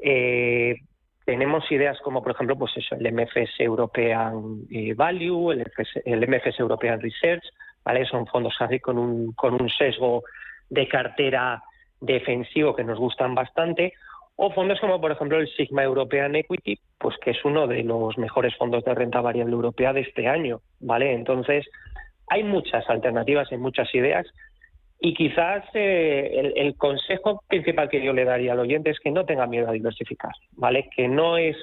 eh, 0.02 0.76
tenemos 1.24 1.70
ideas 1.70 1.98
como, 2.00 2.22
por 2.22 2.32
ejemplo, 2.32 2.56
pues 2.56 2.72
eso, 2.76 2.94
el 2.94 3.12
MFS 3.12 3.60
European 3.60 4.62
eh, 4.70 4.94
Value, 4.94 5.52
el, 5.52 5.60
FS 5.62 6.02
el 6.04 6.26
MFS 6.26 6.58
European 6.58 7.00
Research, 7.00 7.44
¿vale? 7.84 8.06
Son 8.06 8.26
fondos 8.26 8.54
con 8.80 8.98
un, 8.98 9.32
con 9.32 9.60
un 9.60 9.68
sesgo 9.68 10.22
de 10.70 10.88
cartera 10.88 11.62
defensivo 12.00 12.74
que 12.74 12.84
nos 12.84 12.98
gustan 12.98 13.34
bastante, 13.34 13.92
o 14.36 14.52
fondos 14.52 14.78
como, 14.80 15.00
por 15.00 15.10
ejemplo, 15.10 15.38
el 15.38 15.48
Sigma 15.48 15.82
European 15.82 16.36
Equity, 16.36 16.78
pues 16.96 17.16
que 17.18 17.32
es 17.32 17.44
uno 17.44 17.66
de 17.66 17.82
los 17.82 18.16
mejores 18.18 18.56
fondos 18.56 18.84
de 18.84 18.94
renta 18.94 19.20
variable 19.20 19.52
europea 19.52 19.92
de 19.92 20.02
este 20.02 20.28
año, 20.28 20.60
¿vale? 20.80 21.12
Entonces, 21.12 21.66
hay 22.28 22.44
muchas 22.44 22.88
alternativas, 22.88 23.50
hay 23.50 23.58
muchas 23.58 23.92
ideas, 23.94 24.26
y 25.00 25.14
quizás 25.14 25.64
eh, 25.74 26.52
el, 26.56 26.74
consejo 26.76 27.42
principal 27.46 27.88
que 27.88 28.02
yo 28.02 28.12
le 28.12 28.24
daría 28.24 28.52
al 28.52 28.58
oyente 28.58 28.90
es 28.90 28.98
que 28.98 29.10
no 29.10 29.24
tenga 29.24 29.46
miedo 29.46 29.68
a 29.68 29.72
diversificar, 29.72 30.32
¿vale? 30.52 30.90
Que 30.94 31.06
no 31.06 31.36
es 31.36 31.56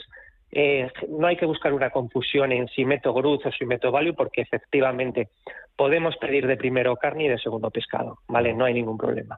eh, 0.52 0.90
no 1.10 1.28
hay 1.28 1.36
que 1.36 1.46
buscar 1.46 1.74
una 1.74 1.90
confusión 1.90 2.54
en 2.54 2.70
si 2.70 2.86
meto 2.86 3.14
growth 3.14 3.46
o 3.46 3.52
si 3.52 3.66
meto 3.66 3.92
value, 3.92 4.14
porque 4.14 4.42
efectivamente 4.42 5.30
podemos 5.76 6.16
pedir 6.16 6.48
de 6.48 6.56
primero 6.56 6.96
carne 6.96 7.26
y 7.26 7.28
de 7.28 7.38
segundo 7.38 7.70
pescado, 7.72 8.20
¿vale? 8.30 8.54
No 8.54 8.64
hay 8.64 8.74
ningún 8.74 8.98
problema. 8.98 9.38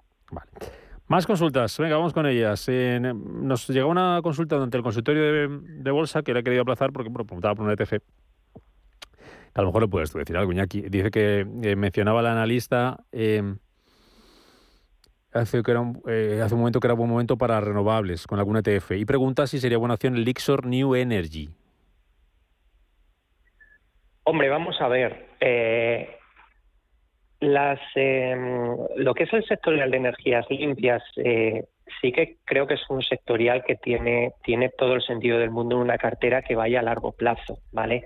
Más 1.07 1.25
consultas, 1.25 1.75
venga, 1.79 1.95
vamos 1.95 2.13
con 2.13 2.27
ellas. 2.27 2.69
Nos 2.69 3.67
llegó 3.69 3.89
una 3.89 4.19
consulta 4.21 4.57
durante 4.57 4.77
el 4.77 4.83
consultorio 4.83 5.49
de, 5.49 5.91
bolsa 5.91 6.21
que 6.21 6.33
le 6.33 6.41
he 6.41 6.43
querido 6.43 6.61
aplazar 6.61 6.91
porque 6.91 7.09
bueno, 7.09 7.25
preguntaba 7.25 7.55
por 7.55 7.65
un 7.65 7.71
ETF. 7.71 7.93
A 9.55 9.61
lo 9.61 9.67
mejor 9.67 9.81
le 9.81 9.87
puedes 9.87 10.11
tú 10.11 10.19
decir 10.19 10.37
algo, 10.37 10.51
Iñaki. 10.51 10.81
Dice 10.81 11.09
que 11.09 11.47
eh, 11.63 11.75
mencionaba 11.75 12.21
la 12.21 12.33
analista 12.33 12.99
eh, 13.11 13.41
hace, 15.37 15.63
que 15.63 15.71
era 15.71 15.81
un, 15.81 16.01
eh, 16.07 16.41
hace 16.43 16.53
un 16.53 16.61
momento 16.61 16.79
que 16.79 16.87
era 16.87 16.93
buen 16.93 17.09
momento 17.09 17.37
para 17.37 17.59
renovables 17.61 18.27
con 18.27 18.39
algún 18.39 18.57
ETF 18.57 18.91
y 18.91 19.05
pregunta 19.05 19.47
si 19.47 19.59
sería 19.59 19.77
buena 19.77 19.95
opción 19.95 20.15
el 20.15 20.23
Lixor 20.23 20.65
New 20.65 20.95
Energy. 20.95 21.49
Hombre, 24.23 24.49
vamos 24.49 24.75
a 24.81 24.87
ver. 24.87 25.27
eh, 25.39 26.17
las, 27.39 27.79
eh, 27.95 28.35
lo 28.95 29.13
que 29.13 29.23
es 29.23 29.33
el 29.33 29.45
sectorial 29.45 29.91
de 29.91 29.97
energías 29.97 30.45
limpias, 30.49 31.03
eh, 31.17 31.65
sí 32.01 32.11
que 32.11 32.37
creo 32.43 32.67
que 32.67 32.73
es 32.73 32.89
un 32.89 33.01
sectorial 33.03 33.63
que 33.63 33.75
tiene, 33.75 34.33
tiene 34.43 34.69
todo 34.69 34.95
el 34.95 35.01
sentido 35.01 35.37
del 35.37 35.51
mundo 35.51 35.75
en 35.75 35.83
una 35.83 35.97
cartera 35.97 36.41
que 36.41 36.55
vaya 36.55 36.79
a 36.79 36.83
largo 36.83 37.11
plazo, 37.11 37.59
¿vale? 37.71 38.03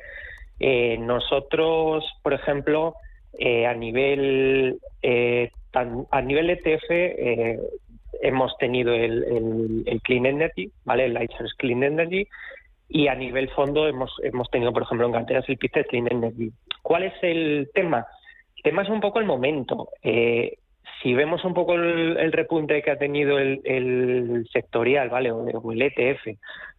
Nosotros, 1.00 2.06
por 2.22 2.34
ejemplo, 2.34 2.94
a 3.68 3.74
nivel 3.74 4.78
eh, 5.02 5.50
a 5.74 6.22
nivel 6.22 6.50
ETF 6.50 6.86
eh, 6.90 7.60
hemos 8.22 8.58
tenido 8.58 8.94
el, 8.94 10.02
Clean 10.04 10.26
Energy, 10.26 10.72
¿vale? 10.84 11.06
El 11.06 11.14
Lightsource 11.14 11.56
Clean 11.58 11.84
Energy 11.84 12.28
y 12.90 13.08
a 13.08 13.16
nivel 13.16 13.50
fondo 13.50 13.88
hemos, 13.88 14.14
hemos 14.24 14.50
tenido, 14.50 14.74
por 14.74 14.84
ejemplo, 14.84 15.08
en 15.08 15.14
carteras 15.14 15.48
el 15.48 15.58
Pictet 15.58 15.88
Clean 15.88 16.08
Energy. 16.12 16.52
¿Cuál 16.82 17.04
es 17.04 17.14
el 17.22 17.70
tema? 17.74 18.06
El 18.58 18.64
tema 18.64 18.82
es 18.84 18.90
un 18.90 19.00
poco 19.00 19.20
el 19.20 19.26
momento. 19.26 19.90
Eh, 20.04 20.58
si 21.02 21.14
vemos 21.14 21.44
un 21.46 21.54
poco 21.54 21.74
el, 21.76 22.32
repunte 22.32 22.82
que 22.82 22.92
ha 22.92 22.98
tenido 22.98 23.40
el, 23.40 24.48
sectorial, 24.52 25.10
¿vale? 25.10 25.32
O, 25.32 25.38
o 25.38 25.72
el 25.72 25.82
ETF 25.82 26.26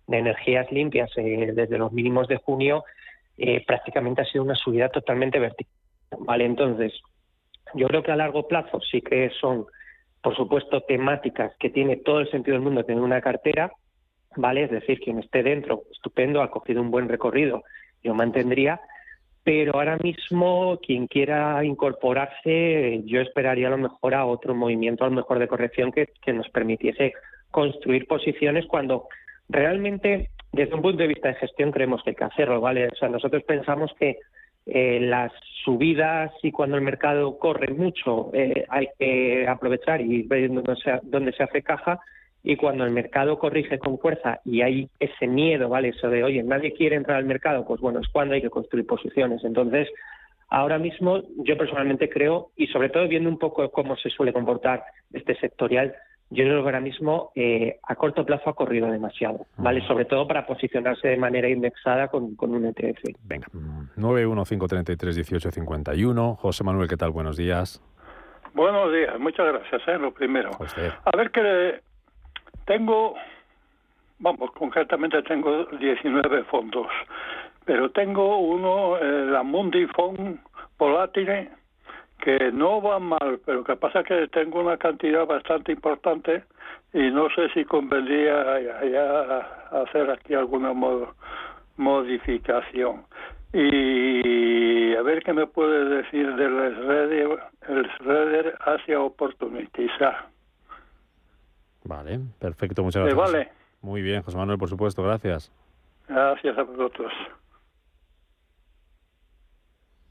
de 0.07 0.18
energías 0.18 0.70
limpias 0.70 1.11
eh, 1.16 1.53
desde 1.55 1.78
los 1.78 1.93
mínimos 1.93 2.28
de 2.28 2.36
junio, 2.36 2.84
prácticamente 3.66 4.22
ha 4.22 4.26
sido 4.26 4.45
una 4.45 4.55
subida 4.55 4.88
totalmente 4.90 5.40
vertical, 5.40 5.74
¿vale? 6.20 6.45
Entonces, 6.45 6.93
yo 7.74 7.88
creo 7.88 8.02
que 8.02 8.12
a 8.12 8.16
largo 8.16 8.46
plazo 8.46 8.80
sí 8.80 9.00
que 9.00 9.30
son, 9.40 9.66
por 10.22 10.36
supuesto, 10.36 10.82
temáticas 10.82 11.52
que 11.58 11.70
tiene 11.70 11.96
todo 11.96 12.20
el 12.20 12.30
sentido 12.30 12.54
del 12.54 12.64
mundo 12.64 12.84
tener 12.84 13.02
una 13.02 13.20
cartera, 13.20 13.72
¿vale? 14.36 14.64
Es 14.64 14.70
decir, 14.70 15.00
quien 15.00 15.18
esté 15.18 15.42
dentro, 15.42 15.82
estupendo, 15.90 16.42
ha 16.42 16.50
cogido 16.50 16.80
un 16.80 16.90
buen 16.90 17.08
recorrido, 17.08 17.62
yo 18.02 18.14
mantendría, 18.14 18.80
pero 19.44 19.74
ahora 19.74 19.96
mismo 19.96 20.78
quien 20.84 21.06
quiera 21.06 21.64
incorporarse, 21.64 23.02
yo 23.04 23.20
esperaría 23.20 23.68
a 23.68 23.72
lo 23.72 23.78
mejor 23.78 24.14
a 24.14 24.24
otro 24.24 24.54
movimiento, 24.54 25.04
a 25.04 25.08
lo 25.08 25.16
mejor 25.16 25.38
de 25.38 25.48
corrección 25.48 25.90
que, 25.92 26.08
que 26.22 26.32
nos 26.32 26.48
permitiese 26.50 27.12
construir 27.50 28.06
posiciones 28.06 28.66
cuando 28.66 29.08
realmente 29.48 30.30
desde 30.52 30.74
un 30.74 30.82
punto 30.82 30.98
de 31.02 31.08
vista 31.08 31.28
de 31.28 31.34
gestión 31.34 31.72
creemos 31.72 32.02
que 32.02 32.10
hay 32.10 32.16
que 32.16 32.24
hacerlo, 32.24 32.60
¿vale? 32.60 32.88
O 32.88 32.94
sea, 32.94 33.08
nosotros 33.08 33.42
pensamos 33.44 33.90
que 33.98 34.18
eh, 34.66 35.00
las 35.00 35.32
subidas 35.64 36.32
y 36.42 36.52
cuando 36.52 36.76
el 36.76 36.82
mercado 36.82 37.38
corre 37.38 37.72
mucho 37.72 38.30
eh, 38.32 38.64
hay 38.68 38.88
que 38.98 39.46
aprovechar 39.48 40.00
y 40.00 40.22
ver 40.22 40.50
dónde 40.50 40.76
se, 41.32 41.36
se 41.36 41.42
hace 41.42 41.62
caja 41.62 42.00
y 42.44 42.56
cuando 42.56 42.84
el 42.84 42.90
mercado 42.90 43.38
corrige 43.38 43.78
con 43.78 43.98
fuerza 43.98 44.40
y 44.44 44.62
hay 44.62 44.88
ese 44.98 45.26
miedo, 45.26 45.68
¿vale? 45.68 45.88
Eso 45.88 46.08
de, 46.08 46.24
oye, 46.24 46.42
nadie 46.42 46.72
quiere 46.72 46.96
entrar 46.96 47.18
al 47.18 47.24
mercado, 47.24 47.64
pues 47.64 47.80
bueno, 47.80 48.00
es 48.00 48.08
cuando 48.08 48.34
hay 48.34 48.42
que 48.42 48.50
construir 48.50 48.86
posiciones. 48.86 49.44
Entonces, 49.44 49.88
ahora 50.48 50.78
mismo 50.78 51.22
yo 51.36 51.56
personalmente 51.56 52.08
creo, 52.08 52.50
y 52.56 52.66
sobre 52.66 52.88
todo 52.88 53.06
viendo 53.06 53.28
un 53.28 53.38
poco 53.38 53.70
cómo 53.70 53.96
se 53.96 54.10
suele 54.10 54.32
comportar 54.32 54.82
este 55.12 55.36
sectorial, 55.36 55.94
yo 56.32 56.44
creo 56.44 56.62
que 56.62 56.68
ahora 56.68 56.80
mismo 56.80 57.30
eh, 57.34 57.78
a 57.82 57.94
corto 57.94 58.24
plazo 58.24 58.48
ha 58.50 58.54
corrido 58.54 58.90
demasiado, 58.90 59.44
¿vale? 59.58 59.86
Sobre 59.86 60.06
todo 60.06 60.26
para 60.26 60.46
posicionarse 60.46 61.08
de 61.08 61.18
manera 61.18 61.46
indexada 61.48 62.08
con, 62.08 62.34
con 62.36 62.54
un 62.54 62.64
ETF. 62.64 63.02
Venga, 63.24 63.48
915331851. 63.96 66.36
José 66.36 66.64
Manuel, 66.64 66.88
¿qué 66.88 66.96
tal? 66.96 67.10
Buenos 67.10 67.36
días. 67.36 67.82
Buenos 68.54 68.90
días, 68.92 69.20
muchas 69.20 69.46
gracias, 69.46 69.82
¿eh? 69.88 69.98
lo 69.98 70.12
primero. 70.12 70.50
A 70.58 70.64
usted. 70.64 70.90
A 71.04 71.14
ver 71.16 71.30
que 71.30 71.80
tengo, 72.66 73.14
vamos, 74.18 74.50
concretamente 74.52 75.22
tengo 75.22 75.64
19 75.66 76.44
fondos, 76.44 76.86
pero 77.64 77.90
tengo 77.90 78.38
uno, 78.38 78.98
eh, 78.98 79.26
la 79.26 79.42
Mundi 79.42 79.86
Fund 79.86 80.38
Volatile, 80.78 81.50
que 82.22 82.52
no 82.52 82.80
va 82.80 82.98
mal, 83.00 83.40
pero 83.44 83.64
que 83.64 83.74
pasa 83.76 84.02
que 84.04 84.28
tengo 84.28 84.60
una 84.60 84.76
cantidad 84.78 85.26
bastante 85.26 85.72
importante 85.72 86.44
y 86.92 87.10
no 87.10 87.28
sé 87.30 87.48
si 87.52 87.64
convendría 87.64 88.60
ya- 88.60 89.38
hacer 89.82 90.08
aquí 90.10 90.34
alguna 90.34 90.72
mo- 90.72 91.12
modificación. 91.76 93.04
Y 93.52 94.94
a 94.94 95.02
ver 95.02 95.22
qué 95.22 95.32
me 95.32 95.46
puede 95.46 95.84
decir 96.02 96.34
del 96.36 96.74
Schroeder, 96.76 97.38
el. 97.68 98.54
Ah, 100.00 100.26
Vale, 101.84 102.20
perfecto, 102.38 102.82
muchas 102.84 103.04
¿Me 103.04 103.12
gracias. 103.14 103.32
vale? 103.32 103.48
Muy 103.82 104.00
bien, 104.00 104.22
José 104.22 104.36
Manuel, 104.38 104.58
por 104.58 104.68
supuesto, 104.68 105.02
gracias. 105.02 105.50
Gracias 106.08 106.56
a 106.56 106.62
vosotros. 106.62 107.12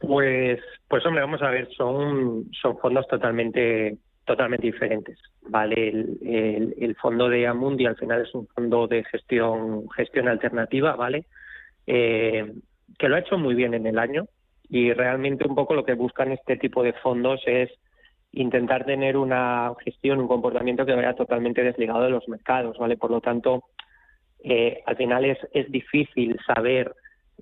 Pues, 0.02 0.60
pues 0.88 1.06
hombre, 1.06 1.22
vamos 1.22 1.42
a 1.44 1.50
ver, 1.52 1.70
son, 1.76 2.50
son 2.60 2.78
fondos 2.80 3.08
totalmente, 3.08 3.98
totalmente 4.26 4.66
diferentes, 4.68 5.20
¿vale? 5.44 5.90
El, 5.90 6.18
el- 6.80 6.96
fondo 6.96 7.30
de 7.30 7.46
Amundi 7.48 7.86
al 7.86 7.96
final 7.98 8.22
es 8.22 8.34
un 8.36 8.48
fondo 8.48 8.88
de 8.88 9.04
gestión, 9.06 9.88
gestión 9.92 10.28
alternativa, 10.28 10.96
¿vale? 10.96 11.26
Eh, 11.88 12.54
que 13.00 13.10
lo 13.10 13.16
ha 13.16 13.20
hecho 13.20 13.38
muy 13.38 13.56
bien 13.56 13.74
en 13.76 13.88
el 13.88 14.00
año 14.00 14.28
y 14.70 14.94
realmente 14.94 15.48
un 15.48 15.56
poco 15.56 15.76
lo 15.76 15.86
que 15.86 15.94
buscan 15.96 16.32
este 16.32 16.58
tipo 16.58 16.84
de 16.84 16.94
fondos 16.94 17.42
es 17.48 17.70
intentar 18.34 18.86
tener 18.86 19.18
una 19.18 19.72
gestión, 19.86 20.20
un 20.20 20.28
comportamiento 20.30 20.86
que 20.86 20.94
vaya 20.96 21.16
totalmente 21.16 21.64
desligado 21.64 22.04
de 22.04 22.12
los 22.12 22.28
mercados, 22.30 22.78
¿vale? 22.80 22.98
Por 22.98 23.12
lo 23.12 23.22
tanto, 23.22 23.64
eh, 24.44 24.82
al 24.86 24.96
final 24.98 25.26
es, 25.26 25.38
es 25.54 25.72
difícil 25.72 26.38
saber 26.46 26.94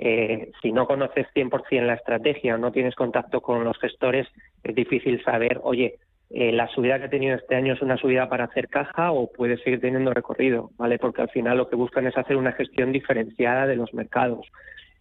eh, 0.02 0.52
si 0.62 0.72
no 0.72 0.88
conoces 0.88 1.28
100% 1.36 1.86
la 1.86 1.96
estrategia 1.96 2.56
o 2.56 2.58
no 2.58 2.72
tienes 2.72 2.96
contacto 2.96 3.42
con 3.42 3.66
los 3.66 3.78
gestores, 3.80 4.28
es 4.64 4.74
difícil 4.74 5.22
saber, 5.24 5.60
oye, 5.62 5.96
eh, 6.30 6.54
la 6.54 6.70
subida 6.70 7.00
que 7.00 7.06
ha 7.06 7.10
tenido 7.10 7.36
este 7.36 7.56
año 7.56 7.74
es 7.74 7.82
una 7.82 7.98
subida 7.98 8.30
para 8.30 8.46
hacer 8.46 8.70
caja 8.70 9.12
o 9.12 9.30
puede 9.30 9.58
seguir 9.58 9.82
teniendo 9.82 10.14
recorrido, 10.14 10.72
¿vale? 10.78 11.00
Porque 11.00 11.22
al 11.22 11.30
final 11.30 11.58
lo 11.58 11.68
que 11.68 11.76
buscan 11.76 12.08
es 12.08 12.18
hacer 12.18 12.38
una 12.38 12.54
gestión 12.54 12.94
diferenciada 12.94 13.68
de 13.68 13.76
los 13.76 13.94
mercados. 13.94 14.48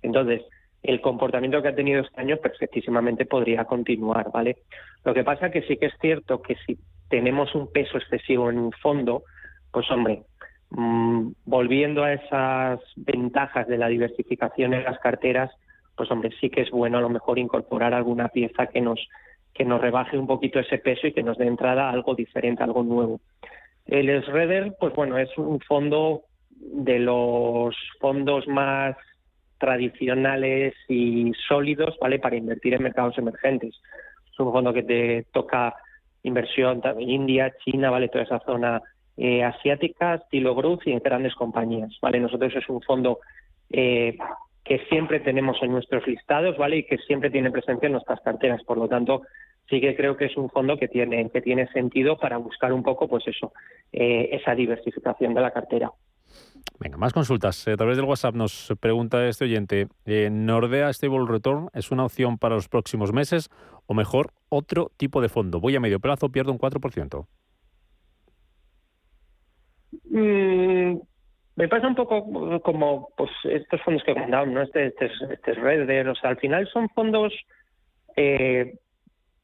Entonces, 0.03 0.43
el 0.83 1.01
comportamiento 1.01 1.63
que 1.63 1.69
ha 1.69 1.75
tenido 1.77 2.01
este 2.01 2.21
año 2.21 2.37
perfectísimamente 2.39 3.25
podría 3.25 3.67
continuar, 3.67 4.33
¿vale? 4.33 4.57
Lo 5.05 5.15
que 5.15 5.23
pasa 5.23 5.53
que 5.53 5.63
sí 5.63 5.77
que 5.77 5.87
es 5.87 5.95
cierto 6.01 6.43
que 6.43 6.57
si 6.67 6.77
tenemos 7.09 7.55
un 7.55 7.71
peso 7.71 7.99
excesivo 7.99 8.51
en 8.51 8.59
un 8.59 8.73
fondo, 8.73 9.23
pues 9.71 9.89
hombre, 9.93 10.23
mm, 10.71 11.33
volviendo 11.45 12.05
a 12.05 12.13
esas 12.13 12.81
ventajas 12.97 13.67
de 13.69 13.79
la 13.79 13.89
diversificación 13.89 14.75
en 14.75 14.85
las 14.85 14.99
carteras, 14.99 15.51
pues 15.97 16.11
hombre, 16.11 16.31
sí 16.41 16.51
que 16.51 16.63
es 16.63 16.71
bueno 16.71 16.99
a 16.99 17.03
lo 17.03 17.09
mejor 17.09 17.39
incorporar 17.39 17.95
alguna 17.95 18.29
pieza 18.29 18.67
que 18.67 18.81
nos 18.81 19.01
que 19.55 19.65
nos 19.65 19.81
rebaje 19.81 20.17
un 20.17 20.29
poquito 20.29 20.61
ese 20.61 20.79
peso 20.79 21.09
y 21.09 21.13
que 21.13 21.25
nos 21.25 21.37
dé 21.37 21.47
entrada 21.47 21.89
a 21.89 21.93
algo 21.93 22.15
diferente, 22.15 22.63
algo 22.63 22.85
nuevo. 22.85 23.21
El 23.87 24.23
Schroeder, 24.23 24.77
pues 24.79 24.95
bueno, 24.95 25.19
es 25.19 25.37
un 25.37 25.59
fondo 25.61 26.23
de 26.51 27.01
los 27.01 27.75
fondos 27.99 28.47
más 28.47 28.97
tradicionales 29.59 30.75
y 30.89 31.33
sólidos, 31.49 31.97
¿vale? 32.01 32.21
Para 32.21 32.37
invertir 32.37 32.75
en 32.75 32.85
mercados 32.85 33.19
emergentes. 33.19 33.81
Es 34.31 34.39
un 34.39 34.53
fondo 34.53 34.73
que 34.73 34.85
te 34.85 35.27
toca 35.33 35.75
inversión 36.23 36.81
India, 37.01 37.53
China, 37.65 37.91
¿vale? 37.91 38.09
Toda 38.09 38.25
esa 38.25 38.41
zona 38.41 38.81
eh, 39.19 39.43
asiática, 39.43 40.15
estilo 40.15 40.55
growth 40.55 40.87
y 40.87 40.93
en 40.93 41.01
grandes 41.01 41.35
compañías, 41.35 41.91
¿vale? 42.01 42.21
Nosotros 42.21 42.55
es 42.55 42.69
un 42.69 42.81
fondo 42.83 43.19
eh, 43.69 44.17
que 44.65 44.79
siempre 44.89 45.19
tenemos 45.19 45.61
en 45.61 45.73
nuestros 45.73 46.07
listados, 46.07 46.57
¿vale? 46.57 46.79
Y 46.79 46.83
que 46.85 46.99
siempre 46.99 47.29
tiene 47.29 47.51
presencia 47.51 47.87
en 47.87 47.93
nuestras 47.93 48.21
carteras. 48.21 48.63
Por 48.63 48.79
lo 48.79 48.89
tanto, 48.89 49.23
sí 49.69 49.81
que 49.81 49.97
creo 49.97 50.17
que 50.17 50.27
es 50.27 50.37
un 50.37 50.49
fondo 50.51 50.79
que 50.79 50.87
tiene, 50.87 51.29
que 51.31 51.41
tiene 51.41 51.67
sentido 51.73 52.17
para 52.17 52.37
buscar 52.37 52.73
un 52.73 52.85
poco, 52.85 53.09
pues 53.09 53.27
eso, 53.27 53.53
eh, 53.93 54.29
esa 54.33 54.55
diversificación 54.55 55.35
de 55.35 55.41
la 55.41 55.51
cartera. 55.51 55.91
Venga, 56.79 56.97
más 56.97 57.13
consultas. 57.13 57.67
Eh, 57.67 57.73
A 57.73 57.77
través 57.77 57.97
del 57.97 58.07
WhatsApp 58.07 58.37
nos 58.37 58.73
pregunta 58.79 59.27
este 59.27 59.47
oyente, 59.47 59.89
¿Nordea 60.07 60.93
Stable 60.93 61.27
Return 61.27 61.71
es 61.73 61.91
una 61.91 62.05
opción 62.05 62.39
para 62.39 62.55
los 62.55 62.69
próximos 62.69 63.13
meses 63.13 63.51
o 63.87 63.95
mejor 63.95 64.31
otro 64.49 64.93
tipo 64.97 65.21
de 65.21 65.29
fondo? 65.29 65.59
Voy 65.59 65.75
a 65.75 65.81
medio 65.81 65.99
plazo, 65.99 66.29
pierdo 66.29 66.53
un 66.53 66.59
4%. 66.59 67.27
Mm, 70.19 71.01
me 71.57 71.69
pasa 71.69 71.89
un 71.89 71.95
poco 71.95 72.61
como 72.63 73.09
pues 73.17 73.31
estos 73.45 73.81
fondos 73.83 74.03
que 74.05 74.13
he 74.13 74.27
¿no? 74.27 74.63
Este, 74.63 74.87
este, 74.87 75.07
es- 75.07 75.23
este 75.31 75.53
es 75.53 75.57
Redder, 75.59 76.09
o 76.09 76.15
sea, 76.15 76.31
al 76.31 76.39
final 76.39 76.69
son 76.69 76.89
fondos 76.91 77.33
eh, 78.17 78.75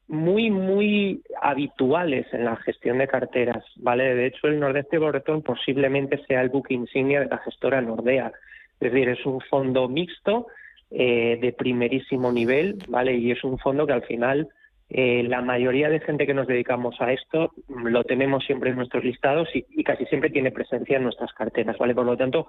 muy, 0.07 0.51
muy 0.51 1.21
habituales 1.41 2.27
en 2.33 2.45
la 2.45 2.55
gestión 2.57 2.97
de 2.99 3.07
carteras, 3.07 3.63
¿vale? 3.77 4.15
De 4.15 4.27
hecho, 4.27 4.47
el 4.47 4.59
Nordeste 4.59 4.99
Return 4.99 5.41
posiblemente 5.41 6.23
sea 6.25 6.41
el 6.41 6.49
book 6.49 6.67
insignia 6.69 7.21
de 7.21 7.27
la 7.27 7.37
gestora 7.39 7.81
Nordea. 7.81 8.31
Es 8.79 8.91
decir, 8.91 9.09
es 9.09 9.25
un 9.25 9.41
fondo 9.41 9.87
mixto 9.87 10.47
eh, 10.91 11.39
de 11.41 11.53
primerísimo 11.53 12.31
nivel, 12.31 12.77
¿vale? 12.87 13.15
Y 13.15 13.31
es 13.31 13.43
un 13.43 13.57
fondo 13.57 13.87
que 13.87 13.93
al 13.93 14.03
final 14.03 14.47
eh, 14.89 15.23
la 15.23 15.41
mayoría 15.41 15.89
de 15.89 15.99
gente 15.99 16.27
que 16.27 16.33
nos 16.33 16.47
dedicamos 16.47 16.99
a 17.01 17.11
esto 17.11 17.51
mm, 17.67 17.87
lo 17.87 18.03
tenemos 18.03 18.45
siempre 18.45 18.69
en 18.69 18.75
nuestros 18.75 19.03
listados 19.03 19.49
y, 19.53 19.83
casi 19.83 20.05
siempre 20.05 20.29
tiene 20.29 20.51
presencia 20.51 20.97
en 20.97 21.03
nuestras 21.03 21.33
carteras, 21.33 21.77
¿vale? 21.77 21.95
Por 21.95 22.05
lo 22.05 22.15
tanto, 22.15 22.47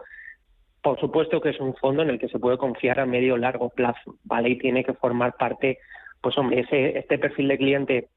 por 0.83 1.01
supuesto 1.01 1.41
que 1.41 1.51
es 1.51 1.61
un 1.61 1.75
fondo 1.75 2.03
en 2.03 2.11
el 2.11 2.19
que 2.19 2.29
se 2.29 2.39
puede 2.39 2.59
confiar 2.59 3.01
a 3.01 3.07
medio 3.07 3.35
o 3.35 3.39
largo 3.39 3.71
plazo, 3.71 4.17
¿vale? 4.25 4.51
Y 4.51 4.59
tiene 4.59 4.85
que 4.85 4.93
formar 4.93 5.37
parte, 5.37 5.79
pues 6.21 6.37
hombre, 6.37 6.61
ese, 6.61 6.99
este 6.99 7.19
perfil 7.19 7.49
de 7.49 7.59
cliente 7.59 8.09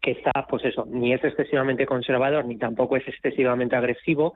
que 0.00 0.12
está, 0.12 0.46
pues 0.48 0.64
eso, 0.64 0.86
ni 0.88 1.12
es 1.12 1.24
excesivamente 1.24 1.84
conservador 1.84 2.44
ni 2.44 2.56
tampoco 2.56 2.96
es 2.96 3.08
excesivamente 3.08 3.74
agresivo, 3.74 4.34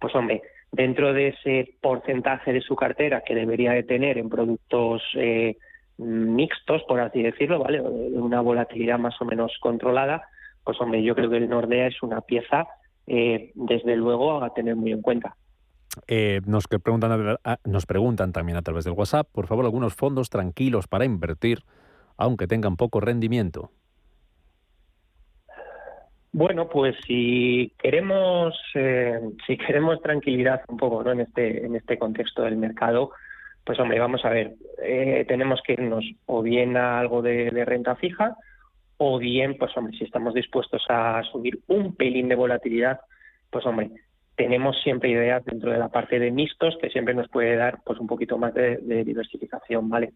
pues 0.00 0.14
hombre, 0.14 0.42
dentro 0.72 1.12
de 1.12 1.28
ese 1.28 1.74
porcentaje 1.82 2.52
de 2.54 2.62
su 2.62 2.74
cartera 2.74 3.22
que 3.24 3.34
debería 3.34 3.72
de 3.72 3.82
tener 3.82 4.16
en 4.16 4.30
productos 4.30 5.02
eh, 5.14 5.56
mixtos, 5.98 6.82
por 6.84 7.00
así 7.00 7.22
decirlo, 7.22 7.58
¿vale? 7.58 7.80
De 7.80 8.18
Una 8.18 8.40
volatilidad 8.40 8.98
más 8.98 9.20
o 9.20 9.24
menos 9.24 9.52
controlada, 9.60 10.22
pues 10.64 10.80
hombre, 10.80 11.02
yo 11.02 11.14
creo 11.14 11.30
que 11.30 11.38
el 11.38 11.48
Nordea 11.48 11.88
es 11.88 12.02
una 12.02 12.20
pieza, 12.20 12.66
eh, 13.06 13.52
desde 13.54 13.96
luego, 13.96 14.42
a 14.42 14.54
tener 14.54 14.76
muy 14.76 14.92
en 14.92 15.02
cuenta. 15.02 15.36
Eh, 16.06 16.40
nos, 16.46 16.66
preguntan, 16.68 17.36
nos 17.64 17.86
preguntan 17.86 18.32
también 18.32 18.56
a 18.56 18.62
través 18.62 18.84
del 18.84 18.94
WhatsApp, 18.94 19.28
por 19.30 19.46
favor, 19.46 19.64
algunos 19.64 19.94
fondos 19.94 20.30
tranquilos 20.30 20.88
para 20.88 21.04
invertir, 21.04 21.60
aunque 22.16 22.46
tengan 22.46 22.76
poco 22.76 23.00
rendimiento. 23.00 23.70
Bueno, 26.34 26.66
pues 26.70 26.96
si 27.06 27.74
queremos, 27.78 28.58
eh, 28.74 29.20
si 29.46 29.58
queremos 29.58 30.00
tranquilidad 30.00 30.62
un 30.68 30.78
poco, 30.78 31.04
¿no? 31.04 31.12
En 31.12 31.20
este, 31.20 31.66
en 31.66 31.76
este 31.76 31.98
contexto 31.98 32.42
del 32.42 32.56
mercado, 32.56 33.10
pues 33.64 33.78
hombre, 33.78 33.98
vamos 33.98 34.24
a 34.24 34.30
ver, 34.30 34.54
eh, 34.82 35.24
tenemos 35.28 35.60
que 35.62 35.74
irnos 35.74 36.04
o 36.26 36.42
bien 36.42 36.76
a 36.76 36.98
algo 36.98 37.22
de, 37.22 37.50
renta 37.64 37.96
fija, 37.96 38.36
o 38.96 39.18
bien, 39.18 39.56
pues 39.58 39.76
hombre, 39.76 39.96
si 39.96 40.04
estamos 40.04 40.34
dispuestos 40.34 40.84
a 40.88 41.18
asumir 41.18 41.60
un 41.68 41.94
pelín 41.94 42.28
de 42.28 42.34
volatilidad, 42.34 43.00
pues 43.50 43.64
hombre, 43.66 43.90
tenemos 44.36 44.80
siempre 44.82 45.10
ideas 45.10 45.44
dentro 45.44 45.70
de 45.70 45.78
la 45.78 45.88
parte 45.88 46.18
de 46.18 46.30
mixtos 46.30 46.76
que 46.80 46.90
siempre 46.90 47.14
nos 47.14 47.28
puede 47.28 47.56
dar 47.56 47.78
pues 47.84 47.98
un 47.98 48.06
poquito 48.06 48.38
más 48.38 48.54
de, 48.54 48.78
de 48.78 49.04
diversificación, 49.04 49.88
¿vale? 49.88 50.12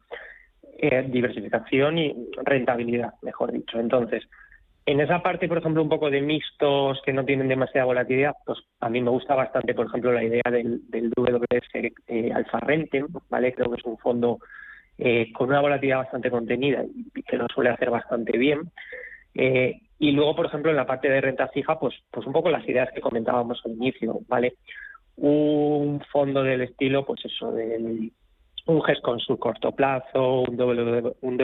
Eh, 0.79 1.07
diversificación 1.09 1.99
y 1.99 2.15
rentabilidad, 2.43 3.15
mejor 3.23 3.51
dicho. 3.51 3.81
Entonces, 3.81 4.29
en 4.87 5.01
esa 5.01 5.21
parte, 5.21 5.49
por 5.49 5.59
ejemplo, 5.59 5.83
un 5.83 5.89
poco 5.89 6.11
de 6.11 6.21
mixtos 6.21 7.03
que 7.05 7.13
no 7.13 7.25
tienen 7.25 7.49
demasiada 7.49 7.87
volatilidad, 7.87 8.37
pues 8.45 8.61
a 8.79 8.89
mí 8.89 9.01
me 9.01 9.11
gusta 9.11 9.35
bastante, 9.35 9.75
por 9.75 9.87
ejemplo, 9.87 10.13
la 10.13 10.23
idea 10.23 10.43
del, 10.49 10.81
del 10.89 11.11
WS 11.11 11.93
eh, 12.07 12.33
Alfa 12.33 12.61
Rente, 12.61 13.05
¿vale? 13.29 13.53
Creo 13.53 13.69
que 13.69 13.79
es 13.81 13.85
un 13.85 13.99
fondo 13.99 14.39
eh, 14.97 15.33
con 15.33 15.49
una 15.49 15.61
volatilidad 15.61 15.99
bastante 15.99 16.31
contenida 16.31 16.85
y 16.95 17.23
que 17.25 17.37
lo 17.37 17.49
suele 17.53 17.71
hacer 17.71 17.91
bastante 17.91 18.39
bien. 18.39 18.71
Eh, 19.35 19.81
y 19.99 20.13
luego, 20.13 20.37
por 20.37 20.47
ejemplo, 20.47 20.71
en 20.71 20.77
la 20.77 20.87
parte 20.87 21.09
de 21.09 21.21
renta 21.21 21.49
fija, 21.49 21.81
pues, 21.81 21.95
pues 22.11 22.25
un 22.25 22.33
poco 22.33 22.49
las 22.49 22.67
ideas 22.69 22.91
que 22.95 23.01
comentábamos 23.01 23.61
al 23.65 23.73
inicio, 23.73 24.21
¿vale? 24.29 24.55
Un 25.17 26.01
fondo 26.13 26.45
del 26.45 26.61
estilo, 26.61 27.05
pues 27.05 27.25
eso, 27.25 27.51
del 27.51 28.13
un 28.67 28.83
GES 28.83 29.01
con 29.01 29.21
su 29.21 29.39
corto 29.39 29.73
plazo, 29.73 30.43
un, 30.43 30.57
w, 30.57 31.17
un 31.23 31.37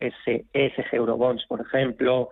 WSS 0.00 0.92
Eurobonds, 0.92 1.44
por 1.46 1.60
ejemplo, 1.60 2.30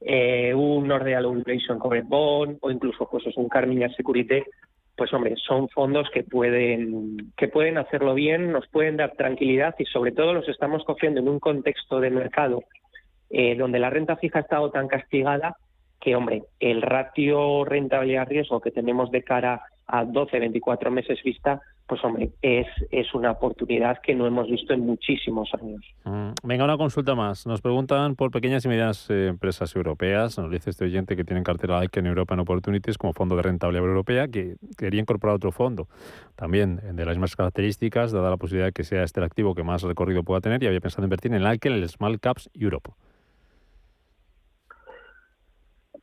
eh, 0.00 0.54
un 0.54 0.88
Nordea 0.88 1.20
Low 1.20 1.36
Inflation 1.36 1.78
Covered 1.78 2.06
Bond 2.06 2.58
o 2.60 2.70
incluso 2.70 3.08
pues 3.10 3.26
es 3.26 3.36
un 3.36 3.48
Carmignac 3.48 3.94
Security, 3.96 4.42
pues 4.96 5.12
hombre, 5.12 5.34
son 5.36 5.68
fondos 5.68 6.08
que 6.12 6.22
pueden 6.22 7.32
que 7.36 7.48
pueden 7.48 7.78
hacerlo 7.78 8.14
bien, 8.14 8.52
nos 8.52 8.66
pueden 8.68 8.96
dar 8.96 9.12
tranquilidad 9.16 9.74
y 9.78 9.84
sobre 9.86 10.12
todo 10.12 10.34
los 10.34 10.48
estamos 10.48 10.84
cogiendo 10.84 11.20
en 11.20 11.28
un 11.28 11.40
contexto 11.40 12.00
de 12.00 12.10
mercado 12.10 12.62
eh, 13.30 13.56
donde 13.56 13.78
la 13.78 13.90
renta 13.90 14.16
fija 14.16 14.38
ha 14.38 14.42
estado 14.42 14.70
tan 14.70 14.86
castigada 14.86 15.56
que, 16.00 16.14
hombre, 16.14 16.44
el 16.60 16.82
ratio 16.82 17.64
rentabilidad-riesgo 17.64 18.60
que 18.60 18.70
tenemos 18.70 19.10
de 19.10 19.22
cara 19.22 19.62
a 19.86 20.04
12, 20.04 20.38
24 20.38 20.90
meses 20.90 21.22
vista, 21.22 21.60
pues, 21.86 22.02
hombre, 22.04 22.30
es, 22.40 22.66
es 22.90 23.14
una 23.14 23.32
oportunidad 23.32 24.00
que 24.02 24.14
no 24.14 24.26
hemos 24.26 24.48
visto 24.48 24.72
en 24.72 24.80
muchísimos 24.80 25.50
años. 25.60 25.84
Mm, 26.04 26.30
Venga, 26.42 26.64
una 26.64 26.76
consulta 26.76 27.14
más. 27.14 27.46
Nos 27.46 27.60
preguntan 27.60 28.16
por 28.16 28.30
pequeñas 28.30 28.64
y 28.64 28.68
medianas 28.68 29.08
eh, 29.10 29.26
empresas 29.28 29.74
europeas. 29.76 30.38
Nos 30.38 30.50
dice 30.50 30.70
este 30.70 30.84
oyente 30.84 31.16
que 31.16 31.24
tienen 31.24 31.44
cartera 31.44 31.80
en 31.92 32.06
European 32.06 32.40
Opportunities 32.40 32.96
como 32.98 33.12
fondo 33.12 33.36
de 33.36 33.42
rentabilidad 33.42 33.86
europea 33.86 34.28
que 34.28 34.56
quería 34.78 35.00
incorporar 35.00 35.36
otro 35.36 35.52
fondo. 35.52 35.86
También 36.36 36.80
eh, 36.82 36.92
de 36.92 37.04
las 37.04 37.16
mismas 37.16 37.36
características, 37.36 38.12
dada 38.12 38.30
la 38.30 38.36
posibilidad 38.36 38.66
de 38.66 38.72
que 38.72 38.84
sea 38.84 39.02
este 39.02 39.20
el 39.20 39.24
activo 39.24 39.54
que 39.54 39.62
más 39.62 39.82
recorrido 39.82 40.22
pueda 40.24 40.40
tener 40.40 40.62
y 40.62 40.66
había 40.66 40.80
pensado 40.80 41.04
invertir 41.04 41.32
en 41.32 41.38
el 41.38 41.46
Alken, 41.46 41.72
el 41.72 41.88
Small 41.88 42.18
Caps 42.18 42.50
Europe. 42.54 42.90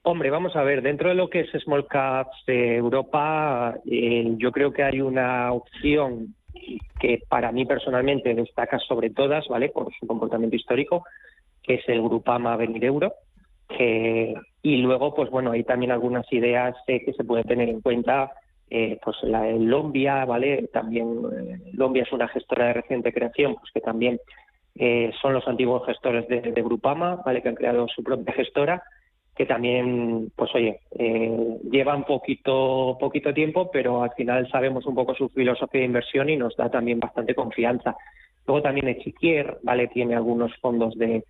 Hombre, 0.03 0.31
vamos 0.31 0.55
a 0.55 0.63
ver, 0.63 0.81
dentro 0.81 1.09
de 1.09 1.15
lo 1.15 1.29
que 1.29 1.41
es 1.41 1.51
Small 1.61 1.85
Caps 1.85 2.43
Europa, 2.47 3.75
eh, 3.85 4.33
yo 4.37 4.51
creo 4.51 4.73
que 4.73 4.81
hay 4.81 4.99
una 4.99 5.53
opción 5.53 6.33
que 6.99 7.21
para 7.29 7.51
mí 7.51 7.65
personalmente 7.65 8.33
destaca 8.33 8.79
sobre 8.79 9.11
todas, 9.11 9.47
¿vale? 9.47 9.69
Por 9.69 9.93
su 9.93 10.07
comportamiento 10.07 10.55
histórico, 10.55 11.05
que 11.61 11.75
es 11.75 11.87
el 11.87 12.01
Grupama 12.01 12.57
Venir 12.57 12.85
Euro. 12.85 13.13
y 14.63 14.77
luego, 14.77 15.13
pues 15.13 15.29
bueno, 15.29 15.51
hay 15.51 15.63
también 15.63 15.91
algunas 15.91 16.25
ideas 16.33 16.75
eh, 16.87 17.05
que 17.05 17.13
se 17.13 17.23
pueden 17.23 17.45
tener 17.45 17.69
en 17.69 17.81
cuenta, 17.81 18.31
eh, 18.71 18.99
pues 19.03 19.17
la 19.21 19.43
de 19.43 19.59
Lombia, 19.59 20.25
¿vale? 20.25 20.67
También 20.73 21.21
eh, 21.31 21.59
Lombia 21.73 22.03
es 22.03 22.11
una 22.11 22.27
gestora 22.27 22.67
de 22.67 22.73
reciente 22.73 23.13
creación, 23.13 23.53
pues 23.55 23.71
que 23.71 23.81
también 23.81 24.19
son 25.21 25.33
los 25.33 25.47
antiguos 25.47 25.85
gestores 25.85 26.27
de, 26.27 26.41
de 26.41 26.61
Grupama, 26.63 27.17
¿vale? 27.23 27.41
Que 27.41 27.49
han 27.49 27.55
creado 27.55 27.87
su 27.89 28.01
propia 28.03 28.33
gestora 28.33 28.81
que 29.41 29.47
también, 29.47 30.31
pues 30.35 30.53
oye, 30.53 30.81
eh, 30.99 31.57
llevan 31.71 32.03
poquito, 32.03 32.95
poquito 32.99 33.33
tiempo, 33.33 33.71
pero 33.71 34.03
al 34.03 34.11
final 34.11 34.47
sabemos 34.51 34.85
un 34.85 34.93
poco 34.93 35.15
su 35.15 35.29
filosofía 35.29 35.81
de 35.81 35.87
inversión 35.87 36.29
y 36.29 36.37
nos 36.37 36.55
da 36.55 36.69
también 36.69 36.99
bastante 36.99 37.33
confianza. 37.33 37.95
Luego 38.45 38.61
también 38.61 38.89
Echiquier, 38.89 39.57
¿vale? 39.63 39.87
Tiene 39.87 40.13
algunos 40.13 40.55
fondos 40.57 40.95
de, 40.95 41.23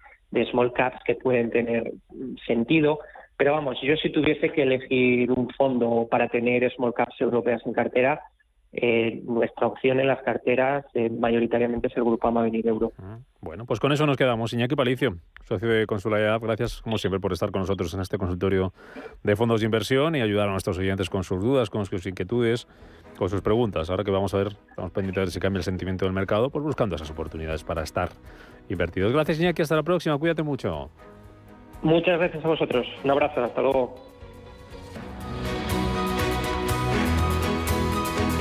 small 0.51 0.73
caps 0.73 0.99
que 1.05 1.15
pueden 1.15 1.51
tener 1.51 1.93
sentido, 2.45 2.99
pero 3.37 3.53
vamos, 3.53 3.77
yo 3.81 3.95
si 3.95 4.09
tuviese 4.09 4.49
que 4.49 4.63
elegir 4.63 5.31
un 5.31 5.47
fondo 5.51 6.05
para 6.11 6.27
tener 6.27 6.69
small 6.73 6.93
caps 6.93 7.15
europeas 7.21 7.65
en 7.65 7.71
cartera, 7.71 8.19
eh, 8.73 9.21
nuestra 9.25 9.67
opción 9.67 9.99
en 9.99 10.07
las 10.07 10.21
carteras 10.21 10.85
eh, 10.93 11.09
mayoritariamente 11.09 11.87
es 11.87 11.97
el 11.97 12.05
Grupo 12.05 12.31
Venir 12.31 12.65
Euro. 12.67 12.93
Bueno, 13.41 13.65
pues 13.65 13.81
con 13.81 13.91
eso 13.91 14.05
nos 14.05 14.15
quedamos. 14.15 14.53
Iñaki 14.53 14.75
Palicio, 14.75 15.17
socio 15.43 15.67
de 15.67 15.85
Consularidad, 15.85 16.39
gracias 16.39 16.81
como 16.81 16.97
siempre 16.97 17.19
por 17.19 17.33
estar 17.33 17.51
con 17.51 17.61
nosotros 17.61 17.93
en 17.93 17.99
este 17.99 18.17
consultorio 18.17 18.73
de 19.23 19.35
fondos 19.35 19.59
de 19.59 19.65
inversión 19.65 20.15
y 20.15 20.21
ayudar 20.21 20.47
a 20.47 20.51
nuestros 20.51 20.77
oyentes 20.77 21.09
con 21.09 21.25
sus 21.25 21.41
dudas, 21.41 21.69
con 21.69 21.85
sus 21.85 22.05
inquietudes, 22.05 22.67
con 23.17 23.29
sus 23.29 23.41
preguntas. 23.41 23.89
Ahora 23.89 24.05
que 24.05 24.11
vamos 24.11 24.33
a 24.33 24.37
ver, 24.37 24.47
estamos 24.69 24.91
pendientes 24.91 25.15
de 25.15 25.21
ver 25.21 25.31
si 25.31 25.39
cambia 25.41 25.57
el 25.57 25.63
sentimiento 25.65 26.05
del 26.05 26.13
mercado, 26.13 26.49
pues 26.49 26.63
buscando 26.63 26.95
esas 26.95 27.11
oportunidades 27.11 27.65
para 27.65 27.83
estar 27.83 28.09
invertidos. 28.69 29.11
Gracias 29.11 29.39
Iñaki, 29.39 29.63
hasta 29.63 29.75
la 29.75 29.83
próxima, 29.83 30.17
cuídate 30.17 30.43
mucho. 30.43 30.89
Muchas 31.81 32.19
gracias 32.19 32.45
a 32.45 32.47
vosotros. 32.47 32.87
Un 33.03 33.11
abrazo, 33.11 33.43
hasta 33.43 33.61
luego. 33.61 34.10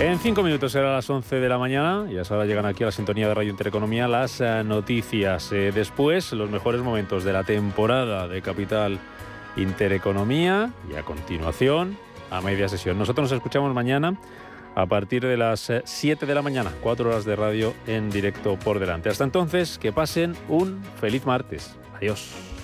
En 0.01 0.19
cinco 0.19 0.43
minutos 0.43 0.73
será 0.73 0.95
las 0.95 1.11
11 1.11 1.41
de 1.41 1.49
la 1.51 1.59
mañana 1.59 2.11
y 2.11 2.17
ahora 2.17 2.47
llegan 2.47 2.65
aquí 2.65 2.83
a 2.83 2.87
la 2.87 2.93
sintonía 2.93 3.29
de 3.29 3.35
Radio 3.35 3.51
Intereconomía 3.51 4.09
las 4.09 4.41
eh, 4.41 4.63
noticias. 4.65 5.53
Eh, 5.53 5.73
después, 5.75 6.33
los 6.33 6.49
mejores 6.49 6.81
momentos 6.81 7.23
de 7.23 7.35
la 7.35 7.45
temporada 7.45 8.27
de 8.27 8.41
Capital 8.41 8.99
Intereconomía 9.57 10.73
y 10.91 10.95
a 10.95 11.03
continuación, 11.03 11.99
a 12.31 12.41
media 12.41 12.67
sesión. 12.71 12.99
Nosotros 12.99 13.31
nos 13.31 13.37
escuchamos 13.37 13.75
mañana 13.75 14.19
a 14.75 14.87
partir 14.87 15.23
de 15.23 15.37
las 15.37 15.69
eh, 15.69 15.83
7 15.85 16.25
de 16.25 16.35
la 16.35 16.41
mañana, 16.41 16.73
cuatro 16.81 17.11
horas 17.11 17.27
de 17.27 17.37
radio 17.37 17.75
en 17.87 18.09
directo 18.09 18.59
por 18.59 18.79
delante. 18.79 19.11
Hasta 19.11 19.25
entonces, 19.25 19.79
que 19.79 19.93
pasen 19.93 20.35
un 20.49 20.83
feliz 20.99 21.27
martes. 21.27 21.77
Adiós. 21.99 22.60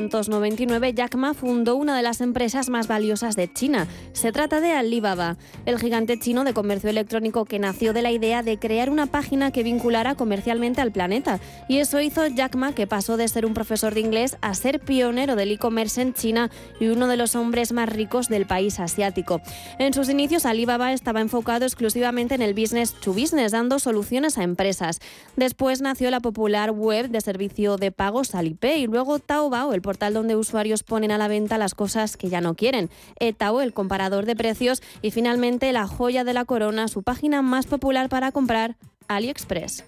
1999, 0.00 0.94
Jack 0.94 1.14
Ma 1.16 1.34
fundó 1.34 1.76
una 1.76 1.96
de 1.96 2.02
las 2.02 2.20
empresas 2.20 2.68
más 2.70 2.88
valiosas 2.88 3.36
de 3.36 3.52
China. 3.52 3.86
Se 4.20 4.32
trata 4.32 4.60
de 4.60 4.74
Alibaba, 4.74 5.38
el 5.64 5.78
gigante 5.78 6.18
chino 6.18 6.44
de 6.44 6.52
comercio 6.52 6.90
electrónico 6.90 7.46
que 7.46 7.58
nació 7.58 7.94
de 7.94 8.02
la 8.02 8.10
idea 8.10 8.42
de 8.42 8.58
crear 8.58 8.90
una 8.90 9.06
página 9.06 9.50
que 9.50 9.62
vinculara 9.62 10.14
comercialmente 10.14 10.82
al 10.82 10.92
planeta. 10.92 11.40
Y 11.70 11.78
eso 11.78 12.02
hizo 12.02 12.26
Jack 12.26 12.54
Ma, 12.54 12.74
que 12.74 12.86
pasó 12.86 13.16
de 13.16 13.26
ser 13.28 13.46
un 13.46 13.54
profesor 13.54 13.94
de 13.94 14.00
inglés 14.00 14.36
a 14.42 14.52
ser 14.52 14.78
pionero 14.80 15.36
del 15.36 15.52
e-commerce 15.52 16.02
en 16.02 16.12
China 16.12 16.50
y 16.78 16.88
uno 16.88 17.08
de 17.08 17.16
los 17.16 17.34
hombres 17.34 17.72
más 17.72 17.88
ricos 17.88 18.28
del 18.28 18.44
país 18.44 18.78
asiático. 18.78 19.40
En 19.78 19.94
sus 19.94 20.10
inicios, 20.10 20.44
Alibaba 20.44 20.92
estaba 20.92 21.22
enfocado 21.22 21.64
exclusivamente 21.64 22.34
en 22.34 22.42
el 22.42 22.52
business 22.52 22.92
to 22.92 23.14
business, 23.14 23.52
dando 23.52 23.78
soluciones 23.78 24.36
a 24.36 24.42
empresas. 24.42 25.00
Después 25.36 25.80
nació 25.80 26.10
la 26.10 26.20
popular 26.20 26.72
web 26.72 27.08
de 27.08 27.22
servicio 27.22 27.78
de 27.78 27.90
pagos 27.90 28.34
Alipay 28.34 28.82
y 28.82 28.86
luego 28.86 29.18
Taobao, 29.18 29.72
el 29.72 29.80
portal 29.80 30.12
donde 30.12 30.36
usuarios 30.36 30.82
ponen 30.82 31.10
a 31.10 31.16
la 31.16 31.28
venta 31.28 31.56
las 31.56 31.74
cosas 31.74 32.18
que 32.18 32.28
ya 32.28 32.42
no 32.42 32.54
quieren. 32.54 32.90
Etao, 33.18 33.62
el 33.62 33.72
comparador 33.72 34.09
de 34.10 34.36
precios 34.36 34.82
y 35.02 35.10
finalmente 35.12 35.72
la 35.72 35.86
joya 35.86 36.24
de 36.24 36.34
la 36.34 36.44
corona, 36.44 36.88
su 36.88 37.02
página 37.02 37.42
más 37.42 37.66
popular 37.66 38.08
para 38.08 38.32
comprar, 38.32 38.76
AliExpress. 39.08 39.84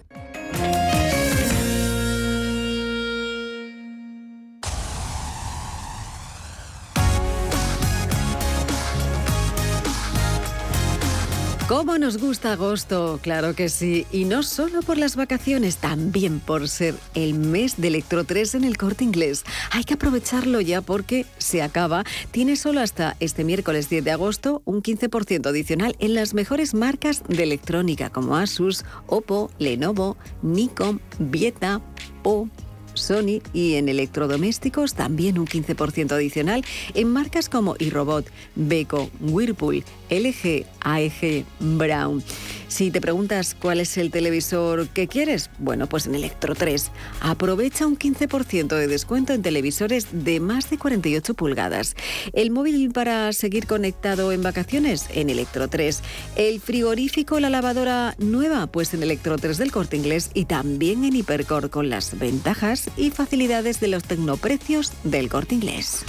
¿Cómo 11.69 11.97
nos 11.97 12.17
gusta 12.17 12.51
agosto? 12.51 13.21
Claro 13.23 13.55
que 13.55 13.69
sí. 13.69 14.05
Y 14.11 14.25
no 14.25 14.43
solo 14.43 14.81
por 14.81 14.97
las 14.97 15.15
vacaciones, 15.15 15.77
también 15.77 16.41
por 16.41 16.67
ser 16.67 16.93
el 17.15 17.35
mes 17.35 17.79
de 17.79 17.87
Electro 17.87 18.25
3 18.25 18.55
en 18.55 18.63
el 18.65 18.75
corte 18.75 19.05
inglés. 19.05 19.45
Hay 19.71 19.85
que 19.85 19.93
aprovecharlo 19.93 20.59
ya 20.59 20.81
porque 20.81 21.25
se 21.37 21.61
acaba. 21.61 22.03
Tiene 22.31 22.57
solo 22.57 22.81
hasta 22.81 23.15
este 23.21 23.45
miércoles 23.45 23.89
10 23.89 24.03
de 24.03 24.11
agosto 24.11 24.61
un 24.65 24.83
15% 24.83 25.47
adicional 25.47 25.95
en 25.99 26.15
las 26.15 26.33
mejores 26.33 26.73
marcas 26.73 27.23
de 27.29 27.43
electrónica 27.43 28.09
como 28.09 28.35
Asus, 28.35 28.83
Oppo, 29.07 29.49
Lenovo, 29.57 30.17
Nikon, 30.41 30.99
Vieta, 31.17 31.81
Po. 32.23 32.49
Sony 32.93 33.41
y 33.53 33.75
en 33.75 33.89
electrodomésticos 33.89 34.93
también 34.93 35.39
un 35.39 35.47
15% 35.47 36.11
adicional 36.11 36.63
en 36.93 37.11
marcas 37.11 37.49
como 37.49 37.75
iRobot, 37.79 38.25
Beko, 38.55 39.09
Whirlpool, 39.21 39.83
LG, 40.09 40.65
AEG, 40.81 41.45
Brown. 41.59 42.23
Si 42.67 42.89
te 42.89 43.01
preguntas 43.01 43.55
cuál 43.59 43.79
es 43.79 43.97
el 43.97 44.09
televisor 44.09 44.87
que 44.87 45.07
quieres, 45.07 45.51
bueno, 45.59 45.87
pues 45.87 46.07
en 46.07 46.15
Electro 46.15 46.55
3 46.55 46.89
aprovecha 47.21 47.85
un 47.85 47.99
15% 47.99 48.75
de 48.75 48.87
descuento 48.87 49.33
en 49.33 49.43
televisores 49.43 50.07
de 50.11 50.39
más 50.39 50.71
de 50.71 50.79
48 50.79 51.35
pulgadas. 51.35 51.95
El 52.33 52.49
móvil 52.49 52.91
para 52.91 53.31
seguir 53.33 53.67
conectado 53.67 54.31
en 54.31 54.41
vacaciones 54.41 55.05
en 55.13 55.29
Electro 55.29 55.67
3. 55.67 56.01
El 56.35 56.59
frigorífico, 56.61 57.39
la 57.39 57.51
lavadora 57.51 58.15
nueva, 58.17 58.65
pues 58.65 58.95
en 58.95 59.03
Electro 59.03 59.37
3 59.37 59.59
del 59.59 59.71
Corte 59.71 59.95
Inglés 59.95 60.31
y 60.33 60.45
también 60.45 61.03
en 61.03 61.15
Hipercor 61.15 61.69
con 61.69 61.91
las 61.91 62.17
ventajas 62.17 62.82
y 62.97 63.11
facilidades 63.11 63.79
de 63.79 63.87
los 63.87 64.03
tecnoprecios 64.03 64.91
del 65.03 65.29
Corte 65.29 65.55
Inglés. 65.55 66.05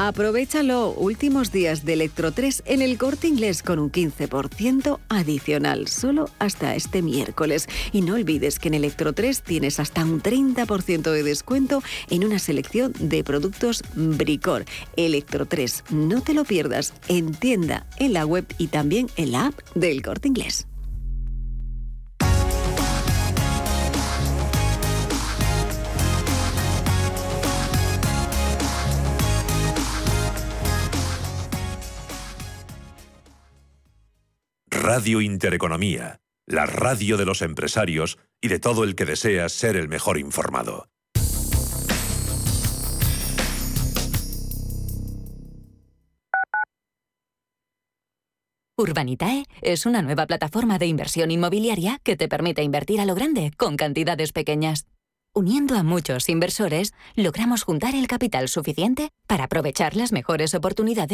Aprovechalo, 0.00 0.92
últimos 0.92 1.50
días 1.50 1.84
de 1.84 1.94
Electro 1.94 2.30
3 2.30 2.62
en 2.66 2.82
el 2.82 2.98
corte 2.98 3.26
inglés 3.26 3.64
con 3.64 3.80
un 3.80 3.90
15% 3.90 5.00
adicional, 5.08 5.88
solo 5.88 6.30
hasta 6.38 6.76
este 6.76 7.02
miércoles. 7.02 7.66
Y 7.90 8.02
no 8.02 8.14
olvides 8.14 8.60
que 8.60 8.68
en 8.68 8.74
Electro 8.74 9.12
3 9.12 9.42
tienes 9.42 9.80
hasta 9.80 10.04
un 10.04 10.22
30% 10.22 11.10
de 11.10 11.22
descuento 11.24 11.82
en 12.10 12.24
una 12.24 12.38
selección 12.38 12.92
de 13.00 13.24
productos 13.24 13.82
Bricor. 13.96 14.66
Electro 14.96 15.46
3, 15.46 15.82
no 15.90 16.20
te 16.20 16.32
lo 16.32 16.44
pierdas 16.44 16.94
en 17.08 17.34
tienda, 17.34 17.84
en 17.96 18.12
la 18.12 18.24
web 18.24 18.46
y 18.56 18.68
también 18.68 19.08
en 19.16 19.32
la 19.32 19.46
app 19.46 19.58
del 19.74 20.02
corte 20.02 20.28
inglés. 20.28 20.67
Radio 34.70 35.22
Intereconomía, 35.22 36.20
la 36.46 36.66
radio 36.66 37.16
de 37.16 37.24
los 37.24 37.40
empresarios 37.40 38.18
y 38.40 38.48
de 38.48 38.58
todo 38.58 38.84
el 38.84 38.94
que 38.94 39.06
desea 39.06 39.48
ser 39.48 39.76
el 39.76 39.88
mejor 39.88 40.18
informado. 40.18 40.90
Urbanitae 48.76 49.44
es 49.62 49.86
una 49.86 50.02
nueva 50.02 50.26
plataforma 50.26 50.78
de 50.78 50.86
inversión 50.86 51.30
inmobiliaria 51.30 51.98
que 52.04 52.16
te 52.16 52.28
permite 52.28 52.62
invertir 52.62 53.00
a 53.00 53.06
lo 53.06 53.14
grande 53.14 53.52
con 53.56 53.76
cantidades 53.76 54.32
pequeñas. 54.32 54.86
Uniendo 55.34 55.76
a 55.76 55.82
muchos 55.82 56.28
inversores, 56.28 56.92
logramos 57.14 57.62
juntar 57.62 57.94
el 57.94 58.06
capital 58.06 58.48
suficiente 58.48 59.10
para 59.26 59.44
aprovechar 59.44 59.96
las 59.96 60.12
mejores 60.12 60.54
oportunidades 60.54 61.06